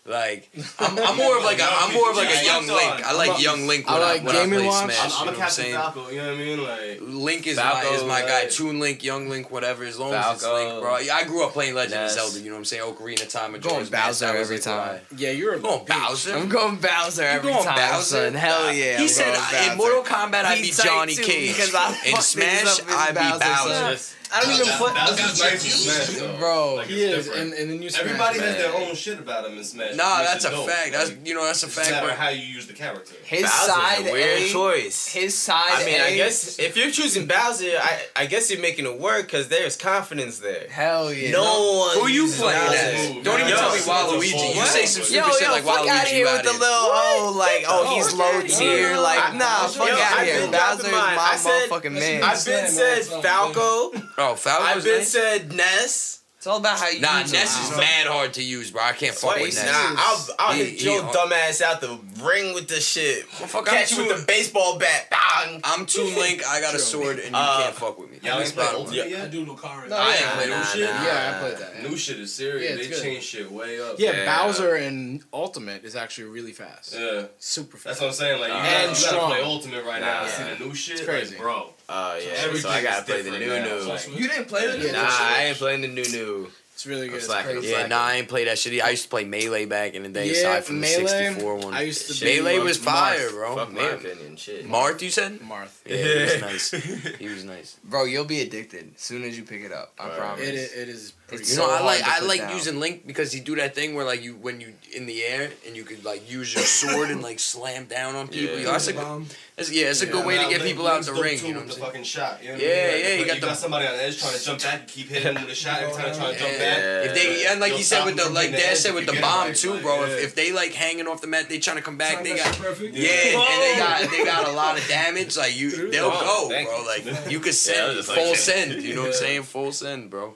[0.07, 0.49] Like,
[0.79, 3.05] I'm, I'm more of like a, I'm more of like a young Link.
[3.05, 4.85] I like young Link I when I, like when I play Watch.
[4.95, 4.99] Smash.
[5.01, 5.75] I'm, I'm you a know what I'm Captain saying?
[5.75, 6.63] Falco, you know what I mean?
[6.63, 8.43] Like, Link is Falco, my is my guy.
[8.43, 9.85] like- Toon Link, Young Link, whatever.
[9.85, 10.99] As long as it's Link, bro.
[10.99, 12.17] Yeah, I grew up playing Legend Yes.
[12.17, 12.39] of Zelda.
[12.41, 12.83] You know what I'm saying?
[12.83, 13.51] Ocarina of Time.
[13.53, 14.89] Going Majora's Mask, Bowser that every like, time.
[15.09, 16.09] what Yeah, you're a I'm going bitch.
[16.09, 16.35] Bowser.
[16.37, 18.03] I'm going Bowser every going time, Bowser?
[18.31, 18.35] son.
[18.35, 18.97] Hell yeah.
[18.99, 21.57] He I'm said going in Mortal Kombat I'd be Johnny too, Cage.
[21.57, 21.75] because
[22.07, 23.97] In Smash I'd be Bowser, Bowser.
[23.99, 24.13] son.
[24.37, 24.95] I don't even put.
[24.95, 26.37] Bowser's nice with Smash, though.
[26.39, 27.51] Bro, Like, He is, different.
[27.51, 28.03] and, and the new Smash.
[28.05, 29.95] Everybody has their own shit about him in Smash.
[29.97, 30.69] Nah, that's a dope.
[30.69, 30.93] fact.
[30.93, 31.91] That's you know that's a it's fact.
[31.91, 33.15] matter how you use the character.
[33.25, 35.07] his Bowser's side a weird A, choice.
[35.09, 36.05] his side I mean, A.
[36.05, 39.77] I guess if you're choosing Bowser, I, I guess you're making it work because there's
[39.77, 40.69] confidence there.
[40.69, 41.31] Hell yeah.
[41.33, 41.99] No one.
[41.99, 42.77] who you playing Bowser.
[42.77, 43.25] as?
[43.25, 44.55] Don't even Yo, tell me it's a Waluigi.
[44.55, 45.89] You say some Yo, stupid Yo, shit yo, like fuck Waluigi.
[45.89, 48.97] out of here you with the oh, outta little oh, like oh he's low tier,
[48.99, 50.51] like nah, fuck I've out of here.
[50.51, 52.23] Bowser is my I motherfucking man.
[52.23, 53.93] I've been Sam, said Falco.
[54.35, 55.09] Falco's I've been nice.
[55.09, 56.13] said Ness.
[56.39, 57.73] It's all about how you Nah, use Ness it.
[57.73, 58.81] is mad hard to use, bro.
[58.81, 59.75] I can't fuck Wait, with nah, Ness.
[59.99, 63.27] I'll, I'll He- hit he- your dumb ass out the ring with the shit.
[63.41, 65.11] Well, fuck, Catch I'm you too- with the baseball bat.
[65.11, 65.61] Bang.
[65.65, 66.47] I'm Toon Link.
[66.47, 68.21] I got a sword, and you Uh, can't fuck with me.
[68.23, 68.79] Y'all ain't That's played about it.
[68.79, 69.31] Ultimate I yet?
[69.33, 69.89] do Lucario.
[69.89, 70.35] No, I ain't yeah.
[70.37, 70.81] played Nah, no shit.
[70.91, 71.05] nah.
[71.05, 71.91] Yeah, I played that.
[71.91, 72.63] New shit is serious.
[72.71, 73.03] Yeah, it's they good.
[73.03, 73.97] changed shit way up.
[73.99, 74.45] Yeah, Yeah.
[74.47, 76.95] Bowser and Ultimate is actually really fast.
[76.97, 77.25] Yeah.
[77.41, 77.85] Super fast.
[77.87, 78.41] That's what I'm saying.
[78.41, 79.31] Like, you gotta, and you gotta strong.
[79.33, 80.23] play Ultimate right now.
[80.23, 80.29] Nah.
[80.29, 81.37] See the new shit, crazy.
[81.37, 81.71] bro.
[81.89, 83.65] Oh yeah, Everything so I gotta play the new now.
[83.65, 83.81] new.
[83.89, 86.51] Like, You didn't play the new Nah, I ain't playing the new new.
[86.75, 87.17] It's really I'm good.
[87.23, 87.75] It's crazy.
[87.75, 88.83] I'm Yeah, nah, I ain't played that shit.
[88.85, 91.73] I used to play Melee back in the day, Yeah, aside from the 64 one.
[91.73, 92.65] I used to Shit, Melee Marth.
[92.65, 93.57] was fire, bro.
[93.57, 93.95] Fuck my Man.
[93.95, 94.69] opinion, shit.
[94.69, 95.39] Marth, you said?
[95.41, 95.71] Marth.
[95.87, 96.71] Yeah, he was nice.
[97.19, 97.77] He was nice.
[97.83, 99.95] Bro, you'll be addicted as soon as you pick it up.
[99.99, 100.19] I Right.
[100.19, 100.47] promise.
[100.49, 101.49] It, is- it is pretty It's You good.
[101.49, 102.53] know, so I like I like down.
[102.55, 105.51] using Link because he do that thing where like you when you in the air
[105.67, 108.55] and you could like use your sword and like slam down on people.
[108.57, 108.63] Yeah.
[108.67, 109.25] Yo, that's a good,
[109.57, 111.39] that's, yeah, it's a good way to get people out the ring.
[111.45, 111.85] You know what I'm the saying?
[111.87, 112.41] fucking shot.
[112.43, 113.01] You know what Yeah, I mean?
[113.05, 114.89] Yeah, you you got got, the- somebody on the edge trying to jump back and
[114.89, 116.79] keep hitting them with a shot every time they're trying to jump back.
[117.07, 119.21] If they yeah, and like You'll he said with the like Dad said with the
[119.21, 120.05] bomb too, bro.
[120.05, 122.23] If, if they like hanging off the mat, they trying to come back.
[122.23, 125.37] They got yeah, and they got they got a lot of damage.
[125.37, 126.85] Like you, they'll go, bro.
[126.87, 128.81] Like you could send full send.
[128.87, 129.43] You know what I'm saying?
[129.43, 130.35] Full send, bro.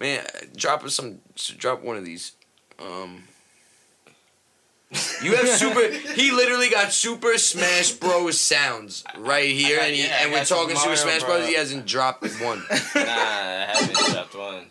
[0.00, 0.24] Man,
[0.56, 1.18] drop us some.
[1.58, 2.32] Drop one of these.
[2.78, 3.24] Um.
[5.22, 5.88] You have super.
[6.14, 8.40] he literally got Super Smash Bros.
[8.40, 11.40] sounds right here, got- and, he, yeah, and we're got some talking Super Smash Bros.
[11.40, 11.48] Bros.
[11.48, 12.64] He hasn't dropped one.
[12.68, 14.66] Nah, I haven't dropped one.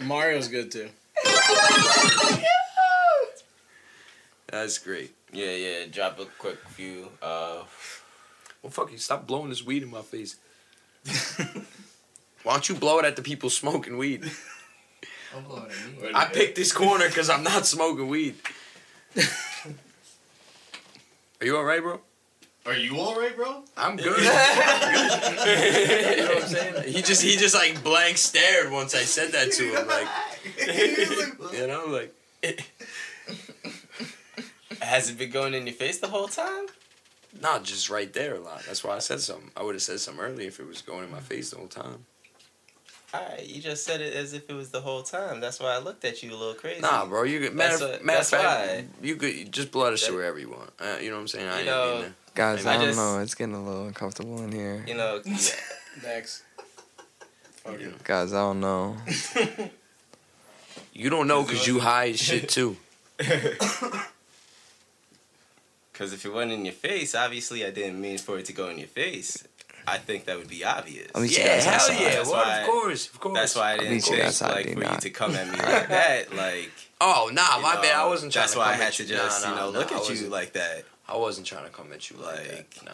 [0.06, 0.88] Mario's good too.
[4.46, 5.12] That's great.
[5.32, 5.86] Yeah, yeah.
[5.90, 7.08] Drop a quick few.
[7.20, 7.64] Uh,
[8.62, 8.98] Well, fuck you.
[8.98, 10.36] Stop blowing this weed in my face.
[12.42, 14.30] Why don't you blow it at the people smoking weed?
[15.32, 16.10] Don't blow it at me.
[16.14, 18.36] I picked this corner because I'm not smoking weed.
[21.40, 22.00] Are you all right, bro?
[22.66, 23.62] Are you alright, bro?
[23.76, 24.18] I'm good.
[24.18, 24.32] you know
[26.34, 26.92] what I'm saying?
[26.92, 30.08] He just he just like blank stared once I said that to him, like
[31.52, 32.12] you know, like
[34.82, 36.66] has it been going in your face the whole time?
[37.40, 38.62] Not just right there a lot.
[38.66, 39.50] That's why I said something.
[39.56, 41.68] I would have said something earlier if it was going in my face the whole
[41.68, 42.06] time.
[43.14, 45.40] Alright, you just said it as if it was the whole time.
[45.40, 46.80] That's why I looked at you a little crazy.
[46.80, 49.06] Nah, bro, you could matter, That's what- matter of that's fact, why.
[49.06, 50.70] you could just blow that shit wherever you want.
[50.78, 51.48] Uh, you know what I'm saying?
[51.48, 52.34] I You ain't know, mean that.
[52.34, 53.18] Guys, I I, don't just- know.
[53.20, 54.84] It's getting a little uncomfortable in here.
[54.86, 55.22] You know,
[56.02, 56.42] Next.
[57.62, 58.04] Fuck it.
[58.04, 58.96] Guys, I don't know.
[60.92, 62.78] You don't know because you high as shit too.
[65.96, 68.68] Because if it went in your face, obviously I didn't mean for it to go
[68.68, 69.42] in your face.
[69.86, 71.08] I think that would be obvious.
[71.14, 72.00] I'll meet you Yeah, hell outside.
[72.00, 72.10] yeah.
[72.16, 73.34] That's Well, why- of course, of course.
[73.38, 75.46] That's why I didn't meet you think outside, like do for you to come at
[75.46, 76.34] me like that.
[76.36, 76.70] Like,
[77.00, 77.94] Oh nah, my know, bad.
[77.96, 79.98] I wasn't trying That's why I had to just Nah, you know nah, look nah,
[79.98, 80.84] at you like that.
[81.08, 82.84] I wasn't trying to come at you like, Like- that.
[82.84, 82.92] Nah.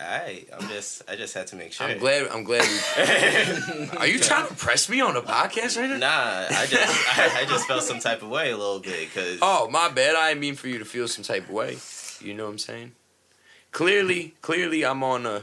[0.00, 0.06] Nah.
[0.06, 1.86] Alright, I'm just I just had to make sure.
[1.86, 2.26] I'm glad.
[2.28, 2.62] I'm glad.
[2.62, 5.98] We, are you trying to press me on the podcast right now?
[5.98, 9.38] Nah, I just I, I just felt some type of way a little bit because
[9.40, 10.14] Oh, my bad.
[10.16, 11.76] I didn't mean for you to feel some type of way.
[12.20, 12.92] You know what I'm saying?
[13.70, 15.42] Clearly, clearly, I'm on a,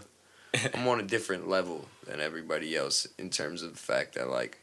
[0.74, 4.58] I'm on a different level than everybody else in terms of the fact that like,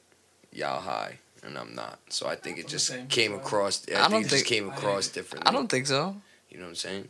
[0.53, 1.99] y'all high and I'm not.
[2.09, 3.87] So I think it just came across.
[3.89, 5.49] I, I think don't it just think- came across differently.
[5.49, 6.17] I don't think so.
[6.51, 7.09] You know what I'm saying?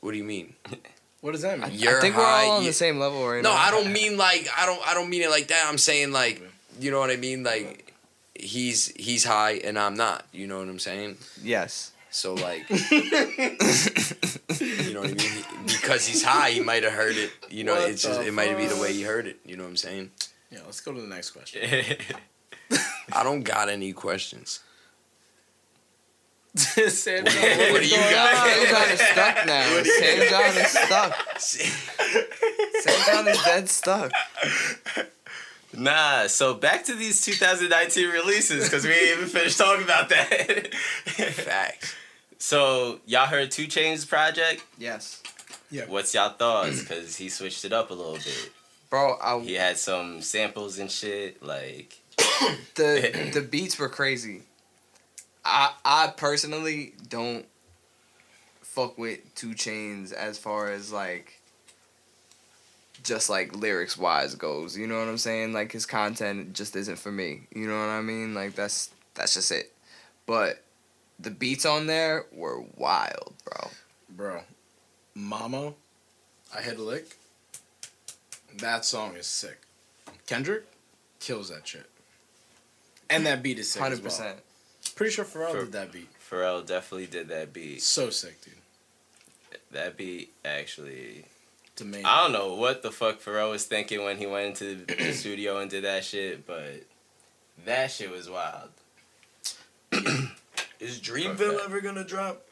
[0.00, 0.54] What do you mean?
[1.22, 1.70] What does that mean?
[1.72, 3.56] You're I think we're high, all on you- the same level right No, now.
[3.56, 5.64] I don't mean like I don't I don't mean it like that.
[5.68, 6.42] I'm saying like
[6.78, 7.94] you know what I mean like
[8.38, 10.26] he's he's high and I'm not.
[10.32, 11.16] You know what I'm saying?
[11.42, 11.92] Yes.
[12.10, 12.76] So like you
[14.94, 15.44] know what I mean?
[15.66, 17.30] Because he's high, he might have heard it.
[17.50, 19.38] You know, What it's just the it might be the way he heard it.
[19.46, 20.10] You know what I'm saying?
[20.50, 21.62] Yeah, let's go to the next question.
[23.12, 24.60] I don't got any questions.
[26.54, 28.46] Sam, What do you- what do you got?
[28.46, 29.82] Sam John is stuck now.
[29.82, 31.40] Sam John is stuck.
[32.82, 34.12] Sam John is dead stuck.
[35.74, 40.74] Nah, so back to these 2019 releases because we ain't even finished talking about that.
[40.74, 41.94] Facts.
[42.38, 44.62] so y'all heard 2 Chainz project?
[44.76, 45.22] Yes.
[45.70, 45.84] Yeah.
[45.86, 46.80] What's y'all thoughts?
[46.82, 48.52] Because he switched it up a little bit.
[48.90, 51.42] Bro, I, He had some samples and shit.
[51.42, 51.94] Like,
[52.74, 54.42] the the beats were crazy.
[55.44, 57.46] I I personally don't
[58.60, 61.40] fuck with 2 Chainz as far as like
[63.02, 64.76] just like lyrics wise goes.
[64.76, 65.52] You know what I'm saying?
[65.52, 67.42] Like his content just isn't for me.
[67.54, 68.34] You know what I mean?
[68.34, 69.72] Like that's that's just it.
[70.26, 70.62] But
[71.18, 73.70] the beats on there were wild, bro.
[74.10, 74.42] Bro,
[75.14, 75.74] Mama,
[76.56, 77.16] I hit a lick.
[78.58, 79.58] That song is sick.
[80.26, 80.64] Kendrick
[81.20, 81.86] kills that shit.
[83.08, 83.82] And that beat is sick.
[83.82, 84.38] Hundred percent.
[84.92, 86.08] Pretty sure Pharrell For- did that beat.
[86.30, 87.82] Pharrell definitely did that beat.
[87.82, 88.54] So sick, dude.
[89.70, 91.24] That beat actually.
[91.72, 92.06] It's amazing.
[92.06, 95.58] I don't know what the fuck Pharrell was thinking when he went into the studio
[95.58, 96.84] and did that shit, but
[97.64, 98.68] that shit was wild.
[100.80, 102.42] Is Dreamville ever gonna drop?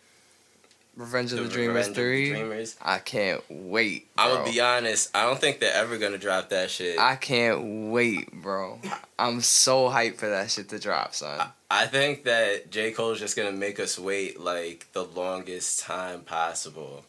[1.01, 2.31] Revenge of the, The Dreamers Revenge of the three.
[2.31, 2.77] Dreamers.
[2.83, 4.09] I can't wait.
[4.19, 5.11] I'm gonna be honest.
[5.17, 6.99] I don't think they're ever gonna drop that shit.
[6.99, 8.79] I can't wait, bro.
[9.19, 11.49] I'm so hyped for that shit to drop, son.
[11.71, 17.05] I think that J Cole's just gonna make us wait like the longest time possible.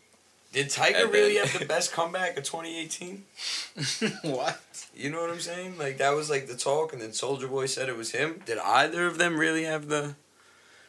[0.53, 3.23] Did Tiger And really have the best comeback of 2018?
[4.33, 4.59] what?
[4.95, 5.77] You know what I'm saying?
[5.77, 8.41] Like that was like the talk, and then Soulja Boy said it was him.
[8.45, 10.15] Did either of them really have the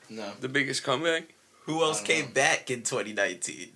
[0.08, 0.32] No.
[0.40, 1.32] the biggest comeback?
[1.64, 3.70] Who else came back in 2019?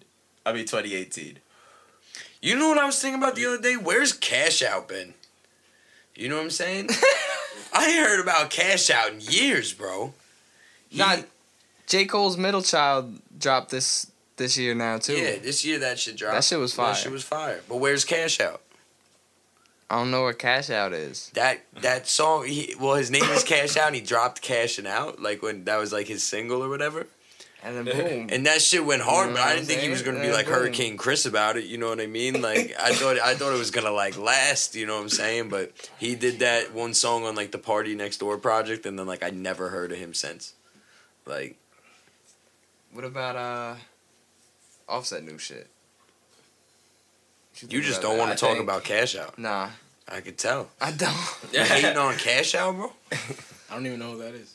[0.44, 1.38] I mean 2018.
[2.42, 3.76] You know what I was thinking about the other day?
[3.76, 5.14] Where's Cash Out been?
[6.14, 6.88] You know what I'm saying?
[7.72, 10.14] I ain't heard about Cash Out in years, bro.
[10.88, 11.24] He- Not
[11.86, 12.04] J.
[12.06, 15.14] Cole's middle child dropped this this year now too.
[15.14, 16.34] Yeah, this year that shit dropped.
[16.34, 16.92] That shit was fire.
[16.92, 17.60] That shit was fire.
[17.68, 18.60] But where's Cash Out?
[19.88, 21.30] I don't know where Cash Out is.
[21.34, 22.46] That that song.
[22.46, 23.86] He, well, his name is Cash Out.
[23.88, 27.06] and He dropped Cashing Out, like when that was like his single or whatever.
[27.66, 28.28] And then boom.
[28.30, 30.28] And that shit went hard, You know but I didn't think he was gonna be
[30.28, 30.54] Yeah, like boom.
[30.54, 31.64] Hurricane Chris about it.
[31.64, 32.40] You know what I mean?
[32.40, 34.76] Like I thought, I thought it was gonna like last.
[34.76, 35.48] You know what I'm saying?
[35.48, 39.30] But he did that one song on like the PartyNextDoor project, and then like I
[39.30, 40.54] never heard of him since.
[41.26, 41.56] Like
[42.92, 43.74] what about uh
[44.88, 45.68] Offset new shit?
[47.68, 49.38] You just don't want to talk think- about Cash Out.
[49.38, 49.70] Nah,
[50.08, 50.68] I could tell.
[50.80, 51.16] I don't.
[51.52, 52.92] You hating on Cash Out, bro?
[53.12, 54.54] I don't even know who that is.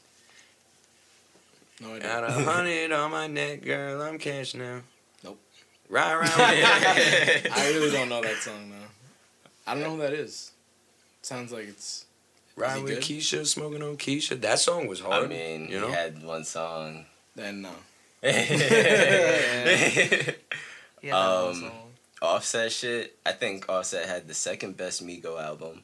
[1.81, 2.07] No idea.
[2.07, 4.01] Got a hundred on my neck, girl.
[4.01, 4.81] I'm cash now.
[5.23, 5.39] Nope.
[5.89, 6.29] Right around.
[6.35, 8.87] I really don't know that song though.
[9.65, 10.51] I don't know who that is.
[11.23, 12.05] Sounds like it's
[12.55, 13.03] Ride with good?
[13.03, 14.39] Keisha, smoking on Keisha.
[14.41, 15.25] That song was hard.
[15.25, 15.87] I mean, you know.
[15.87, 17.05] he had one song.
[17.35, 17.71] then no.
[21.03, 21.71] Yeah, that one Um, song.
[22.21, 23.17] Offset shit.
[23.25, 25.83] I think Offset had the second best Migo album.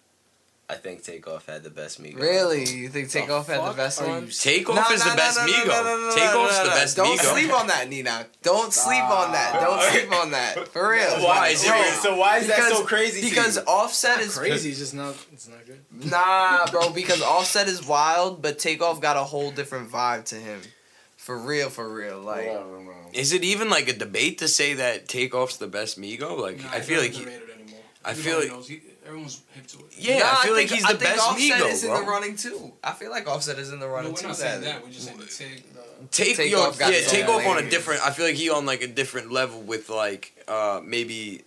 [0.69, 2.19] I think Takeoff had the best Migo.
[2.19, 2.65] Really?
[2.69, 4.27] You think The Takeoff had the best one?
[4.27, 5.67] Takeoff No, is no, the best no, no, Migo.
[5.67, 6.69] no, no, no, Takeoff's the no.
[6.71, 7.23] best Don't Migo.
[7.33, 8.25] sleep on that, Nina.
[8.43, 9.61] Don't sleep on that.
[9.61, 10.67] Don't sleep on that.
[10.73, 11.23] For real.
[11.23, 11.47] Why?
[11.49, 13.21] Is it- so why is that so crazy?
[13.21, 13.61] to Because you?
[13.63, 15.15] Offset is Crazy, it's just not.
[15.31, 15.79] It's not good.
[16.11, 20.59] Nah, bro, because Offset is wild, but Takeoff got a whole different vibe to him.
[21.15, 22.19] For real, for real.
[22.19, 22.51] Like,
[23.13, 26.37] Is it even like a debate to say that Takeoff's the best Migo?
[26.37, 27.79] Like Nah, I feel not like he, underrated anymore.
[28.03, 29.85] I Everybody feel like- knows he, Everyone's hip to it.
[29.97, 31.89] Yeah, Nah, I feel like think- he's the I think best Offset Migo, is in
[31.89, 31.99] bro.
[32.01, 32.73] the running too.
[32.83, 34.27] I feel like Offset is in the No, running we're too.
[34.27, 34.83] not saying That that.
[34.83, 35.73] We're just saying the take.
[35.73, 38.05] The, Take, Take yo, off yeah, take off on a different.
[38.05, 41.41] I feel like he on like a different level with like uh maybe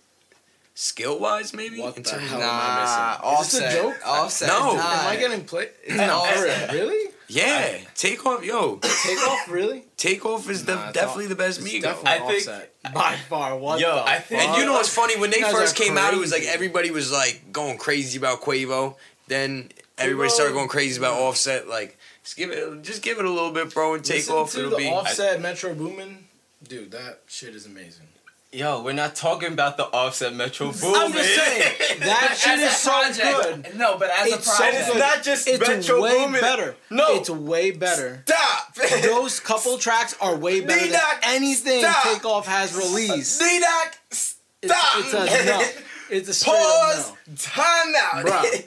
[0.75, 1.79] skill wise maybe.
[1.79, 3.39] What in the terms of- hell Nah, am I missing?
[3.45, 3.81] Is this a Offset.
[3.81, 4.07] joke?
[4.07, 4.47] Offset.
[4.49, 4.73] No.
[4.75, 5.69] is Am I getting played?
[5.89, 6.71] No, Offset.
[6.73, 7.10] Really?
[7.33, 9.83] Yeah, take off, yo, Take off, really?
[9.97, 11.97] take off is Nah, it's definitely all- the best It's Migo.
[12.05, 13.57] I think- by far.
[13.57, 15.17] What Yo, I think- And you know what's funny?
[15.17, 18.41] When they first are came out, it was like everybody was like going crazy about
[18.41, 18.95] Quavo.
[19.27, 21.67] Then everybody Quavo- started going crazy about Offset.
[21.67, 24.51] Like, just give it, just give it a little bit, bro, and take Listen off.
[24.53, 24.87] to It'll the be.
[24.89, 26.25] Offset Metro Boomin.
[26.67, 28.07] Dude, that shit is amazing.
[28.53, 30.93] Yo, we're not talking about the offset Metro Boomin.
[31.01, 33.77] I'm just saying that shit is so good.
[33.77, 36.41] No, but as It's a so project, it's not just It's Metro way Boomin.
[36.41, 36.75] better.
[36.89, 37.15] No.
[37.15, 38.23] it's way better.
[38.27, 38.75] Stop.
[39.03, 42.03] Those couple tracks are way better than D-Doc, anything stop.
[42.03, 43.39] Takeoff has released.
[43.39, 44.99] D-Doc, It's, stop.
[44.99, 45.65] it's a no.
[46.09, 47.09] It's a Pause.
[47.11, 48.25] up Time out.
[48.25, 48.65] Bruh.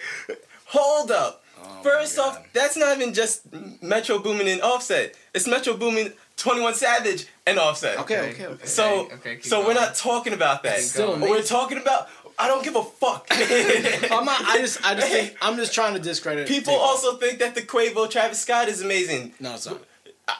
[0.64, 1.44] Hold up.
[1.62, 3.42] Oh First off, that's not even just
[3.82, 5.14] Metro Boomin and Offset.
[5.34, 7.98] It's Metro Boomin, 21 Savage, and Offset.
[8.00, 8.66] okay, okay, okay.
[8.66, 10.78] So, Okay, okay, keep so we're not talking about that.
[10.78, 12.08] It's still We're talking about.
[12.38, 13.26] I don't give a fuck.
[13.30, 14.40] I'm not.
[14.44, 14.84] I just.
[14.84, 15.36] I just think.
[15.40, 16.48] I'm just trying to discredit.
[16.48, 16.88] People Takeoff.
[16.88, 19.34] also think that the Quavo Travis Scott is amazing.
[19.38, 19.80] No, it's not.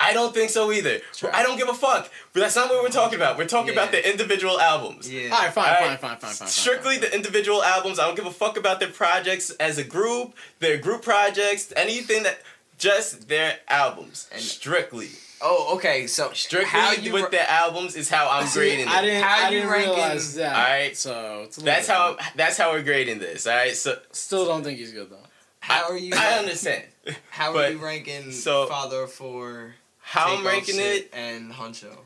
[0.00, 0.98] I don't think so either.
[1.22, 1.34] right.
[1.34, 2.10] I don't give a fuck.
[2.32, 3.36] But that's not what we're talking about.
[3.36, 5.12] We're talking about the individual albums.
[5.12, 5.24] Yeah.
[5.30, 6.00] All right, fine, All fine, right.
[6.00, 6.48] fine, fine, fine, fine.
[6.48, 7.00] Strictly fine.
[7.02, 7.98] the individual albums.
[7.98, 12.22] I don't give a fuck about their projects as a group, their group projects, anything
[12.24, 12.38] that.
[12.76, 14.28] Just their albums.
[14.32, 15.10] And- strictly.
[15.40, 16.06] Oh, okay.
[16.06, 19.02] So Strictly how you with ra- their albums is how I'm See, grading I it.
[19.06, 19.22] didn't.
[19.22, 20.54] How I you didn't ranking- realize that.
[20.56, 20.96] All right.
[20.96, 22.36] So it's a That's how different.
[22.36, 23.46] that's how we're grading this.
[23.46, 23.76] All right.
[23.76, 25.16] So Still don't think he's good though.
[25.60, 26.12] how are you?
[26.16, 26.84] I understand.
[27.30, 31.10] How are you ranking so- Father for How I'm ranking it.
[31.12, 31.96] and Huncho?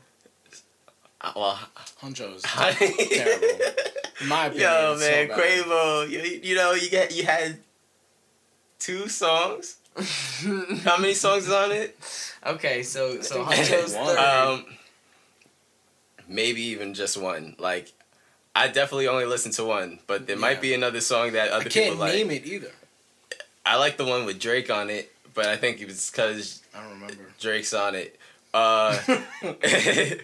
[1.21, 1.59] uh, Well,
[2.01, 3.05] Huncho's terrible.
[3.09, 3.47] terrible.
[4.21, 4.69] In my opinion.
[4.69, 5.29] Yo, man, so bad.
[5.39, 7.59] Quavo, you, you know, you get you had
[8.79, 9.77] two songs.
[10.83, 11.97] How many songs is on it?
[12.45, 14.05] Okay, so so I think Huncho's one.
[14.07, 14.17] third.
[14.19, 14.65] Um,
[16.27, 17.55] maybe even just one.
[17.59, 17.91] Like,
[18.55, 20.41] I definitely only listened to one, but there Yeah.
[20.41, 22.13] might be another song that other people can't like.
[22.13, 22.71] name it either.
[23.65, 26.81] I like the one with Drake on it, but I think it was because I
[26.83, 27.23] don't remember.
[27.39, 28.15] Drake's on it.
[28.53, 28.97] Uh,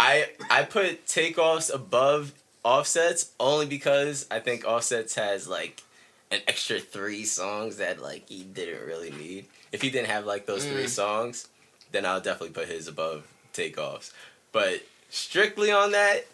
[0.00, 5.82] I I put takeoffs above offsets only because I think offsets has like
[6.30, 9.46] an extra three songs that like he didn't really need.
[9.76, 10.88] If he didn't have like those three Mm.
[10.88, 11.48] songs,
[11.92, 14.10] then I'll definitely put his above takeoffs.
[14.50, 14.80] But
[15.10, 16.24] strictly on that,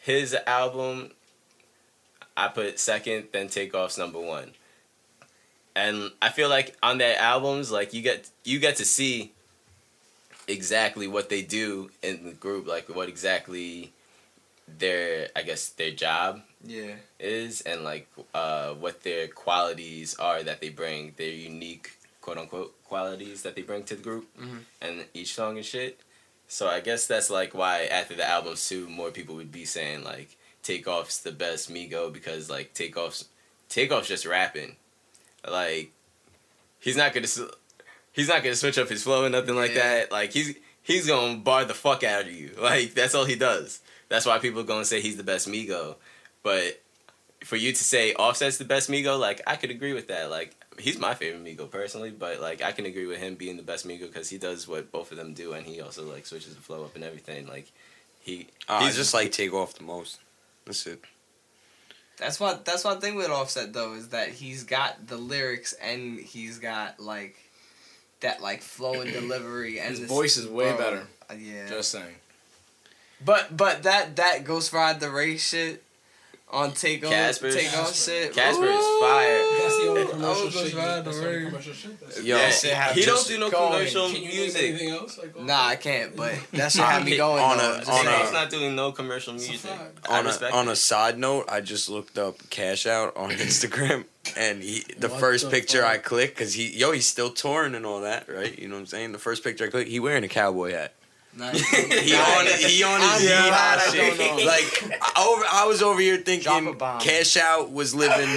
[0.00, 1.12] his album
[2.36, 4.54] I put second, then takeoffs number one.
[5.76, 9.30] And I feel like on their albums, like you get you get to see
[10.48, 13.92] exactly what they do in the group, like what exactly
[14.66, 16.96] their I guess their job yeah.
[17.20, 21.92] is and like uh, what their qualities are that they bring, their unique
[22.24, 24.60] quote unquote qualities that they bring to the group Mhm.
[24.80, 26.00] and each song and shit.
[26.48, 30.04] So I guess that's like why after the albums too, more people would be saying
[30.04, 33.26] like Takeoff's the best Migo because like Takeoff's
[33.68, 34.76] Takeoff's just rapping,
[35.46, 35.90] like
[36.80, 37.40] he's not gonna s-
[38.12, 39.82] he's not gonna switch up his flow and nothing like Yeah.
[39.98, 40.12] that.
[40.12, 42.54] Like he's he's gonna bar the fuck out of you.
[42.58, 43.80] Like that's all he does.
[44.08, 45.96] That's why people are gonna say he's the best Migo.
[46.42, 46.80] But
[47.44, 50.30] for you to say Offset's the best Migo, like I could agree with that.
[50.30, 53.62] Like he's my favorite Migo personally, but like I can agree with him being the
[53.62, 56.54] best Migo because he does what both of them do, and he also like switches
[56.54, 57.46] the flow up and everything.
[57.46, 57.70] Like
[58.20, 60.18] he Uh, he's just like take off the most.
[60.64, 61.00] That's it.
[62.16, 66.18] That's what that's one thing with Offset though is that he's got the lyrics and
[66.20, 67.36] he's got like
[68.20, 71.06] that like flow and delivery and His this- voice is way bro, better.
[71.28, 71.68] uh, yeah.
[71.68, 72.14] Just saying.
[73.24, 75.82] But but that that Ghost Ride the Race shit
[76.54, 78.32] on take off Casper's- take off shit.
[78.32, 79.00] Casper is Ooh.
[79.00, 79.38] fire.
[79.58, 80.74] That's the only commercial shit.
[80.74, 82.00] riding That's the the only commercial shit.
[82.00, 83.72] That's Yo, That shit had he don't do no going.
[83.72, 84.62] commercial Can you name music.
[84.62, 85.18] anything else?
[85.18, 86.16] Like, Nah, I can't.
[86.16, 87.72] But that shit had me going On though.
[87.72, 88.20] a- on saying.
[88.22, 89.70] He's not doing no commercial music.
[90.08, 93.30] I on respect a, on a side note, I just looked up Cash Out on
[93.48, 94.04] Instagram,
[94.36, 95.90] and he the What first the picture fuck?
[95.90, 98.56] I clicked because he yo he's still touring and all that, right?
[98.58, 99.12] You know what I'm saying?
[99.12, 100.94] The first picture I clicked, he wearing a cowboy hat.
[101.36, 101.60] Nice.
[102.04, 102.60] He on it.
[102.60, 104.18] He on his I'm I shit.
[104.18, 104.44] don't know.
[104.46, 107.00] Like I, over, I was over here thinking bomb.
[107.00, 108.30] Cash Out was living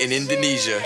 [0.00, 0.80] in Indonesia.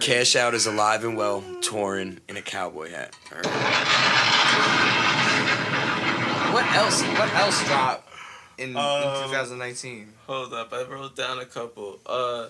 [0.00, 3.14] Cash Out is alive and well, touring in a cowboy hat.
[3.32, 3.46] All right.
[6.52, 7.02] What else?
[7.02, 8.08] What else dropped
[8.58, 10.12] in, in Um, 2019?
[10.26, 11.98] Hold up, I wrote down a couple.
[12.06, 12.48] Uh,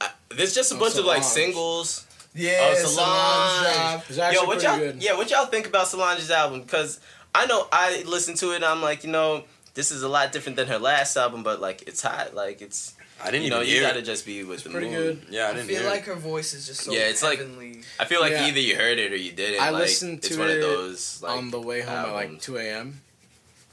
[0.00, 1.52] I, there's just a Oh, bunch of like Solange.
[1.54, 2.06] singles.
[2.34, 4.02] Yeah, Oh, Solange Solange.
[4.08, 4.78] It's actually Yo, what pretty y'all?
[4.78, 5.02] good.
[5.02, 6.62] Yeah, what y'all think about Solange's album?
[6.62, 6.98] Because
[7.34, 9.44] I know I listened to it and I'm like, you know,
[9.74, 12.34] this is a lot different than her last album, but like it's hot.
[12.34, 14.02] Like it's I didn't you know, even you gotta it.
[14.02, 15.20] just be with the pretty mood.
[15.26, 15.32] good.
[15.34, 16.06] Yeah, I I didn't feel hear like it.
[16.06, 17.82] her voice is just so Yeah, it's like- heavenly.
[18.00, 18.46] I feel like Yeah.
[18.48, 19.60] either you heard it or you didn't.
[19.62, 22.12] I like, listened it's to one it of those like on the way home at
[22.12, 23.00] like 2 a.m.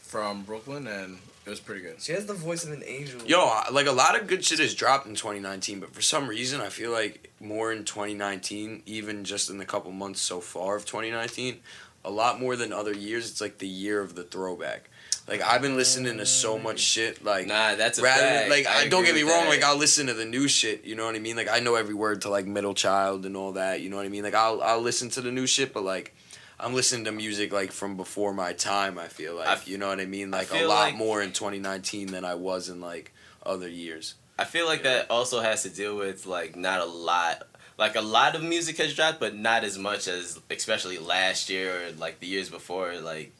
[0.02, 2.02] from Brooklyn, and it was pretty good.
[2.02, 3.22] she has the voice of an angel.
[3.26, 6.61] Yo, like a lot of good shit has dropped in 2019, but for some reason
[6.61, 10.85] I feel like more in 2019, even just in the couple months so far of
[10.85, 11.59] 2019,
[12.05, 13.29] a lot more than other years.
[13.29, 14.89] It's like the year of the throwback.
[15.27, 17.23] Like I've been listening to so much shit.
[17.23, 18.49] Like Nah, that's a rather fact.
[18.49, 19.43] like I, don't get me wrong.
[19.43, 19.49] that.
[19.49, 20.85] Like I'll listen to the new shit.
[20.85, 21.35] You know what I mean?
[21.35, 23.81] Like I know every word to like Middle Child and all that.
[23.81, 24.23] You know what I mean?
[24.23, 26.15] Like I'll I'll listen to the new shit, but like.
[26.61, 28.99] I'm listening to music like from before my time.
[28.99, 30.29] I feel like I you know what I mean.
[30.29, 33.13] Like a lot like- more in 2019 than I was in like
[33.45, 34.15] other years.
[34.39, 37.43] I feel like that also has to deal with like not a lot
[37.77, 41.87] like a lot of music has dropped but not as much as especially last year
[41.87, 43.33] or like the years before like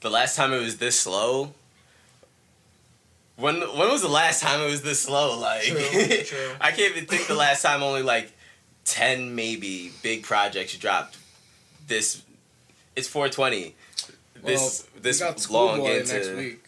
[0.00, 1.52] the last time it was this slow
[3.36, 6.50] when when was the last time it was this slow like True, true.
[6.62, 8.32] I can't even think the last time only like
[8.86, 11.18] 10 maybe big projects dropped
[11.88, 12.22] this
[12.96, 13.74] it's 420
[14.44, 16.64] this well, this long into next week.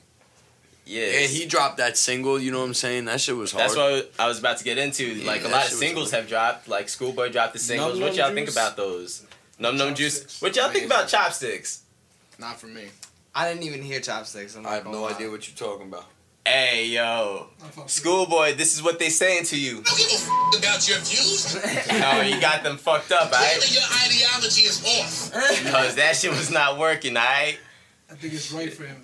[0.87, 3.07] Yeah And he dropped that single, you know what I'm saying?
[3.07, 3.65] That shit was hard.
[3.65, 5.05] That's what I was about to get into.
[5.05, 6.69] Yeah, like a lot of singles have dropped.
[6.69, 7.99] Like Schoolboy dropped the singles.
[7.99, 9.27] Num what y'all think about those?
[9.59, 10.41] Num Num Juice.
[10.41, 11.83] What y'all think about chopsticks?
[12.39, 12.87] Not for me.
[13.35, 14.55] I didn't even hear chopsticks.
[14.57, 15.13] I'm I have no lie.
[15.13, 16.07] idea what you're talking about.
[16.47, 19.77] Hey yo, I fuck with Schoolboy, this is what they saying to you.
[19.77, 21.55] don't give a f- about your views.
[21.91, 23.57] no, you got them fucked up, alright?
[23.57, 25.33] Clearly, your ideology is off.
[25.73, 27.59] Cause that shit was not working, alright?
[28.11, 29.04] I think it's right for him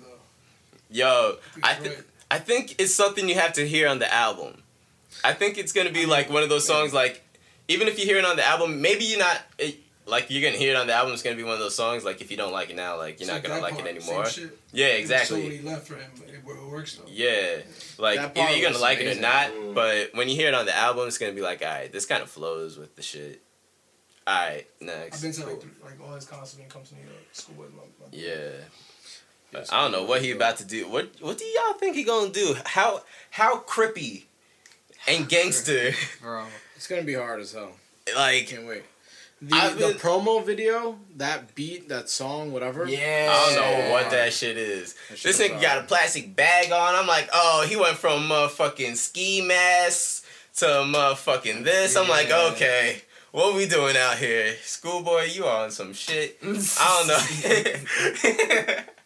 [0.91, 2.07] Yo, I think th- it's.
[2.29, 4.61] I think it's something you have to hear on the album.
[5.23, 6.93] I think it's gonna be like one of those songs.
[6.93, 7.21] Like
[7.67, 9.39] even if you hear it on the album, maybe you're not.
[9.57, 9.77] It,
[10.07, 11.13] like you're gonna hear it on the album.
[11.13, 12.03] It's gonna be one of those songs.
[12.03, 14.01] Like if you don't like it now, like you're So not gonna like part, it
[14.01, 14.25] same anymore.
[14.25, 14.57] shit.
[14.73, 15.41] Yeah, There's exactly.
[15.43, 17.03] So many left for him, but it, it works though.
[17.07, 17.57] Yeah,
[17.97, 19.73] like That either you're gonna was like it or not, Mm.
[19.75, 22.05] but when you hear it on the album, it's gonna be like, all right, this
[22.05, 23.41] kind of flows with the shit.
[24.27, 25.15] All right, next.
[25.17, 27.13] I've been to like, like all his concerts when he comes to New York.
[27.31, 28.49] Schoolboy, my, my Yeah.
[29.51, 30.87] But I don't know what he about to do.
[30.87, 32.55] What What do y'all think he gonna do?
[32.65, 33.01] How
[33.31, 34.23] How crippy
[35.07, 35.91] and gangster?
[36.21, 36.45] Bro.
[36.75, 37.71] It's gonna be hard as hell.
[38.09, 38.83] I like can't wait.
[39.43, 42.85] The, I've the promo video, that beat, that song, whatever.
[42.85, 43.27] Yeah.
[43.31, 44.93] I don't know what that shit is.
[45.09, 46.93] That shit This was nigga got a plastic bag on.
[46.93, 50.23] I'm like, oh, he went from motherfucking ski masks
[50.57, 51.95] to motherfucking this.
[51.95, 53.01] I'm like, okay,
[53.31, 54.53] what we doing out here?
[54.61, 56.37] Schoolboy, you on some shit.
[56.43, 57.07] I don't
[58.67, 58.83] know.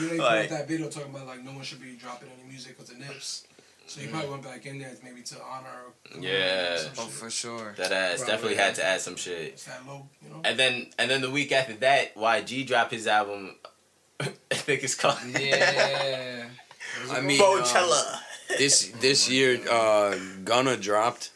[0.00, 2.78] You know, Like- that video talking about like no one should be dropping any music
[2.78, 3.44] with the Nips.
[3.86, 5.92] So he probably went back in there maybe to honor.
[6.20, 6.76] Yeah.
[6.78, 7.12] some Oh, shit.
[7.12, 7.74] for sure.
[7.78, 8.32] that ass Probably.
[8.34, 9.40] definitely had to add some shit.
[9.54, 10.42] It's that low, you know.
[10.44, 13.56] And then and then the week after that, YG dropped his album.
[14.20, 16.44] I think it's called Yeah.
[17.10, 18.20] I mean, Coachella.
[18.58, 21.30] this this year, uh, Gunna dropped.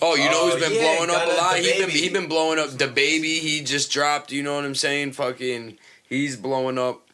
[0.00, 1.56] Oh, you know Oh, who's been yeah, blowing up a lot?
[1.56, 2.70] the He been he been blowing up.
[2.70, 4.32] DaBaby he just dropped.
[4.32, 5.12] You know what I'm saying?
[5.12, 5.78] Fucking,
[6.08, 7.07] he's blowing up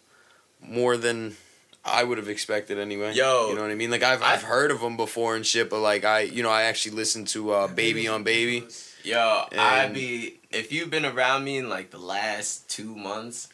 [0.68, 1.36] more than
[1.84, 3.12] I would have expected anyway.
[3.12, 3.48] Yo.
[3.48, 3.90] you know what I mean?
[3.90, 6.62] Like I've I've heard of them before and shit, but like I you know I
[6.62, 8.66] actually listened to uh, Baby on Baby.
[9.02, 13.48] Yo, I be if you've been around me in like the last two months,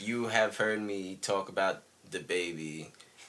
[0.00, 2.86] you have heard me talk about DaBaby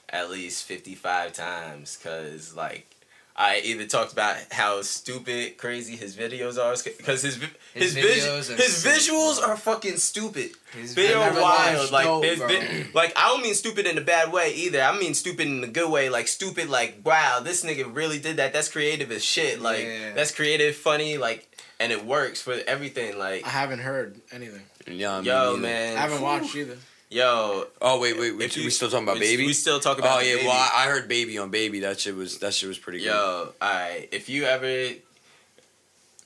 [0.10, 1.99] at least fifty five times.
[2.03, 2.95] Cause like
[3.41, 8.03] I either talked about how stupid, crazy his videos are, because his vi- his His
[8.06, 10.52] vis- videos are his visuals are fucking stupid.
[10.74, 11.91] His They are videos wild.
[11.91, 14.82] Like dope, his vi- like I don't mean stupid in a bad way either.
[14.82, 16.10] I mean stupid in a good way.
[16.10, 18.52] Like stupid, like wow, this nigga really did that.
[18.52, 19.61] That's creative as shit.
[19.61, 20.11] Like Yeah.
[20.14, 21.45] that's creative, funny, like
[21.80, 23.18] and it works for everything.
[23.18, 24.64] Like I haven't heard anything.
[24.86, 25.95] Yeah, yo, man.
[25.98, 26.78] I haven't watched either.
[27.11, 29.45] Yo, Oh wait, wait, we, you- we still talking about we, Baby?
[29.48, 30.19] We still talking about.
[30.19, 30.27] Baby.
[30.27, 30.48] Oh yeah, baby.
[30.48, 31.80] well I, I heard Baby on Baby.
[31.80, 33.06] That shit was that shit was pretty good.
[33.07, 34.10] Yo, alright.
[34.11, 34.94] If you ever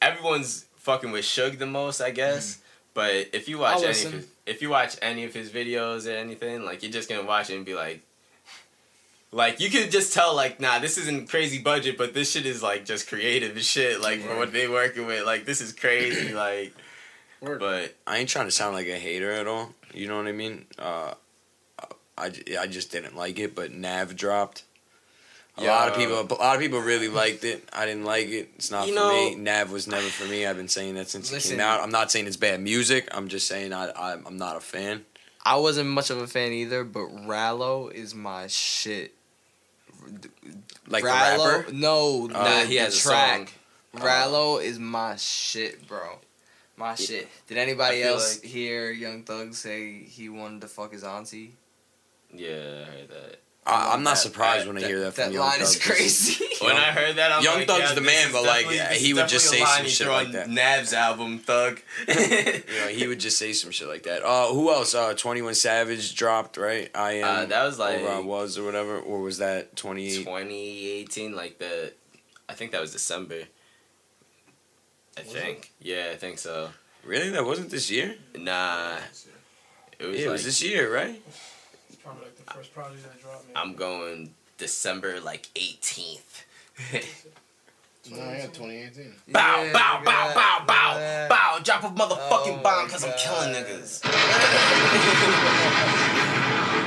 [0.01, 2.55] everyone's fucking with Suge the most, I guess.
[2.55, 2.59] Mm-hmm.
[2.95, 6.05] But if you watch I'll any of his, if you watch any of his videos
[6.05, 8.01] or anything, like you're just gonna watch it and be like
[9.31, 12.61] like you could just tell like nah this isn't crazy budget but this shit is
[12.61, 16.33] like just creative as shit like for what they working with like this is crazy
[16.33, 16.71] like
[17.41, 17.59] Word.
[17.59, 19.71] but I ain't trying to sound like a hater at all.
[19.93, 20.65] You know what I mean?
[20.77, 21.13] Uh,
[22.17, 24.63] I, I just didn't like it, but Nav dropped.
[25.55, 27.67] A lot of people, a lot of people really liked it.
[27.71, 28.49] I didn't like it.
[28.55, 29.35] It's not You for know- me.
[29.35, 30.47] Nav was never for me.
[30.47, 31.79] I've been saying that since it came out.
[31.81, 33.07] I'm not saying it's bad music.
[33.11, 35.05] I'm just saying I, I I'm not a fan.
[35.45, 39.13] I wasn't much of a fan either, but Rallo is my shit.
[40.87, 41.71] Like the Rallo, rapper.
[41.71, 43.49] no, nah he the has a track.
[43.93, 46.17] song Rallo is my shit, bro.
[46.75, 47.27] My shit.
[47.47, 51.55] Did anybody else like- hear Young Thug say he wanted to fuck his auntie?
[52.33, 53.39] Yeah, I heard that.
[53.65, 56.43] I, I'm not That- surprised when I hear that from That Young line is crazy.
[56.63, 59.13] When I heard that, I'm Young like, Thug's yeah, the man, but, like, yeah, he
[59.13, 60.49] would just say some shit like on that.
[60.49, 61.81] Nav's album, Thug.
[62.07, 64.23] you know, he would just say some shit like that.
[64.23, 64.95] Uh, who else?
[64.95, 66.89] Uh, Twenty One Savage dropped right.
[66.95, 67.23] I am.
[67.43, 70.19] Uh, that was like- over I was or whatever, or was that twenty eight?
[70.23, 71.91] 2018, like the,
[72.47, 73.43] I think that was December.
[75.17, 75.71] I think.
[75.81, 76.69] Yeah, I think so.
[77.03, 78.15] Really, that wasn't this year.
[78.37, 78.97] Nah,
[79.99, 81.21] it was Yeah, it was this year, right?
[81.89, 83.57] It's probably like the first project that dropped, man.
[83.57, 86.43] I'm going December like 18th.
[88.11, 89.13] No, I got 2018.
[89.29, 91.59] bow, Yeah, bow, look bow, bow, bow, look bow.
[91.63, 94.01] Drop a motherfucking Oh bomb because I'm killing niggas.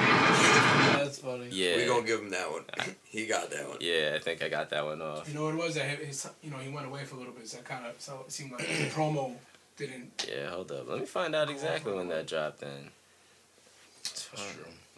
[1.41, 1.55] That's.
[1.55, 1.77] Yeah.
[1.77, 2.65] We gonna give him that one.
[3.05, 3.79] he got that one.
[3.81, 5.29] Yeah, I think I got that one off.
[5.29, 5.75] You know what it was?
[5.75, 7.95] That his, you know, he went away for a little bit, so it kind of
[7.99, 9.33] so it seemed like the promo
[9.77, 10.27] didn't.
[10.29, 10.89] Yeah, hold up.
[10.89, 12.91] Let me find out exactly when that dropped then.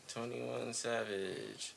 [0.09, 1.75] 21 Savage.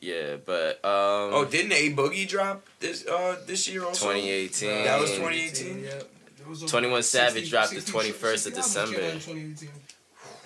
[0.00, 4.06] Yeah, but um Oh, didn't A Boogie drop this uh this year also?
[4.12, 4.84] 2018.
[4.84, 5.84] That was 2018.
[5.84, 5.90] Yeah.
[6.36, 8.96] There was over 21 Savage 60 dropped the 21st of 60 albums December.
[8.96, 9.68] came out in 2018.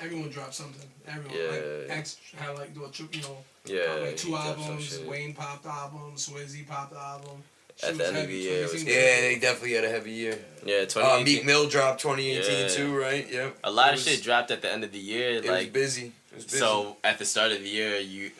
[0.00, 0.88] Everyone dropped something.
[1.06, 1.88] Everyone Yeah.
[1.88, 4.98] like X had like do a tr- you know Yeah, like two albums.
[5.00, 6.12] Wayne popped the album.
[6.16, 7.42] Swizzy popped the album.
[7.82, 10.10] At She the end of the year, it was Yeah, they definitely had a heavy
[10.10, 10.38] year.
[10.64, 11.24] Yeah, Uh, 2018.
[11.24, 12.68] Meek Mill dropped 2018 Yeah.
[12.68, 13.28] too, right?
[13.30, 13.58] Yep.
[13.64, 15.30] a lot It of was- shit dropped at the end of the year.
[15.36, 16.12] It was like busy.
[16.32, 16.58] It was busy.
[16.58, 18.30] so at the start of the year, you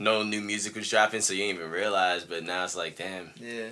[0.00, 2.22] no new music was dropping, so you didn't even realize.
[2.24, 3.70] But now it's like, damn, Yeah.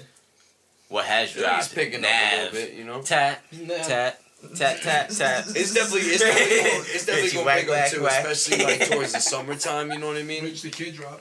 [0.89, 1.65] what has Yeah, dropped?
[1.67, 2.11] he's picking Nav.
[2.11, 3.03] up a little bit, you know.
[3.03, 3.45] Tap,
[3.87, 4.21] tap,
[4.57, 5.45] tap, tap, tap.
[5.49, 8.27] It's definitely it's definitely gonna, it's definitely gonna Whack, pick up too, whack.
[8.27, 9.91] especially like towards the summertime.
[9.93, 10.45] You know what I mean?
[10.45, 11.21] Rich the Kid drop.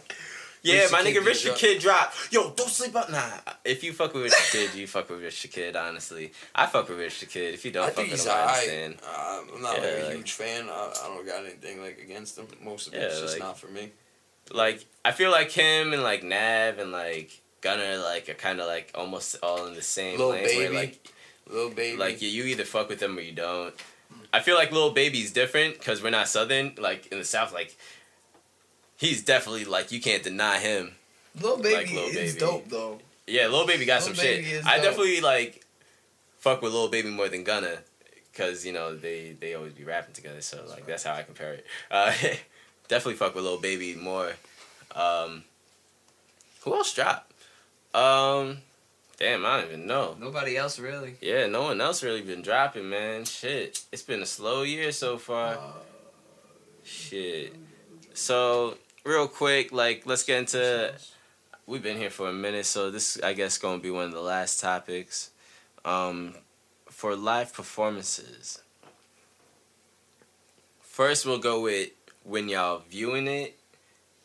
[0.62, 1.52] Yeah, Rich my nigga did Rich the.
[1.54, 2.12] Kid drop.
[2.32, 3.12] Yo, don't sleep up.
[3.12, 3.24] Nah,
[3.64, 5.76] if you fuck with Rich the Kid, you fuck with Rich the Kid.
[5.76, 7.54] Honestly, I fuck with Rich the Kid.
[7.54, 8.56] If you don't I fuck think with he's him, I alright.
[8.58, 8.96] understand.
[9.08, 10.68] Uh, I'm not like a like- huge fan.
[10.70, 12.48] I, I don't got anything like against him.
[12.64, 13.92] Most of Yeah, it's just like- not for me.
[14.52, 18.68] Like, I feel like him and like Nav and like Gunna like are kind of
[18.68, 20.44] like almost all in the same Lil lane.
[20.44, 20.76] Where, Baby.
[20.76, 21.08] like,
[21.50, 21.98] Little baby.
[21.98, 23.74] like you, you either fuck with them or you don't.
[24.34, 26.74] I feel like little Baby's different because we're not Southern.
[26.78, 27.76] Like in the South, like
[28.98, 30.94] he's definitely like you can't deny him.
[31.40, 32.40] Little Baby Like Lil is Baby.
[32.40, 33.00] dope though.
[33.28, 34.66] Yeah, little Baby got Lil some Baby shit.
[34.66, 35.64] I definitely like
[36.40, 37.78] fuck with little Baby more than Gunna,
[38.34, 40.42] cause you know they they always be rapping together.
[40.42, 41.66] So like that's how I compare it.
[41.92, 42.12] Uh,
[42.88, 44.34] definitely fuck with little Baby more.
[44.96, 45.44] Um,
[46.64, 47.32] who else dropped?
[47.94, 48.58] Um,
[49.18, 50.16] damn, I don't even know.
[50.20, 51.16] Nobody else really.
[51.22, 53.26] Yeah, no one else really been dropping, man.
[53.26, 55.58] Shit, it's been a slow year so far.
[56.84, 57.56] Shit.
[58.14, 60.94] So real quick, like let's get into.
[61.68, 64.22] We've been here for a minute, so this I guess gonna be one of the
[64.22, 65.32] last topics.
[65.84, 66.36] Um,
[66.90, 68.62] for live performances.
[70.82, 71.90] First, we'll go with
[72.24, 73.60] when y'all viewing it,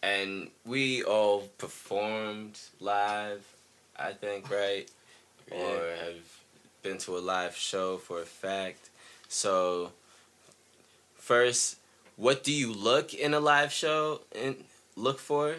[0.02, 3.44] and we all performed live.
[4.00, 4.90] I think right,
[5.50, 6.40] or have
[6.82, 8.88] been to a live show for a fact.
[9.28, 9.92] So,
[11.16, 11.76] first,
[12.16, 14.56] what do you look in a live show and
[14.96, 15.56] look for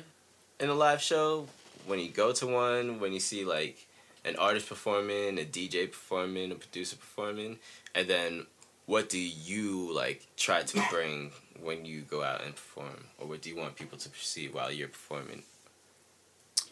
[0.59, 1.47] in a live show
[1.85, 2.99] when you go to one?
[2.99, 3.85] When you see like
[4.25, 7.59] an artist performing, a DJ performing, a producer performing,
[7.95, 8.45] and then
[8.85, 11.31] what do you like try to bring
[11.61, 14.71] when you go out and perform, or what do you want people to perceive while
[14.71, 15.43] you're performing?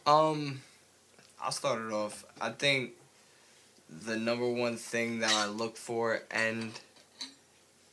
[0.05, 0.61] Um,
[1.41, 2.25] I'll start it off.
[2.41, 2.91] I think
[3.89, 6.71] the number one thing that I look for and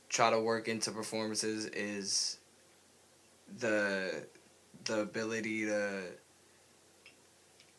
[0.09, 2.39] try to work into performances is
[3.59, 4.27] the
[4.85, 6.03] the ability to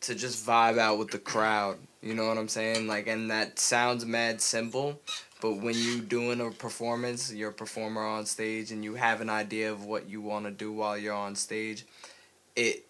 [0.00, 1.76] to just vibe out with the crowd.
[2.02, 2.86] You know what I'm saying?
[2.86, 5.00] Like, and that sounds mad simple,
[5.40, 9.28] but when you doing a performance, you're a performer on stage, and you have an
[9.28, 11.84] idea of what you want to do while you're on stage.
[12.54, 12.86] It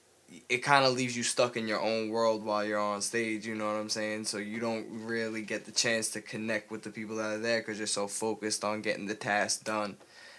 [0.49, 3.47] it kind of leaves you stuck in your own world while you're on stage.
[3.47, 4.25] You know what I'm saying?
[4.25, 7.61] So you don't really get the chance to connect with the people that are there
[7.61, 9.97] because you're so focused on getting the task done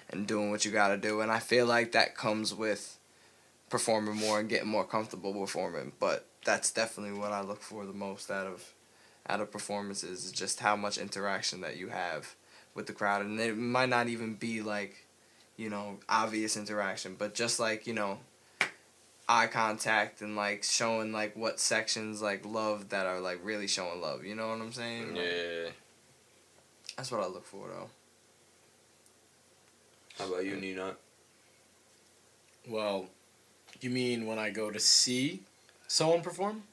[0.09, 1.21] and doing what you got to do.
[1.21, 2.97] And I feel like that comes with
[3.69, 5.91] performing more and getting more comfortable performing.
[5.99, 8.73] But that's definitely what I look for the most out of
[9.27, 12.35] out of performances is just how much interaction that you have
[12.73, 15.05] with the crowd and it might not even be like
[15.55, 18.17] you know obvious interaction but just like you know
[19.29, 24.01] eye contact and like showing like what sections like love that are like really showing
[24.01, 25.69] love you know what i'm saying Like, Yeah.
[26.97, 27.89] that's what i look for though
[30.17, 30.95] How about you, Nina?
[32.67, 33.07] Well,
[33.81, 35.43] you mean when I go to see
[35.87, 36.63] someone perform?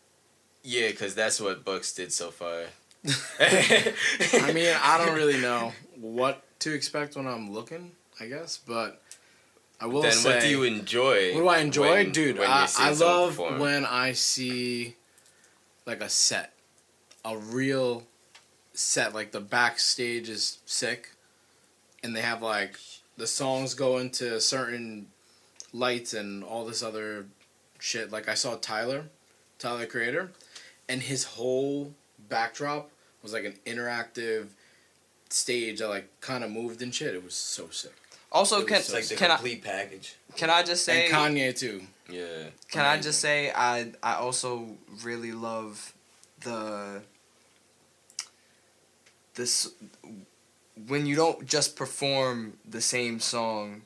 [0.65, 2.65] Yeah, because that's what Bucks did so far.
[3.39, 7.93] I mean, I don't really know what to expect when I'm looking.
[8.21, 9.01] I guess, but
[9.81, 10.31] I will then say.
[10.35, 11.35] what do you enjoy?
[11.35, 12.39] What do I enjoy, when- dude?
[12.39, 13.59] when I, I love perform?
[13.59, 14.97] when I see
[15.85, 16.55] like a set,
[17.25, 18.05] a real
[18.73, 19.15] set.
[19.15, 21.11] Like the backstage is sick,
[22.03, 22.79] and they have like
[23.17, 25.09] the songs go into certain
[25.73, 27.27] lights and all this other
[27.79, 28.11] shit.
[28.11, 29.05] Like I saw Tyler,
[29.59, 30.33] Tyler the Creator,
[30.89, 31.93] and his whole
[32.29, 32.91] backdrop
[33.23, 34.47] was like an interactive
[35.29, 37.15] stage that like kind of moved and shit.
[37.15, 37.93] It was so sick.
[38.33, 40.17] Also, can so It's like the can I complete package.
[40.37, 41.83] can I just say and Kanye too.
[42.11, 42.51] Yeah.
[42.71, 45.93] Can I just say I I also really love
[46.41, 47.03] the
[49.35, 49.71] this
[50.87, 53.83] when you don't just perform the same song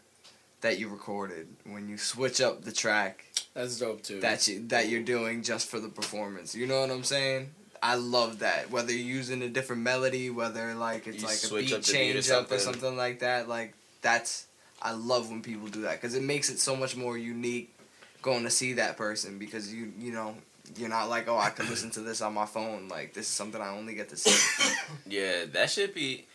[0.61, 4.21] that you recorded when you switch up the track That's dope too.
[4.21, 6.55] that you that you're doing just for the performance.
[6.55, 7.51] You know what I'm saying?
[7.83, 8.71] I love that.
[8.71, 11.93] Whether you're using a different melody, whether like it's You like a beat up the
[11.93, 12.59] beat or change up or something.
[12.81, 14.47] something like that, like that's
[14.83, 17.75] I love when people do that because it makes it so much more unique
[18.23, 20.35] going to see that person because you you know
[20.77, 23.33] you're not like oh I can listen to this on my phone like this is
[23.33, 24.67] something I only get to see.
[25.07, 26.27] Yeah, that should be.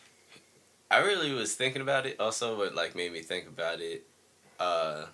[0.90, 2.20] I really was thinking about it.
[2.20, 4.04] Also, what like made me think about it,
[4.60, 5.06] uh,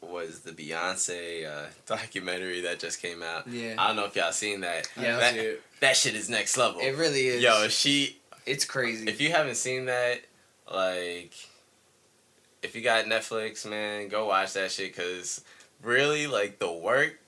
[0.00, 3.46] was the Beyonce uh, documentary that just came out.
[3.48, 3.74] Yeah.
[3.78, 4.88] I don't know if y'all seen that.
[5.00, 6.80] Yeah, I that, that shit is next level.
[6.80, 7.42] it really is.
[7.42, 8.18] Yo, she.
[8.44, 9.08] it's crazy.
[9.08, 10.20] If you haven't seen that,
[10.72, 11.32] like,
[12.62, 14.96] if you got Netflix, man, go watch that shit.
[14.96, 15.42] Cause
[15.82, 17.18] really, like the work.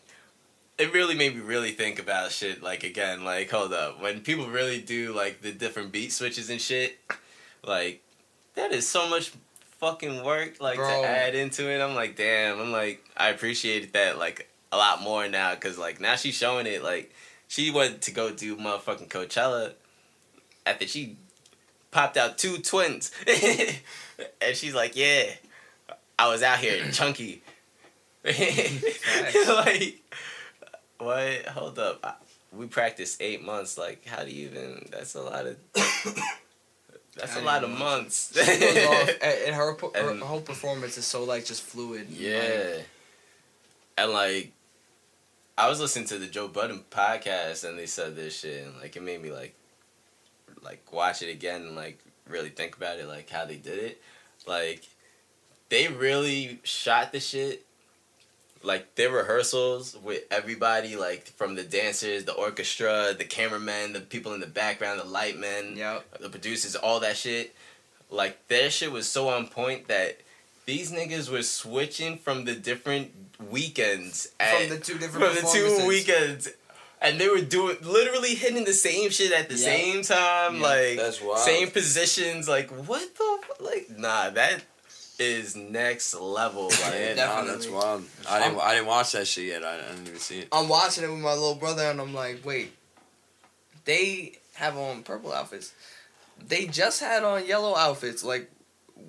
[0.79, 2.63] It really made me really think about shit.
[2.63, 6.61] Like again, like hold up, when people really do like the different beat switches and
[6.61, 6.99] shit,
[7.65, 8.03] like
[8.55, 9.33] that is so much
[9.79, 10.61] fucking work.
[10.61, 10.89] Like Bro.
[10.89, 12.61] to add into it, I'm like, damn.
[12.61, 15.55] I'm like, I appreciated that like a lot more now.
[15.55, 16.83] Cause like now she's showing it.
[16.83, 17.13] Like
[17.49, 19.73] she went to go do motherfucking Coachella
[20.67, 21.17] after she
[21.91, 23.11] popped out two twins.
[24.41, 25.25] and she's like, Yeah,
[26.19, 27.43] I was out here chunky.
[28.25, 30.03] like,
[30.99, 31.47] what?
[31.47, 32.01] Hold up.
[32.05, 32.15] I-
[32.57, 33.79] We practiced eight months.
[33.79, 34.89] Like, how do you even?
[34.91, 35.57] That's a lot of.
[37.17, 38.33] That's How a lot you of months.
[38.33, 42.09] She goes off, and, and her, her And- whole performance is so like just fluid.
[42.11, 42.77] Like, Yeah.
[43.97, 44.53] And like
[45.57, 48.95] I was listening to the Joe Budden podcast and they said this shit and like
[48.95, 49.57] it made me like
[50.63, 51.99] like watch it again and like
[52.29, 54.03] really think about it like how they did it.
[54.47, 54.83] Like
[55.69, 57.65] they really shot the shit
[58.63, 64.35] like their rehearsals with everybody like from the dancers, the orchestra, the cameramen, the people
[64.35, 66.19] in the background, the light men, Yep.
[66.21, 67.55] the producers, all that shit.
[68.11, 70.19] Like their shit was so on point that
[70.67, 73.13] these niggas were switching from the different
[73.51, 75.51] weekends at, From the two different from the
[75.81, 76.49] two weekends.
[77.01, 79.65] And they were doing literally hitting the same shit at the Yeah.
[79.65, 80.63] same time, Yeah.
[80.63, 81.39] like That's wild.
[81.45, 82.49] same positions.
[82.49, 83.91] Like what the like?
[83.91, 84.63] Nah, that
[85.19, 86.65] is next level.
[86.65, 87.51] Like Yeah, definitely.
[87.53, 88.05] that's wild.
[88.29, 88.61] I didn't.
[88.61, 89.65] I didn't watch that shit yet.
[89.65, 90.49] I, I didn't even see it.
[90.53, 92.73] I'm watching it with my little brother, and I'm like, wait,
[93.85, 95.73] they have on purple outfits.
[96.47, 98.23] They just had on yellow outfits.
[98.25, 98.51] Like,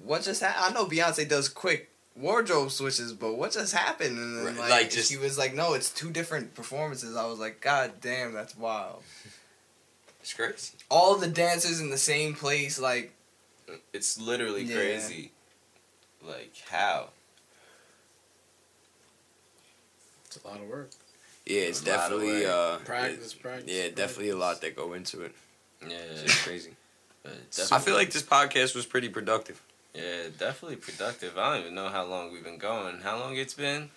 [0.03, 0.75] what just happened?
[0.77, 1.88] I know Beyonce does quick
[2.19, 4.17] wardrobe switches, but what just happened?
[4.17, 7.15] And then, Right, like, like, just- she was like, no, it's two different performances.
[7.15, 9.03] I was like, God damn, that's wild.
[10.21, 10.73] It's crazy.
[10.91, 13.13] All the dancers in the same place, like,
[13.93, 14.75] it's literally Yeah.
[14.75, 15.31] crazy.
[16.21, 17.09] Like how?
[20.25, 20.89] It's a lot of work.
[21.45, 22.45] Yeah, it's A definitely.
[22.45, 23.71] Uh, Practice, practice.
[23.73, 25.33] yeah, definitely a lot that go into it.
[25.81, 26.71] Yeah, It's crazy.
[27.23, 27.33] but
[27.71, 29.61] I feel like this podcast was pretty productive.
[29.93, 31.37] Yeah, definitely productive.
[31.37, 32.99] I don't even know how long we've been going.
[32.99, 33.89] How long it's been?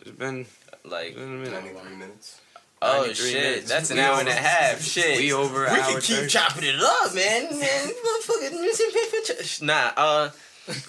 [0.00, 0.46] It's been,
[0.84, 1.52] Like, it's been a minute.
[1.74, 2.40] 93 minutes.
[2.82, 3.68] oh shit, minutes.
[3.68, 4.80] that's an We hour and a half.
[4.94, 6.28] Shit, we over an We hour can keep 30.
[6.28, 7.44] chopping it up, man.
[7.60, 9.92] Man, motherfucking nah.
[9.96, 10.30] Uh,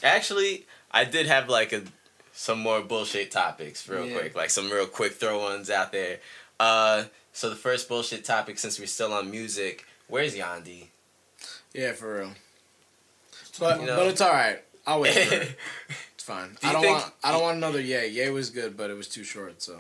[0.03, 1.83] actually, I did have like a
[2.33, 4.17] some more bullshit topics real Yeah.
[4.19, 6.19] quick, like some real quick throw ones out there.
[6.59, 10.87] Uh, so the first bullshit topic, since we're still on music, where's Yandhi?
[11.73, 12.31] Yeah, for real.
[13.59, 13.95] But You know.
[13.97, 14.61] but it's all right.
[14.87, 15.57] I'll wait for it.
[16.15, 16.55] It's fine.
[16.61, 17.13] Do I don't think- want.
[17.23, 18.05] I don't want another Ye.
[18.07, 19.61] Ye was good, but it was too short.
[19.61, 19.79] So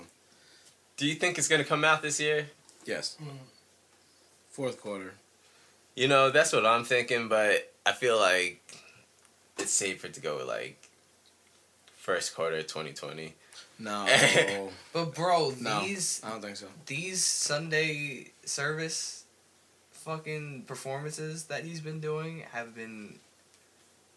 [0.97, 2.49] Do you think it's gonna come out this year?
[2.85, 3.27] yes, mm.
[4.49, 5.13] fourth quarter.
[5.95, 8.59] You know, that's what I'm thinking, but I feel like
[9.59, 10.81] it's safer to go with like
[11.95, 13.33] first quarter 2020.
[13.77, 14.07] No,
[14.93, 16.67] but bro, no, these I don't think so.
[16.87, 19.25] these Sunday service
[19.91, 23.19] fucking performances that he's been doing have been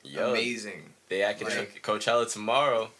[0.04, 0.92] Yo, amazing.
[1.08, 2.90] they acting Like- Coachella tomorrow.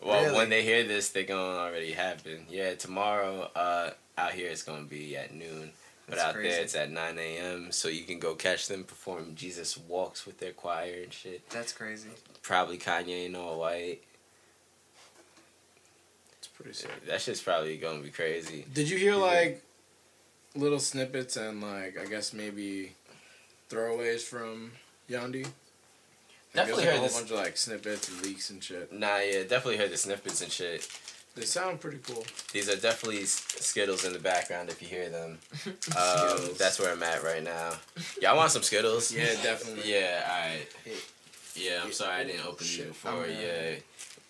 [0.00, 0.36] Well, Really?
[0.36, 2.46] when they hear this, they're gonna already happen.
[2.50, 5.72] Yeah, tomorrow uh, out here it's gonna be at noon,
[6.08, 6.48] But That's out crazy.
[6.50, 7.70] there, it's at 9 a.m.
[7.70, 11.48] So you can go catch them perform Jesus Walks with their choir and shit.
[11.48, 12.08] That's crazy.
[12.42, 14.02] Probably Kanye and all white.
[16.38, 16.90] It's pretty sick.
[17.06, 18.66] That shit's probably gonna be crazy.
[18.74, 19.62] Did you hear like
[20.56, 22.94] little snippets and like I guess maybe
[23.70, 24.72] throwaways from
[25.08, 25.46] Yandhi?
[26.54, 27.18] Like, Definitely like, heard a whole this.
[27.18, 28.92] bunch of like snippets and leaks and shit.
[28.92, 30.86] Nah, yeah, definitely heard the snippets and shit.
[31.34, 32.24] They sound pretty cool.
[32.52, 35.38] These are definitely Skittles in the background if you hear them.
[35.96, 37.72] Um, that's where I'm at right now.
[38.20, 39.12] Y'all want some Skittles?
[39.12, 39.90] Yeah, definitely.
[39.92, 40.68] Yeah, alright.
[41.54, 43.12] Yeah, I'm sorry I didn't open these Shit, before.
[43.24, 43.74] Uh, Yeah,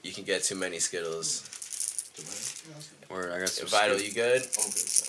[0.02, 1.48] you can get too many Skittles.
[3.10, 4.08] Word, I got some Vital, skills.
[4.08, 4.42] you good?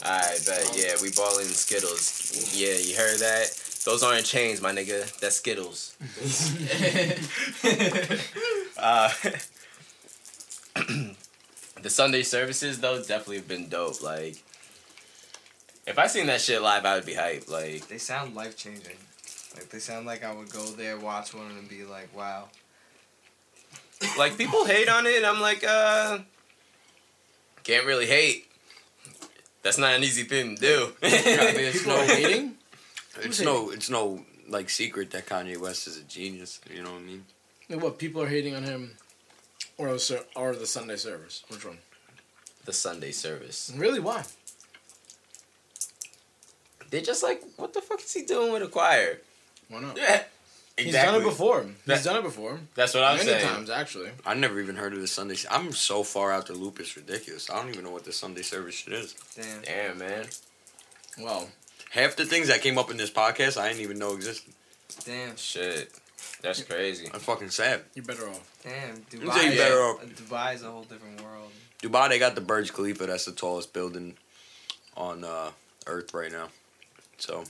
[0.06, 0.72] Alright, bet.
[0.78, 2.54] Yeah, we balling Skittles.
[2.56, 3.50] Yeah, you heard that?
[3.86, 5.20] Those aren't chains, my nigga.
[5.20, 5.98] That's Skittles.
[8.78, 9.10] uh,
[11.82, 14.02] the Sunday services though definitely have been dope.
[14.02, 14.42] Like,
[15.86, 17.50] if I seen that shit live, I would be hyped.
[17.50, 18.98] Like, They sound life changing.
[19.56, 22.50] Like they sound like I would go there, watch one, and be like, "Wow."
[24.18, 25.24] like people hate on it.
[25.24, 26.20] I'm like, uh,
[27.64, 28.48] can't really hate.
[29.62, 30.94] That's not an easy thing to do.
[31.02, 32.52] it's People
[33.16, 33.30] are hating.
[33.32, 36.60] It's no, it's no like secret that Kanye West is a genius.
[36.70, 37.26] You know what I mean?
[37.70, 38.92] And what people are hating on him,
[39.78, 41.44] or the or the Sunday service?
[41.50, 41.78] Which one?
[42.66, 43.74] the Sunday service.
[43.76, 44.00] Really?
[44.00, 44.24] Why?
[46.90, 49.20] They're just like, what the fuck is he doing with a choir?
[49.68, 49.98] Why not?
[49.98, 50.24] Yeah,
[50.78, 51.66] He's done it before.
[51.86, 52.60] He's done it before.
[52.76, 53.48] That's what I'm Many saying.
[53.48, 54.10] times, actually.
[54.26, 55.36] I never even heard of the Sunday.
[55.50, 56.80] I'm so far out the loop.
[56.80, 57.50] It's ridiculous.
[57.50, 59.16] I don't even know what the Sunday service shit is.
[59.36, 59.62] Damn.
[59.62, 60.26] Damn, man.
[61.20, 61.50] Well,
[61.94, 64.52] Half the things that came up in this podcast, I didn't even know existed.
[65.06, 65.36] Damn.
[65.36, 65.92] Shit.
[66.42, 67.08] That's crazy.
[67.14, 67.82] I'm fucking sad.
[67.94, 68.52] you're better off.
[68.64, 68.96] Damn.
[68.96, 69.52] say Dubai.
[69.52, 70.04] you better off.
[70.04, 71.52] Dubai is a whole different world.
[71.84, 73.06] Dubai, they got the Burj Khalifa.
[73.06, 74.16] That's the tallest building
[74.98, 75.52] on uh,
[75.86, 76.48] Earth right now.
[77.20, 77.44] So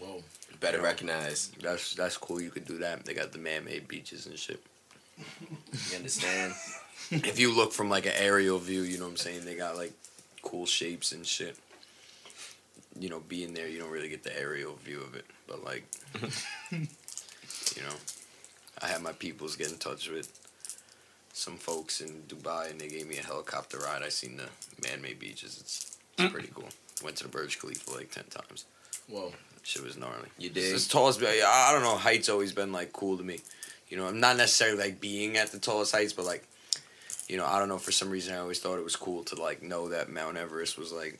[0.00, 0.22] Whoa.
[0.58, 0.84] Better Yeah.
[0.84, 1.52] recognize.
[1.62, 2.40] that's that's cool.
[2.40, 3.04] You could do that.
[3.04, 4.60] They got the man-made beaches and shit.
[5.16, 6.54] You understand?
[7.12, 9.44] if you look from like an aerial view, you know what I'm saying?
[9.44, 9.92] They got like
[10.42, 11.56] cool shapes and shit.
[13.00, 15.24] You know, being there, you don't really get the aerial view of it.
[15.48, 15.84] But like,
[16.70, 17.94] you know,
[18.80, 20.30] I had my peoples get in touch with
[21.32, 24.02] some folks in Dubai, and they gave me a helicopter ride.
[24.02, 24.48] I seen the
[24.86, 25.58] man-made beaches.
[25.58, 26.68] It's, it's pretty cool.
[27.02, 28.66] Went to the Burj Khalifa like ten times.
[29.08, 29.32] Whoa.
[29.62, 30.28] Shit was gnarly.
[30.38, 30.74] You did.
[30.74, 31.22] It's the tallest.
[31.22, 31.96] I I don't know.
[31.96, 33.40] Heights always been like cool to me.
[33.88, 36.46] You know, I'm not necessarily like being at the tallest heights, but like,
[37.28, 37.78] you know, I don't know.
[37.78, 40.78] For some reason, I always thought it was cool to like know that Mount Everest
[40.78, 41.18] was like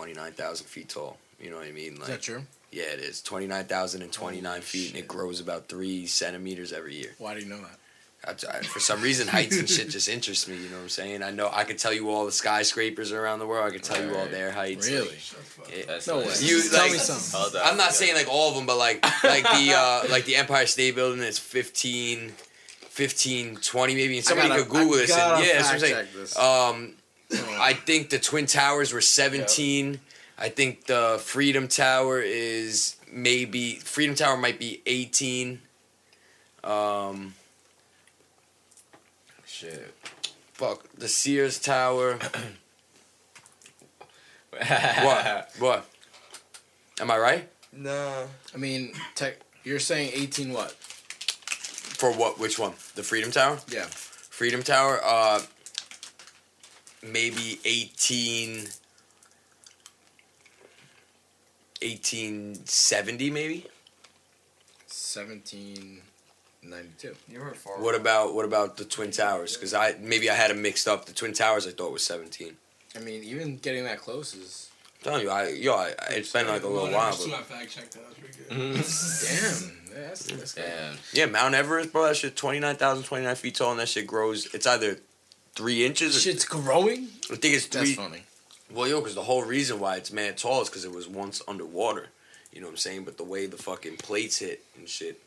[0.00, 1.18] twenty nine thousand feet tall.
[1.40, 1.94] You know what I mean?
[2.00, 2.42] Is that true?
[2.72, 5.68] yeah, it is twenty nine thousand and twenty nine Holy feet, and it grows about
[5.68, 7.10] three centimeters every year.
[7.18, 7.76] Why do you know that?
[8.22, 10.56] I, I- for some reason, heights and shit just interest me.
[10.56, 11.22] You know what I'm saying?
[11.22, 13.66] I know I could tell you all the skyscrapers around the world.
[13.66, 14.88] I could tell you all their heights.
[14.88, 15.08] Really?
[15.08, 15.98] Like, yeah.
[16.06, 16.24] No way.
[16.26, 16.42] nice.
[16.42, 17.60] You, Tell like- me something.
[17.62, 20.66] I'm not saying like all of them, but like like the uh, like the Empire
[20.66, 22.28] State Building is 15,
[22.80, 25.10] 15, 20 maybe, and somebody gotta- could Google I this.
[25.16, 26.06] And, yeah, that's what I'm saying.
[26.14, 26.38] this.
[26.38, 26.94] Um.
[27.32, 30.00] I think the Twin Towers were 17.
[30.38, 35.60] I think the Freedom Tower is maybe Freedom Tower might be 18.
[36.64, 37.34] Um,
[39.46, 39.94] Shit.
[40.52, 42.18] fuck the Sears Tower.
[44.50, 45.50] what?
[45.58, 45.86] What?
[47.00, 47.48] Am I right?
[47.72, 48.26] No.
[48.54, 49.36] I mean, tech.
[49.62, 50.72] You're saying 18 what?
[50.72, 52.38] For what?
[52.38, 52.72] Which one?
[52.94, 53.58] The Freedom Tower?
[53.68, 53.86] Yeah.
[53.90, 55.40] Freedom Tower, uh,
[57.02, 58.66] maybe 18,
[61.82, 63.66] 1870 maybe.
[64.88, 67.16] 1792.
[67.28, 67.80] You were far.
[67.80, 69.56] What about what about the Twin Towers?
[69.56, 71.06] Because I maybe I had them mixed up.
[71.06, 72.54] The Twin Towers I thought was 17.
[72.96, 74.66] I mean, even getting that close is.
[74.98, 77.12] I'm telling you, I yo, I, it's been like a little while.
[77.12, 78.02] Still But not fact checked that.
[78.04, 78.48] That's pretty good.
[78.50, 78.74] Mm-hmm.
[79.94, 80.02] Damn.
[80.02, 80.64] That's, that's good.
[80.64, 80.96] Damn.
[81.12, 84.46] yeah, Mount Everest, bro, that shit 29,000, 29 feet tall, and that shit grows.
[84.54, 84.98] It's either
[85.60, 86.16] three inches.
[86.16, 87.08] Or, Shit's growing?
[87.30, 87.80] I think it's three.
[87.80, 88.22] That's funny.
[88.72, 91.42] Well, yo, because the whole reason why it's mad tall is because it was once
[91.46, 92.06] underwater.
[92.52, 93.04] You know what I'm saying?
[93.04, 95.20] But the way the fucking plates hit and shit,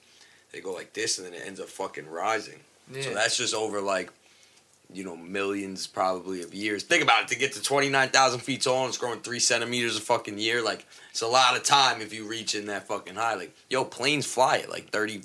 [0.52, 2.60] they go like this and then it ends up fucking rising.
[2.92, 3.04] Yeah.
[3.04, 4.12] So that's just over like,
[4.92, 6.84] you know, millions probably of years.
[6.84, 10.02] Think about it to get to 29,000 feet tall and it's growing three centimeters a
[10.02, 10.64] fucking year.
[10.64, 13.36] Like, it's a lot of time if you reach in that fucking high.
[13.36, 15.22] Like, yo, planes fly at like 30,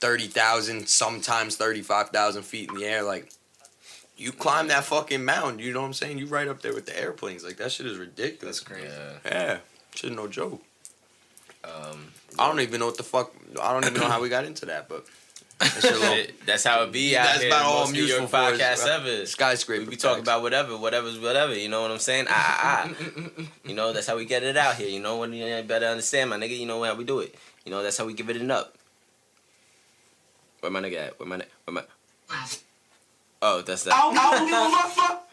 [0.00, 3.02] 30,000, sometimes 35,000 feet in the air.
[3.02, 3.30] Like,
[4.16, 6.18] you climb that fucking mountain, you know what I'm saying?
[6.18, 7.44] You right up there with the airplanes.
[7.44, 8.60] Like, that shit is ridiculous.
[8.60, 8.88] That's crazy.
[9.24, 9.30] Yeah.
[9.30, 9.58] Yeah,
[9.94, 10.62] shit, no joke.
[11.64, 13.32] Um, I don't even know what the fuck.
[13.60, 15.06] I don't even know how we got into that, but
[15.58, 18.30] That's, little- That's how it be out That's about all most I'm New useful York
[18.30, 19.26] for is, podcast ever.
[19.26, 21.54] skyscraper We be talking about whatever, whatever's whatever.
[21.56, 22.26] You know what I'm saying?
[22.28, 22.94] Ah, ah,
[23.38, 23.42] ah.
[23.64, 24.88] You know that's how we get it out here.
[24.88, 26.58] You know when you better understand, my nigga.
[26.58, 27.34] You know how we do it.
[27.64, 28.74] You know that's how we give it an up.
[30.60, 31.18] Where my nigga at?
[31.20, 31.82] Where my ni- where my?
[33.46, 34.00] Oh, that's I that.
[34.00, 35.28] don't, I don't give a fuck.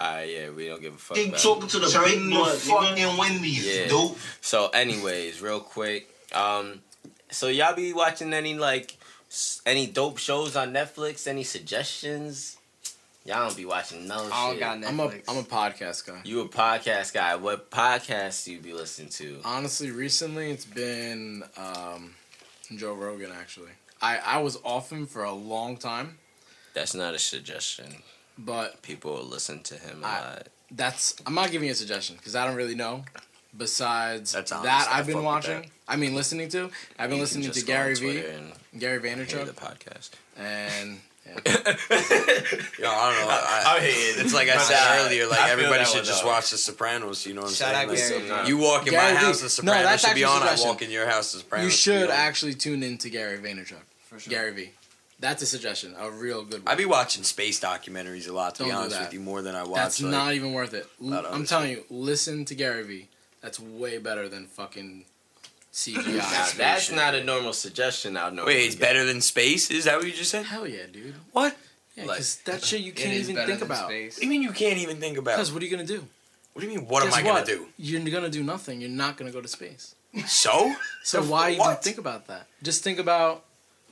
[0.00, 3.16] Alright, yeah, we don't give a fuck They talking to the Turn big blood, fucking
[3.18, 3.88] Wendy's, Yeah.
[3.88, 4.12] dude.
[4.40, 6.80] So, anyways, real quick, um,
[7.30, 8.96] so y'all be watching any like
[9.66, 11.26] any dope shows on Netflix?
[11.26, 12.56] Any suggestions?
[13.26, 14.60] Y'all don't be watching no I don't shit.
[14.60, 15.22] got I'm a Netflix.
[15.28, 16.20] I'm a podcast guy.
[16.24, 17.36] You a podcast guy?
[17.36, 19.40] What podcast do you be listening to?
[19.44, 22.14] Honestly, recently it's been um,
[22.76, 23.30] Joe Rogan.
[23.32, 26.18] Actually, I I was off him for a long time,
[26.74, 28.02] That's not a suggestion.
[28.36, 30.48] but People listen to him a I- lot.
[30.70, 33.04] that's I'm not giving you a suggestion because I don't really know.
[33.56, 34.64] Besides That's honest.
[34.64, 35.70] that, I I've been watching.
[35.86, 36.70] I mean, listening to.
[36.98, 40.10] I've been You listening to just go on Gary V, and Gary Vaynerchuk, the podcast.
[40.36, 41.34] and yeah.
[42.80, 43.28] Yo, I don't know.
[43.30, 44.24] I, I'm hating.
[44.24, 45.28] It's like I said earlier.
[45.28, 46.28] Like everybody should just though.
[46.30, 47.24] watch The Sopranos.
[47.26, 48.22] You know what I'm Shout out saying?
[48.28, 48.48] Like, Gary.
[48.48, 49.26] you walk in Gary my V.
[49.26, 50.42] house, The Sopranos that's should be on.
[50.42, 51.64] I walk in your house, The Sopranos.
[51.66, 53.76] you should should actually tune in to Gary Vaynerchuk.
[54.06, 54.30] For sure.
[54.32, 54.70] Gary V.
[55.20, 55.94] That's a suggestion.
[55.98, 56.68] A real good one.
[56.68, 56.78] I one.
[56.78, 58.56] be watching space documentaries a lot.
[58.56, 59.76] To be Don't do honest with you, more than I watch.
[59.76, 60.86] That's like, not even worth it.
[61.02, 63.08] L- lot of I'm other telling you, listen to Gary V.
[63.40, 65.04] That's way better than fucking
[65.72, 66.04] CGI.
[66.16, 68.16] Now, that's not a normal suggestion.
[68.16, 68.44] I'll know.
[68.46, 69.70] Wait, it's better than space?
[69.70, 70.46] Is that what you just said?
[70.46, 71.14] Hell yeah, dude.
[71.32, 71.56] What?
[71.96, 73.86] Yeah, Like- because that shit you can't even think about.
[73.86, 74.16] space.
[74.16, 75.36] What do you mean you can't even think about?
[75.36, 76.06] Because what are you gonna do?
[76.52, 76.86] What do you mean?
[76.88, 77.46] What Guess am I gonna what?
[77.46, 77.66] do?
[77.76, 78.80] You're gonna do nothing.
[78.80, 79.94] You're not gonna go to space.
[80.26, 80.72] So?
[81.02, 82.46] So why f- even think about that?
[82.62, 83.44] Just think about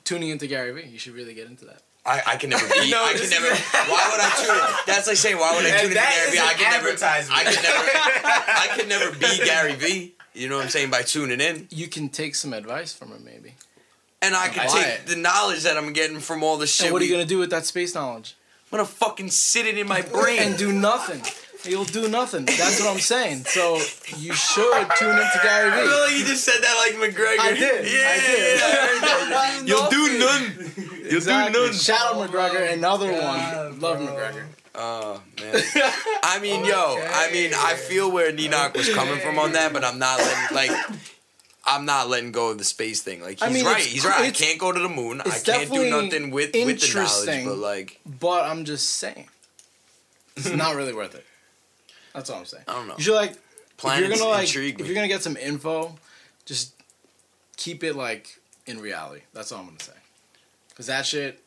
[0.05, 0.89] tuning into Gary Vee.
[0.89, 1.83] You should really get into that.
[2.05, 2.91] I, I can never be.
[2.91, 3.47] No, I can is- never.
[3.47, 4.85] Why would I tune?
[4.87, 6.39] That's like saying why would I tune into that Gary is V?
[6.41, 6.87] I an can never.
[6.89, 7.39] advertisement.
[7.39, 7.85] I can never.
[8.49, 10.15] I can never be Gary Vee.
[10.35, 13.23] You know what I'm saying by tuning in, You can take some advice from him,
[13.23, 13.55] maybe.
[14.23, 14.83] and I can Why?
[14.83, 16.87] take the knowledge that I'm getting from all the shit.
[16.87, 18.35] And what are you we- gonna do with that space knowledge?
[18.73, 20.39] I'm gonna fucking sit it in my brain.
[20.41, 21.21] And do nothing.
[21.65, 22.45] You'll do nothing.
[22.45, 23.45] That's what I'm saying.
[23.45, 23.77] So
[24.17, 25.89] you should tune into Gary I V.
[25.89, 27.39] feel like you just said that like McGregor.
[27.39, 27.85] I did.
[27.87, 28.61] Yeah, I did.
[28.61, 29.63] yeah, I.
[29.67, 30.73] You'll do none.
[31.05, 31.53] You'll Exactly.
[31.53, 31.73] do none.
[31.75, 33.81] Shout out McGregor, another God, one.
[33.81, 34.07] Love bro.
[34.09, 34.45] McGregor.
[34.75, 35.55] Oh man.
[36.25, 39.85] I mean, yo, I mean, I feel where Ninok was coming from on that, but
[39.85, 40.71] I'm not letting like.
[41.65, 43.21] I'm not letting go of the space thing.
[43.23, 43.85] Like he's I mean, right.
[43.85, 44.23] He's right.
[44.25, 45.21] I can't go to the moon.
[45.21, 47.45] I can't do nothing with with the knowledge.
[47.45, 49.29] But like, But I'm just saying,
[50.37, 51.25] it's not really worth it.
[52.15, 52.65] That's all I'm saying.
[52.69, 52.95] I don't know.
[52.97, 55.97] You should like, if Planets you're gonna like, intrigue if you're gonna get some info,
[56.45, 56.75] just
[57.57, 59.23] keep it like in reality.
[59.33, 59.93] That's all I'm gonna say.
[60.75, 61.43] Cause that shit,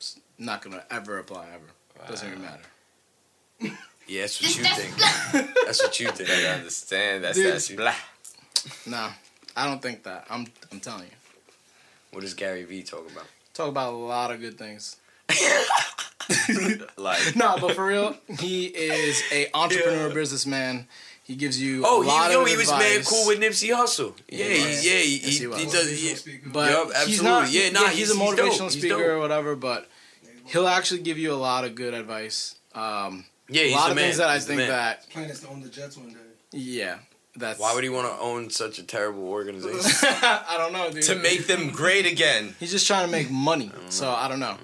[0.00, 2.08] is not gonna ever apply ever.
[2.08, 3.76] Doesn't even matter.
[4.08, 5.54] Yeah, that's what you think.
[5.64, 6.28] That's what you think.
[6.28, 7.24] I understand.
[7.24, 7.52] That's Dude.
[7.52, 7.94] that's blah.
[8.86, 9.10] Nah,
[9.56, 10.26] I don't think that.
[10.28, 11.16] I'm I'm telling you.
[12.10, 13.24] What does Gary Vee talk about?
[13.54, 14.96] Talk about a lot of good things.
[16.96, 20.86] Like No, but for real, he is a entrepreneur businessman.
[21.24, 22.96] He gives you Oh, a lot he, yo, of he was advice.
[22.98, 24.14] mad cool with Nipsey Hussle.
[24.28, 26.26] Yeah, he he, yeah, he, Yes, he he, he does.
[26.26, 26.34] Yeah.
[26.46, 27.50] But Yup, he's not.
[27.50, 29.06] Yeah, nah, he's, he's- a motivational He's speaker dope.
[29.06, 29.54] or whatever.
[29.56, 29.88] But
[30.46, 32.56] he'll actually give you a lot of good advice.
[32.74, 34.04] Um, Yeah, a lot the of man.
[34.06, 36.16] things that I He's the think that Plan is to own the Jets one day.
[36.52, 36.98] yeah,
[37.36, 37.58] that's.
[37.58, 39.80] Why would he want to own such a terrible organization?
[40.22, 41.02] I don't know, dude.
[41.04, 42.54] to make them great again.
[42.60, 44.56] He's just trying to make money, so I don't know.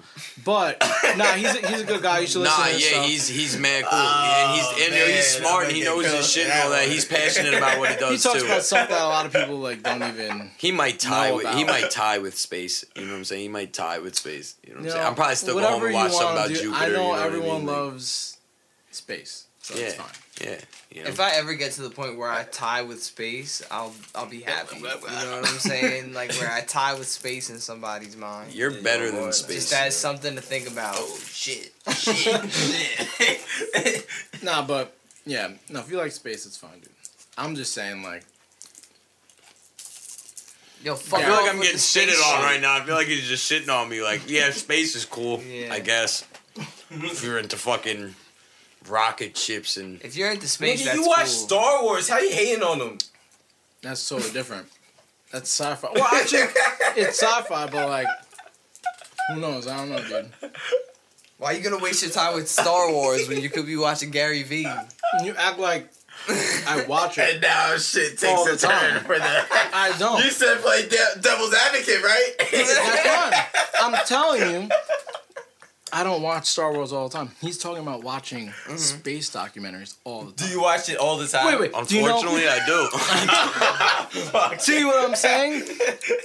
[0.45, 0.79] But
[1.17, 2.21] nah, he's a, he's a good guy.
[2.21, 3.07] You should listen Nah, to his yeah, stuff.
[3.07, 6.15] he's he's mad cool, oh, and he's and yo, he's smart, and he knows get
[6.15, 6.89] his shit and all that.
[6.89, 8.11] He's passionate about what he does.
[8.11, 8.47] he does talks too.
[8.47, 10.51] about stuff that a lot of people like don't even.
[10.59, 12.85] He might tie know with he might tie with space.
[12.95, 13.43] You know what I'm saying?
[13.43, 14.57] He might tie with space.
[14.65, 15.03] You know what I'm You saying?
[15.03, 16.55] know, I'm probably still going home and watch something about do.
[16.55, 16.75] Jupiter.
[16.85, 17.67] I know, you know everyone I mean?
[17.67, 18.39] Loves
[18.91, 20.07] space, so it's fine.
[20.41, 20.59] Yeah,
[20.93, 21.09] you know.
[21.09, 24.41] If I ever get to the point where I tie with space, I'll I'll be
[24.41, 24.77] happy.
[24.77, 26.13] You know what I'm saying?
[26.13, 28.55] Like where I tie with space in somebody's mind.
[28.55, 29.55] You're better than space.
[29.57, 29.81] Just space.
[29.81, 30.95] as something to think about.
[30.97, 31.73] Oh shit!
[31.95, 32.51] Shit!
[32.51, 34.07] shit.
[34.43, 34.97] Nah, but
[35.27, 35.81] yeah, no.
[35.81, 36.91] If you like space, it's fine, dude.
[37.37, 38.25] I'm just saying, like,
[40.85, 42.77] Yo, fuck I feel like I'm getting the shitted space on right now.
[42.77, 44.01] I feel like he's just shitting on me.
[44.01, 45.43] Like, yeah, space is cool.
[45.43, 45.73] Yeah.
[45.73, 46.25] I guess.
[46.91, 48.15] if you're into fucking
[48.89, 51.27] rocket ships and If you're into space, Nigga, that's you watch cool.
[51.27, 52.09] Star Wars.
[52.09, 52.99] How you hating on them?
[53.83, 54.67] that's totally different.
[55.33, 55.89] That's sci-fi.
[55.95, 56.41] Well, actually,
[56.97, 58.07] it's sci-fi, but like,
[59.29, 59.67] who knows?
[59.67, 60.31] I don't know, dude.
[61.37, 64.43] Why you gonna waste your time with Star Wars when you could be watching Gary
[64.43, 64.67] Vee?
[65.23, 65.91] You act like
[66.29, 67.21] I watch it.
[67.29, 67.43] And it.
[67.43, 69.05] now shit All takes a turn time.
[69.05, 69.25] for the.
[69.73, 70.25] I don't.
[70.25, 72.31] You said play de- devil's advocate, right?
[72.39, 73.73] That's fine.
[73.81, 74.69] I'm telling you,
[75.93, 77.31] I don't watch Star Wars all the time.
[77.41, 80.47] He's talking about watching space documentaries all the time.
[80.49, 81.47] Do you watch it all the time?
[81.47, 81.89] Wait, wait.
[81.89, 84.59] Do you know- Unfortunately, I do.
[84.61, 85.63] See what I'm saying?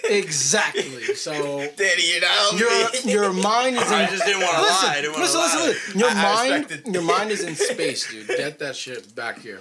[0.06, 1.04] exactly.
[1.16, 1.32] So
[1.78, 3.94] Daddy, you know your your mind is in.
[3.94, 4.84] I just didn't want to lie.
[4.90, 5.66] I didn't want listen, listen, lie.
[5.68, 6.00] listen.
[6.00, 6.16] Your I- I
[6.50, 8.28] mind, respected- your mind is in space, dude.
[8.28, 9.60] Get that shit back here.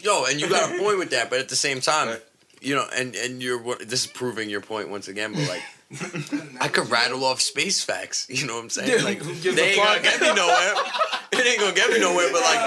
[0.00, 2.16] Yo, and you got a point with that, but at the same time,
[2.60, 5.32] you know, and and you're what this is proving your point once again.
[5.32, 5.62] But like,
[6.60, 8.26] I could rattle off space facts.
[8.28, 8.90] You know what I'm saying?
[8.90, 10.74] Dude, like, they a ain't gonna get me nowhere.
[11.32, 12.28] It ain't gonna get me nowhere.
[12.32, 12.60] But like,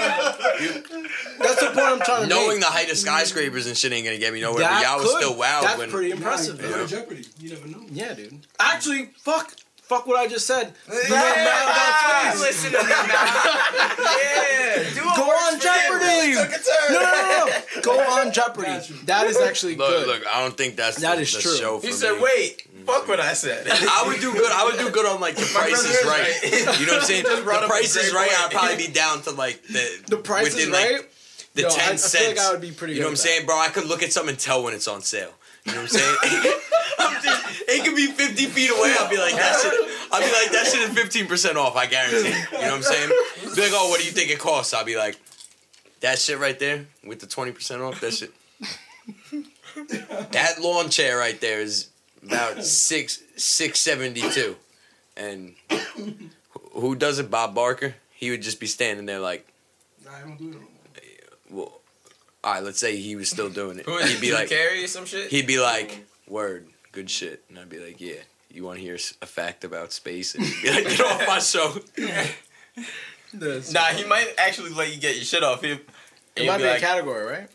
[1.38, 2.28] That's the point I'm trying to make.
[2.30, 2.60] knowing make.
[2.60, 4.60] the height of skyscrapers and shit ain't gonna get me nowhere.
[4.60, 5.22] That but y'all was could.
[5.22, 5.90] still wild when That's when.
[5.90, 6.60] pretty impressive.
[6.60, 6.76] Nah, dude.
[6.76, 7.24] you're Jeopardy.
[7.38, 7.84] You never know.
[7.92, 8.46] Yeah, dude.
[8.58, 9.52] Actually, fuck,
[9.82, 10.72] fuck what I just said.
[10.88, 12.96] You're not mad listen to me now.
[14.16, 16.34] yeah, do Go on Jeopardy.
[16.90, 17.82] No, no, no, no.
[17.82, 18.78] Go on Jeopardy.
[19.06, 20.06] That is actually Look, good.
[20.06, 21.54] look, I don't think that's That the, is the true.
[21.56, 21.98] show for He me.
[21.98, 24.50] said, "Wait, fuck what I said." I would do good.
[24.52, 26.20] I would do good on like the Price brother is is Right.
[26.42, 26.80] right.
[26.80, 27.24] You know what I'm saying?
[27.28, 28.30] The up a Price is Right.
[28.30, 31.08] I'd probably be down to like the The price is within, like, right.
[31.54, 32.12] the Yo, ten I cents.
[32.16, 33.58] feel like I would be pretty You know what I'm saying, bro?
[33.58, 35.32] I could look at something and tell when it's on sale.
[35.64, 36.16] You know what I'm saying?
[36.98, 38.94] I'm just, it could be 50 feet away.
[38.98, 39.72] I'll be like, that shit.
[40.12, 41.76] I'll be like, that shit is 15 percent off.
[41.76, 42.28] I guarantee.
[42.28, 43.08] You know what I'm saying?
[43.54, 44.72] Be like, oh, what do you think it costs?
[44.74, 45.16] I'll be like,
[46.00, 48.00] that shit right there with the 20 percent off.
[48.00, 48.32] That shit.
[50.32, 51.89] that lawn chair right there is
[52.22, 54.56] about six six seventy two,
[55.16, 55.54] and
[56.74, 57.30] who does it?
[57.30, 57.94] Bob Barker.
[58.12, 59.46] He would just be standing there like,
[60.10, 60.60] I don't do it no
[61.56, 61.80] well,
[62.44, 63.86] all right, let's say he was still doing it.
[63.86, 65.30] Who is He'd be like, Carey or some shit?
[65.30, 68.14] he'd be like, word, good shit, and I'd be like, yeah.
[68.52, 70.34] You want to hear a fact about space?
[70.34, 71.74] And he'd be like, get off my show.
[73.32, 75.62] Nah, he might actually let you get your shit off.
[75.62, 75.78] He,
[76.36, 77.48] It might be be like, a category, right?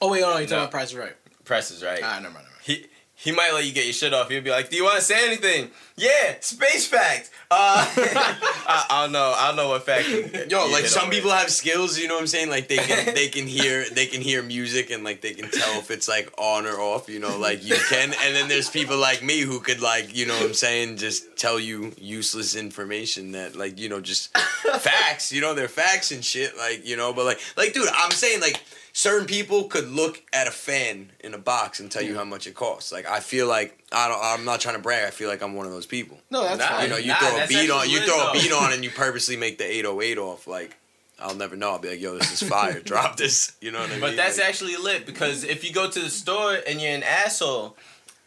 [0.00, 0.58] Oh wait, oh no, you're talking No.
[0.62, 1.12] about Price is Right.
[1.44, 2.00] presses right.
[2.02, 2.34] Ah, never mind.
[2.34, 2.62] Never mind.
[2.62, 2.86] He
[3.22, 4.30] he might let you get your shit off.
[4.30, 7.30] He'll be like, "Do you want to say anything?" Yeah, space fact.
[7.50, 9.34] Uh, I, I don't know.
[9.36, 10.08] I don't know what fact.
[10.50, 11.34] Yo, like some people it.
[11.34, 12.48] have skills, you know what I'm saying?
[12.48, 15.78] Like they can they can hear they can hear music and like they can tell
[15.78, 18.14] if it's like on or off, you know, like you can.
[18.24, 21.36] And then there's people like me who could like, you know what I'm saying, just
[21.36, 26.24] tell you useless information that like, you know, just facts, you know, they're facts and
[26.24, 30.22] shit, like, you know, but like like dude, I'm saying like certain people could look
[30.32, 32.92] at a fan in a box and tell you how much it costs.
[32.92, 35.54] Like I feel like I don't I'm not trying to brag, I feel like I'm
[35.54, 36.18] one of those people.
[36.30, 36.82] No, that's Nah, fine.
[36.84, 38.32] You know, you Nah, throw a that's beat on, you lit, throw a though.
[38.40, 40.46] beat on, and you purposely make the 808 off.
[40.46, 40.76] Like,
[41.18, 41.72] I'll never know.
[41.72, 42.80] I'll be like, yo, this is fire.
[42.84, 43.52] Drop this.
[43.60, 44.00] You know what I mean?
[44.00, 47.02] But that's like, actually lit because if you go to the store and you're an
[47.02, 47.76] asshole,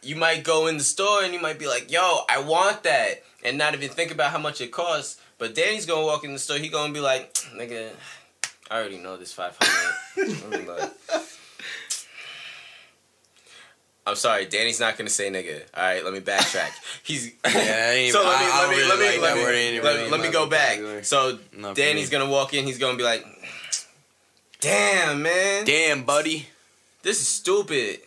[0.02, 3.22] you might go in the store and you might be like, "Yo, I want that,"
[3.42, 5.18] and not even think about how much it costs.
[5.38, 6.58] But Danny's gonna walk in the store.
[6.58, 7.90] He gonna be like, "Nigga,
[8.70, 10.90] I already know this five hundred.
[14.06, 15.62] I'm sorry, Danny's not gonna say nigga.
[15.74, 16.70] All right, let me backtrack.
[17.02, 19.54] He's Yeah, so let me let me let me let me word.
[19.54, 21.04] It ain't let, me go back.
[21.04, 22.66] So Not Danny's gonna walk in.
[22.66, 23.24] He's gonna be like,
[24.60, 26.48] "Damn, man, Damn, buddy.
[27.02, 28.00] this is stupid."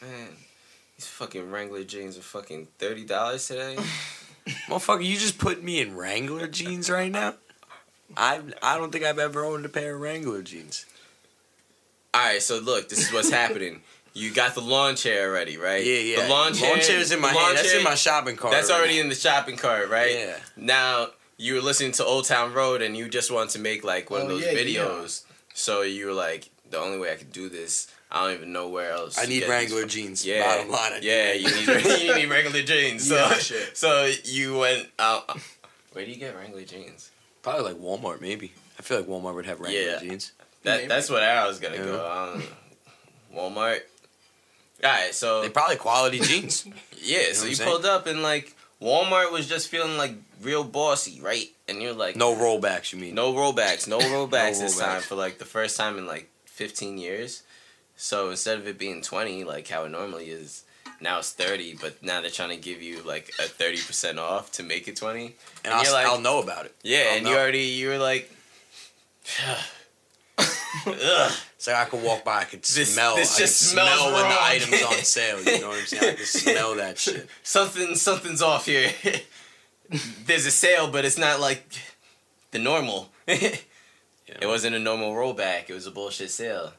[0.00, 0.28] Man,
[0.96, 3.76] these fucking Wrangler jeans are fucking thirty dollars today.
[4.68, 7.34] Motherfucker, you just put me in Wrangler jeans right now?
[8.16, 10.84] I I don't think I've ever owned a pair of Wrangler jeans.
[12.14, 13.82] All right, so look, this is what's happening.
[14.14, 15.84] You got the lawn chair already, right?
[15.84, 16.22] Yeah, yeah.
[16.24, 16.78] The lawn chair.
[16.78, 17.58] chair's in my lawn hand.
[17.58, 18.52] That's in my shopping cart.
[18.52, 20.14] That's already in the shopping cart, right?
[20.14, 20.36] Yeah.
[20.56, 24.10] Now you were listening to Old Town Road and you just want to make like
[24.10, 24.58] one of Oh, those yeah, yeah.
[24.86, 25.24] videos.
[25.52, 28.68] So you were like, the only way I could do this, I don't even know
[28.70, 29.18] where else.
[29.18, 30.24] I need Wrangler jeans.
[30.24, 30.92] Yeah, Bottom line.
[30.94, 33.06] I yeah, Wrangler you need you need regular jeans.
[33.08, 33.76] So Yeah, shit.
[33.76, 35.38] so you went out.
[35.92, 37.10] Where do you get Wrangler jeans?
[37.46, 38.52] Probably like Walmart, maybe.
[38.76, 40.00] I feel like Walmart would have Wrangler Yeah.
[40.00, 40.32] jeans.
[40.64, 40.88] That Maybe.
[40.88, 41.84] that's what I was gonna Yeah.
[41.84, 42.04] go.
[42.04, 42.42] I.
[43.32, 43.82] Walmart.
[44.82, 46.66] All right, so They probably quality jeans.
[47.00, 47.70] Yeah, know so you saying?
[47.70, 51.48] pulled up and like Walmart was just feeling like real bossy, right?
[51.68, 53.14] And you're like, No rollbacks, you mean?
[53.14, 54.80] no rollbacks, no rollbacks this rollbacks.
[54.80, 57.44] time for like the first time in like 15 years.
[57.96, 60.64] So instead of it being 20, like how it normally is,
[61.00, 61.76] now it's 30.
[61.80, 64.96] But now they're trying to give you like a 30 percent off to make it
[64.96, 65.24] 20.
[65.24, 66.74] and and I'll, like- I'll know about it.
[66.82, 68.30] Yeah, I'll and you already you were like,
[69.46, 69.58] ugh.
[70.86, 73.16] It's like I could walk by, I could This- smell.
[73.16, 75.42] this I just could smells smell when the item's on sale.
[75.42, 76.12] You know what I'm saying?
[76.12, 77.28] I could smell that shit.
[77.42, 78.92] something something's off here.
[80.26, 81.64] There's a sale, but it's not like
[82.50, 83.10] the normal.
[83.26, 83.56] Yeah.
[84.42, 85.70] It wasn't a normal rollback.
[85.70, 86.72] It was a bullshit sale.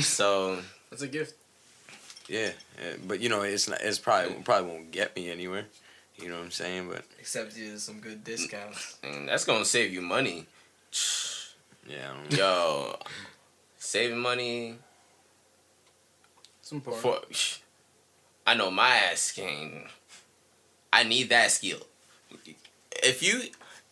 [0.00, 0.58] so
[0.90, 1.34] That's a gift.
[2.28, 2.50] Yeah,
[2.82, 3.80] yeah, but you know, it's not.
[3.82, 5.66] It's probably probably won't get me anywhere.
[6.16, 6.88] You know what I'm saying?
[6.88, 8.96] But Except you did some good discounts.
[9.02, 10.46] and that's gonna save you money.
[11.88, 12.36] yeah, I don't know.
[12.38, 12.98] Yo,
[13.78, 14.78] saving money
[16.60, 17.02] It's important.
[17.02, 17.20] for.
[18.46, 19.84] I know my ass can.
[20.92, 21.80] I need that skill.
[23.02, 23.42] if you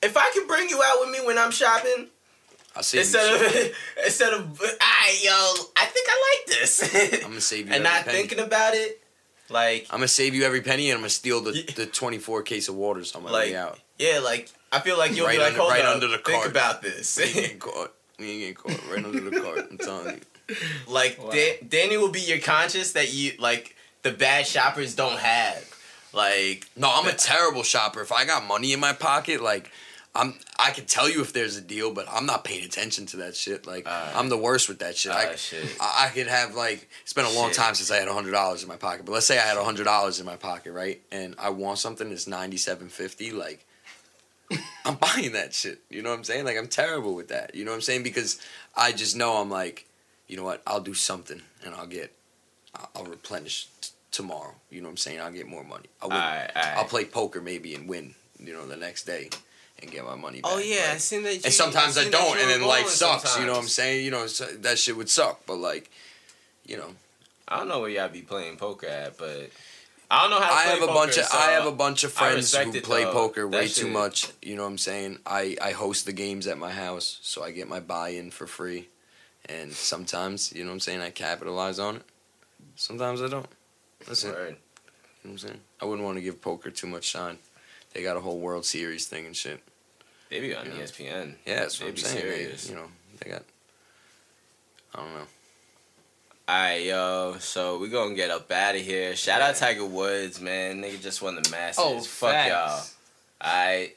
[0.03, 2.09] if I can bring you out with me when I'm shopping
[2.77, 3.47] I'll save instead you.
[3.71, 3.75] of
[4.07, 7.23] instead of I yo, I think I like this.
[7.25, 8.19] I'm gonna save you and every not penny.
[8.19, 9.01] thinking about it,
[9.49, 12.69] like I'm gonna save you every penny, and I'm gonna steal the, the 24 case
[12.69, 13.79] of waters on my Like, way out.
[13.99, 16.19] yeah, like I feel like you'll Right be like, under- hold right up, under the
[16.19, 16.51] think cart.
[16.51, 17.17] about this.
[17.17, 17.95] We ain't getting caught.
[18.19, 18.91] We ain't getting caught.
[18.93, 19.67] Right under the cart.
[19.71, 20.17] I'm telling
[20.49, 20.57] you.
[20.89, 21.31] like Wow.
[21.31, 25.65] Da- Danny will be your conscience that you like the bad shoppers don't have.
[26.13, 28.01] Like No, I'm a terrible shopper.
[28.01, 29.71] If I got money in my pocket, like
[30.17, 33.17] I'm, I can tell you if there's a deal, but I'm not paying attention to
[33.19, 33.67] that shit.
[33.67, 34.15] Like Alright.
[34.15, 35.11] I'm the worst with that shit.
[35.13, 35.77] I, Ah, shit.
[35.81, 37.57] I, I could have like it's been a long Shit.
[37.57, 39.05] time since I had hundred dollars in my pocket.
[39.07, 41.01] But let's say I had hundred dollars in my pocket, right?
[41.11, 43.33] And I want something that's ninety seven fifty.
[43.33, 43.67] Like
[44.85, 45.81] I'm buying that shit.
[45.91, 46.45] You know what I'm saying?
[46.45, 47.55] Like I'm terrible with that.
[47.55, 48.03] You know what I'm saying?
[48.05, 48.41] Because
[48.77, 49.87] I just know I'm like,
[50.29, 50.63] you know what?
[50.67, 52.15] I'll do something and I'll get,
[52.95, 54.55] I'll, replenish t- tomorrow.
[54.71, 55.21] You know what I'm saying?
[55.21, 55.87] I'll get more money.
[56.01, 56.13] I will.
[56.13, 56.77] Alright, alright.
[56.77, 58.15] I'll play poker maybe and win.
[58.39, 59.31] You know the next day.
[59.83, 60.57] And get my money oh, back.
[60.57, 61.35] Oh yeah, I seen that.
[61.35, 63.39] you- and sometimes I seen don't, and then life balling sucks.
[63.39, 64.05] You know what I'm saying?
[64.05, 65.91] You know so that shit would suck, but like,
[66.65, 66.95] you know,
[67.49, 69.51] I don't know where y'all be playing poker at, but
[70.11, 70.49] I don't know how.
[70.49, 72.55] To I play have a poker, bunch of so I have a bunch of friends
[72.55, 73.13] who it, play though.
[73.13, 74.31] poker way That too much.
[74.43, 75.19] You know what I'm saying?
[75.27, 78.89] I I host the games at my house, so I get my buy-in for free,
[79.47, 82.03] and sometimes you know what I'm saying I capitalize on it.
[82.77, 83.47] Sometimes I don't.
[84.09, 85.61] Listen, you know what I'm saying?
[85.81, 87.39] I wouldn't want to give poker too much shine.
[87.95, 89.61] They got a whole World Series thing and shit.
[90.31, 90.83] They be on E Yeah.
[90.83, 91.35] ESPN.
[91.47, 92.15] Yeah, that's what They I'm be saying.
[92.27, 92.69] They, serious.
[92.69, 92.89] you know,
[93.21, 93.43] they got.
[94.95, 95.27] I don't know.
[96.49, 97.37] Alright, yo.
[97.39, 99.17] So we gonna get up out of here.
[99.17, 100.83] Shout out Tiger Woods, man.
[100.83, 101.85] Nigga just won the Masters.
[101.87, 102.97] Oh, Fuck facts.
[103.41, 103.49] y'all.
[103.51, 103.97] Alright.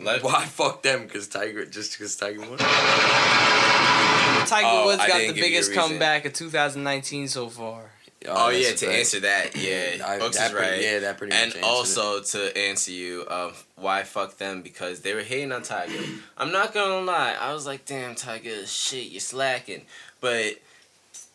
[0.00, 1.04] Let Why fuck them?
[1.04, 2.56] Because Tiger, just because Tiger won.
[2.60, 7.90] Oh, Tiger Oh, Woods got the give you a biggest comeback of 2019 so far.
[8.26, 8.98] Oh, oh, that's yeah, to fact.
[8.98, 10.82] answer that, yeah, I- Books that is pretty- right.
[10.82, 15.22] yeah, that pretty And also to answer you, of why fuck them because they were
[15.22, 16.02] hating on Tiger.
[16.36, 19.82] I'm not gonna lie, I was like, damn, Tiger, shit, you're slacking.
[20.20, 20.54] But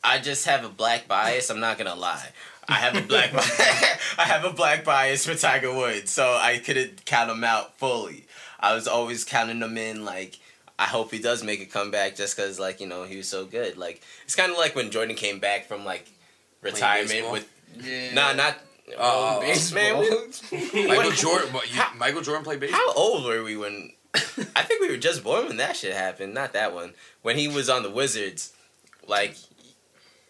[0.04, 1.50] I just have a black bias.
[1.50, 2.30] I'm not gonna lie.
[2.68, 3.60] I have a black bias.
[4.18, 8.26] I have a black bias for Tiger Woods, so I couldn't count him out fully.
[8.60, 10.38] I was always counting him in like.
[10.80, 13.46] I hope he does make a comeback just because, like, you know, he was so
[13.46, 13.78] good.
[13.78, 16.10] Like, it's kind of like when Jordan came back from, like,
[16.64, 17.48] retirement with
[17.82, 18.14] Yeah.
[18.14, 18.58] Nah, not.
[18.98, 19.82] Oh, uh, oh baseball.
[19.82, 21.54] Man, we- Michael Jordan.
[21.54, 22.80] What, you, Michael Jordan played baseball.
[22.80, 23.92] How old were we when?
[24.56, 26.34] I think we were just born when that shit happened.
[26.34, 26.94] Not that one.
[27.24, 28.54] When he was on the Wizards,
[29.08, 29.36] like,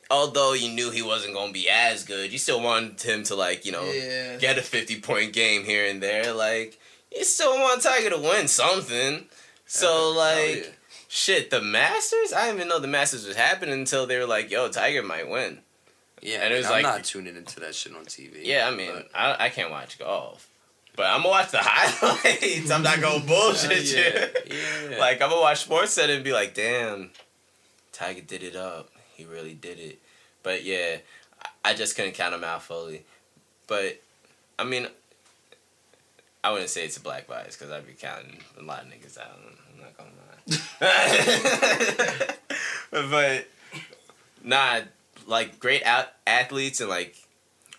[0.10, 3.66] although you knew he wasn't gonna be as good, you still wanted him to like,
[3.66, 4.38] you know, Yeah.
[4.38, 6.34] get a fifty point game here and there.
[6.34, 6.80] Like,
[7.16, 9.26] you still want Tiger to win something.
[9.66, 10.72] So like, yeah.
[11.10, 12.32] shit, the Masters.
[12.32, 15.28] I didn't even know the Masters was happening until they were like, "Yo, Tiger might
[15.30, 15.60] win."
[16.26, 18.40] Yeah, And it was I'm like- not tuning into that shit on TV.
[18.46, 20.48] Yeah, I mean, I, I can't watch golf,
[20.96, 22.72] but I'm gonna watch the highlights.
[22.72, 24.58] I'm not gonna bullshit yeah, you.
[24.92, 24.98] yeah.
[25.00, 27.10] Like I'm gonna watch Sports Center and be like, damn,
[27.92, 28.90] Tiger did it up.
[29.16, 30.00] He really did it.
[30.44, 30.98] But yeah,
[31.44, 33.04] I- I just couldn't count him out fully.
[33.68, 34.00] But
[34.58, 34.88] I mean,
[36.44, 39.18] I wouldn't say it's a black bias because I'd be counting a lot of niggas
[39.18, 39.38] out.
[39.74, 40.12] I'm not gonna
[42.92, 42.92] lie.
[42.92, 43.48] but
[44.44, 44.82] nah,
[45.28, 47.16] like great out athletes and like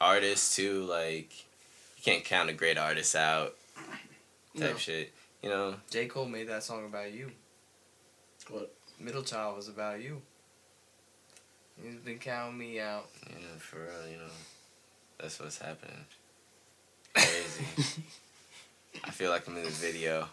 [0.00, 0.84] artists too.
[0.84, 1.32] Like
[1.96, 3.54] you can't count a great artist out.
[4.56, 4.76] Type No.
[4.76, 5.12] shit.
[5.42, 5.74] You know.
[5.90, 6.06] J.
[6.06, 7.30] Cole made that song about you.
[8.48, 8.72] What?
[8.98, 10.22] Middle Child was about you.
[11.82, 13.08] He's been counting me out.
[13.28, 14.30] Yeah, for real, you know.
[15.18, 16.04] That's what's happening.
[17.14, 18.02] Crazy.
[19.04, 20.28] I feel like I'm in the video.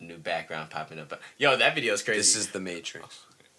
[0.00, 1.18] New background popping up.
[1.38, 2.18] Yo, that video is crazy.
[2.18, 3.24] this is the Matrix.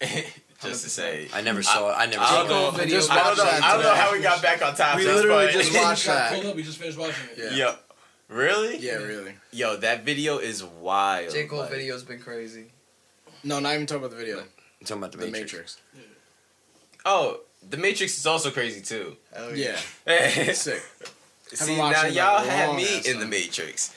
[0.62, 1.28] just to say.
[1.32, 1.94] I never saw it.
[1.94, 2.80] I never I saw don't know.
[2.80, 2.86] it.
[2.86, 3.44] I just I don't know.
[3.44, 5.04] I don't know how we got back on topic.
[5.06, 6.32] We literally but- just watched Got that.
[6.34, 6.56] pulled up.
[6.56, 7.52] We just finished watching it.
[7.52, 7.56] Yeah.
[7.66, 7.74] Yo,
[8.28, 8.78] really?
[8.78, 9.34] Yeah, really.
[9.52, 11.32] Yo, that video is wild.
[11.32, 11.46] J.
[11.46, 12.66] Cole like- video's been crazy.
[13.42, 14.38] No, not even talking about the video.
[14.40, 14.46] I'm
[14.84, 15.78] talking about the, The Matrix.
[15.94, 16.12] Matrix.
[17.06, 19.16] Oh, The Matrix is also crazy too.
[19.34, 19.76] Hell Yeah.
[20.06, 20.82] See, Sick.
[21.52, 23.26] See now watched it in a y'all had me ass in The.
[23.26, 23.96] Matrix.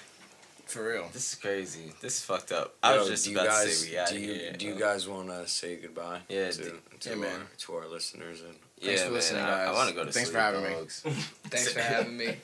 [0.73, 1.07] For real.
[1.13, 1.93] This is crazy.
[2.01, 2.73] This is fucked up.
[2.81, 4.53] I was just about guys, to say we out do you, here.
[4.53, 6.21] Do you guys want to say goodbye?
[6.29, 6.69] Yeah, to, d-
[7.01, 7.39] to, yeah, our, man.
[7.59, 9.75] to our listeners and yeah, Thanks for man, listening, I, guys.
[9.75, 10.69] want to go to Thanks sleep, for having me.
[11.43, 12.35] Thanks for having me.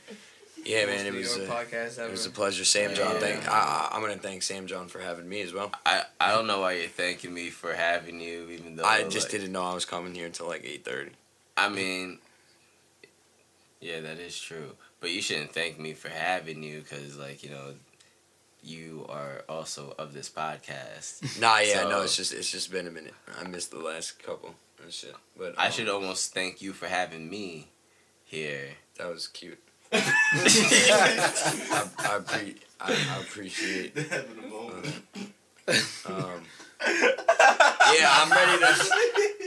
[0.63, 2.09] yeah, man, it was a, podcast ever.
[2.09, 2.63] it was a pleasure.
[2.65, 3.19] Sam John, Yeah.
[3.19, 5.71] thank I, I- I'm gonna thank Sam John for having me as well.
[5.85, 9.25] I, I don't know why you're thanking me for having you, even though I just
[9.27, 11.09] like, didn't know I was coming here until like 8:30.
[11.57, 12.19] I mean,
[13.81, 14.75] yeah, that is true.
[15.01, 17.73] But you shouldn't thank me for having you, because like you know,
[18.63, 21.39] you are also of this podcast.
[21.39, 23.13] Nah, yeah, So- no, it's just it's just been a minute.
[23.39, 26.87] I missed the last couple and shit, but I um, should almost thank you for
[26.87, 27.67] having me
[28.25, 28.69] here.
[28.97, 29.59] That was cute.
[29.91, 33.97] I, I, pre- I, I appreciate.
[33.97, 35.03] Having a moment.
[36.05, 36.41] Um,
[37.97, 38.65] yeah, I'm ready to.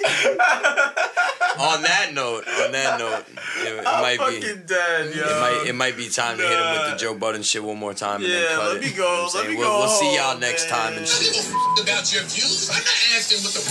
[1.62, 3.24] on that note, on that note,
[3.60, 4.40] it, it might be.
[4.40, 7.62] dead, It might it might be time to hit him with the Joe Budden shit
[7.62, 8.80] one more time and Yeah, then cut let it.
[8.82, 10.80] me You go, know I'm let me we'll, go We'll see y'all next man.
[10.80, 11.36] time and shit.
[11.82, 12.68] about your views.
[12.70, 13.62] I'm not asking what the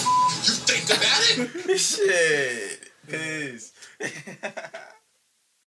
[0.48, 1.77] you think about it.
[1.80, 2.91] Shit.
[3.10, 3.72] Peace.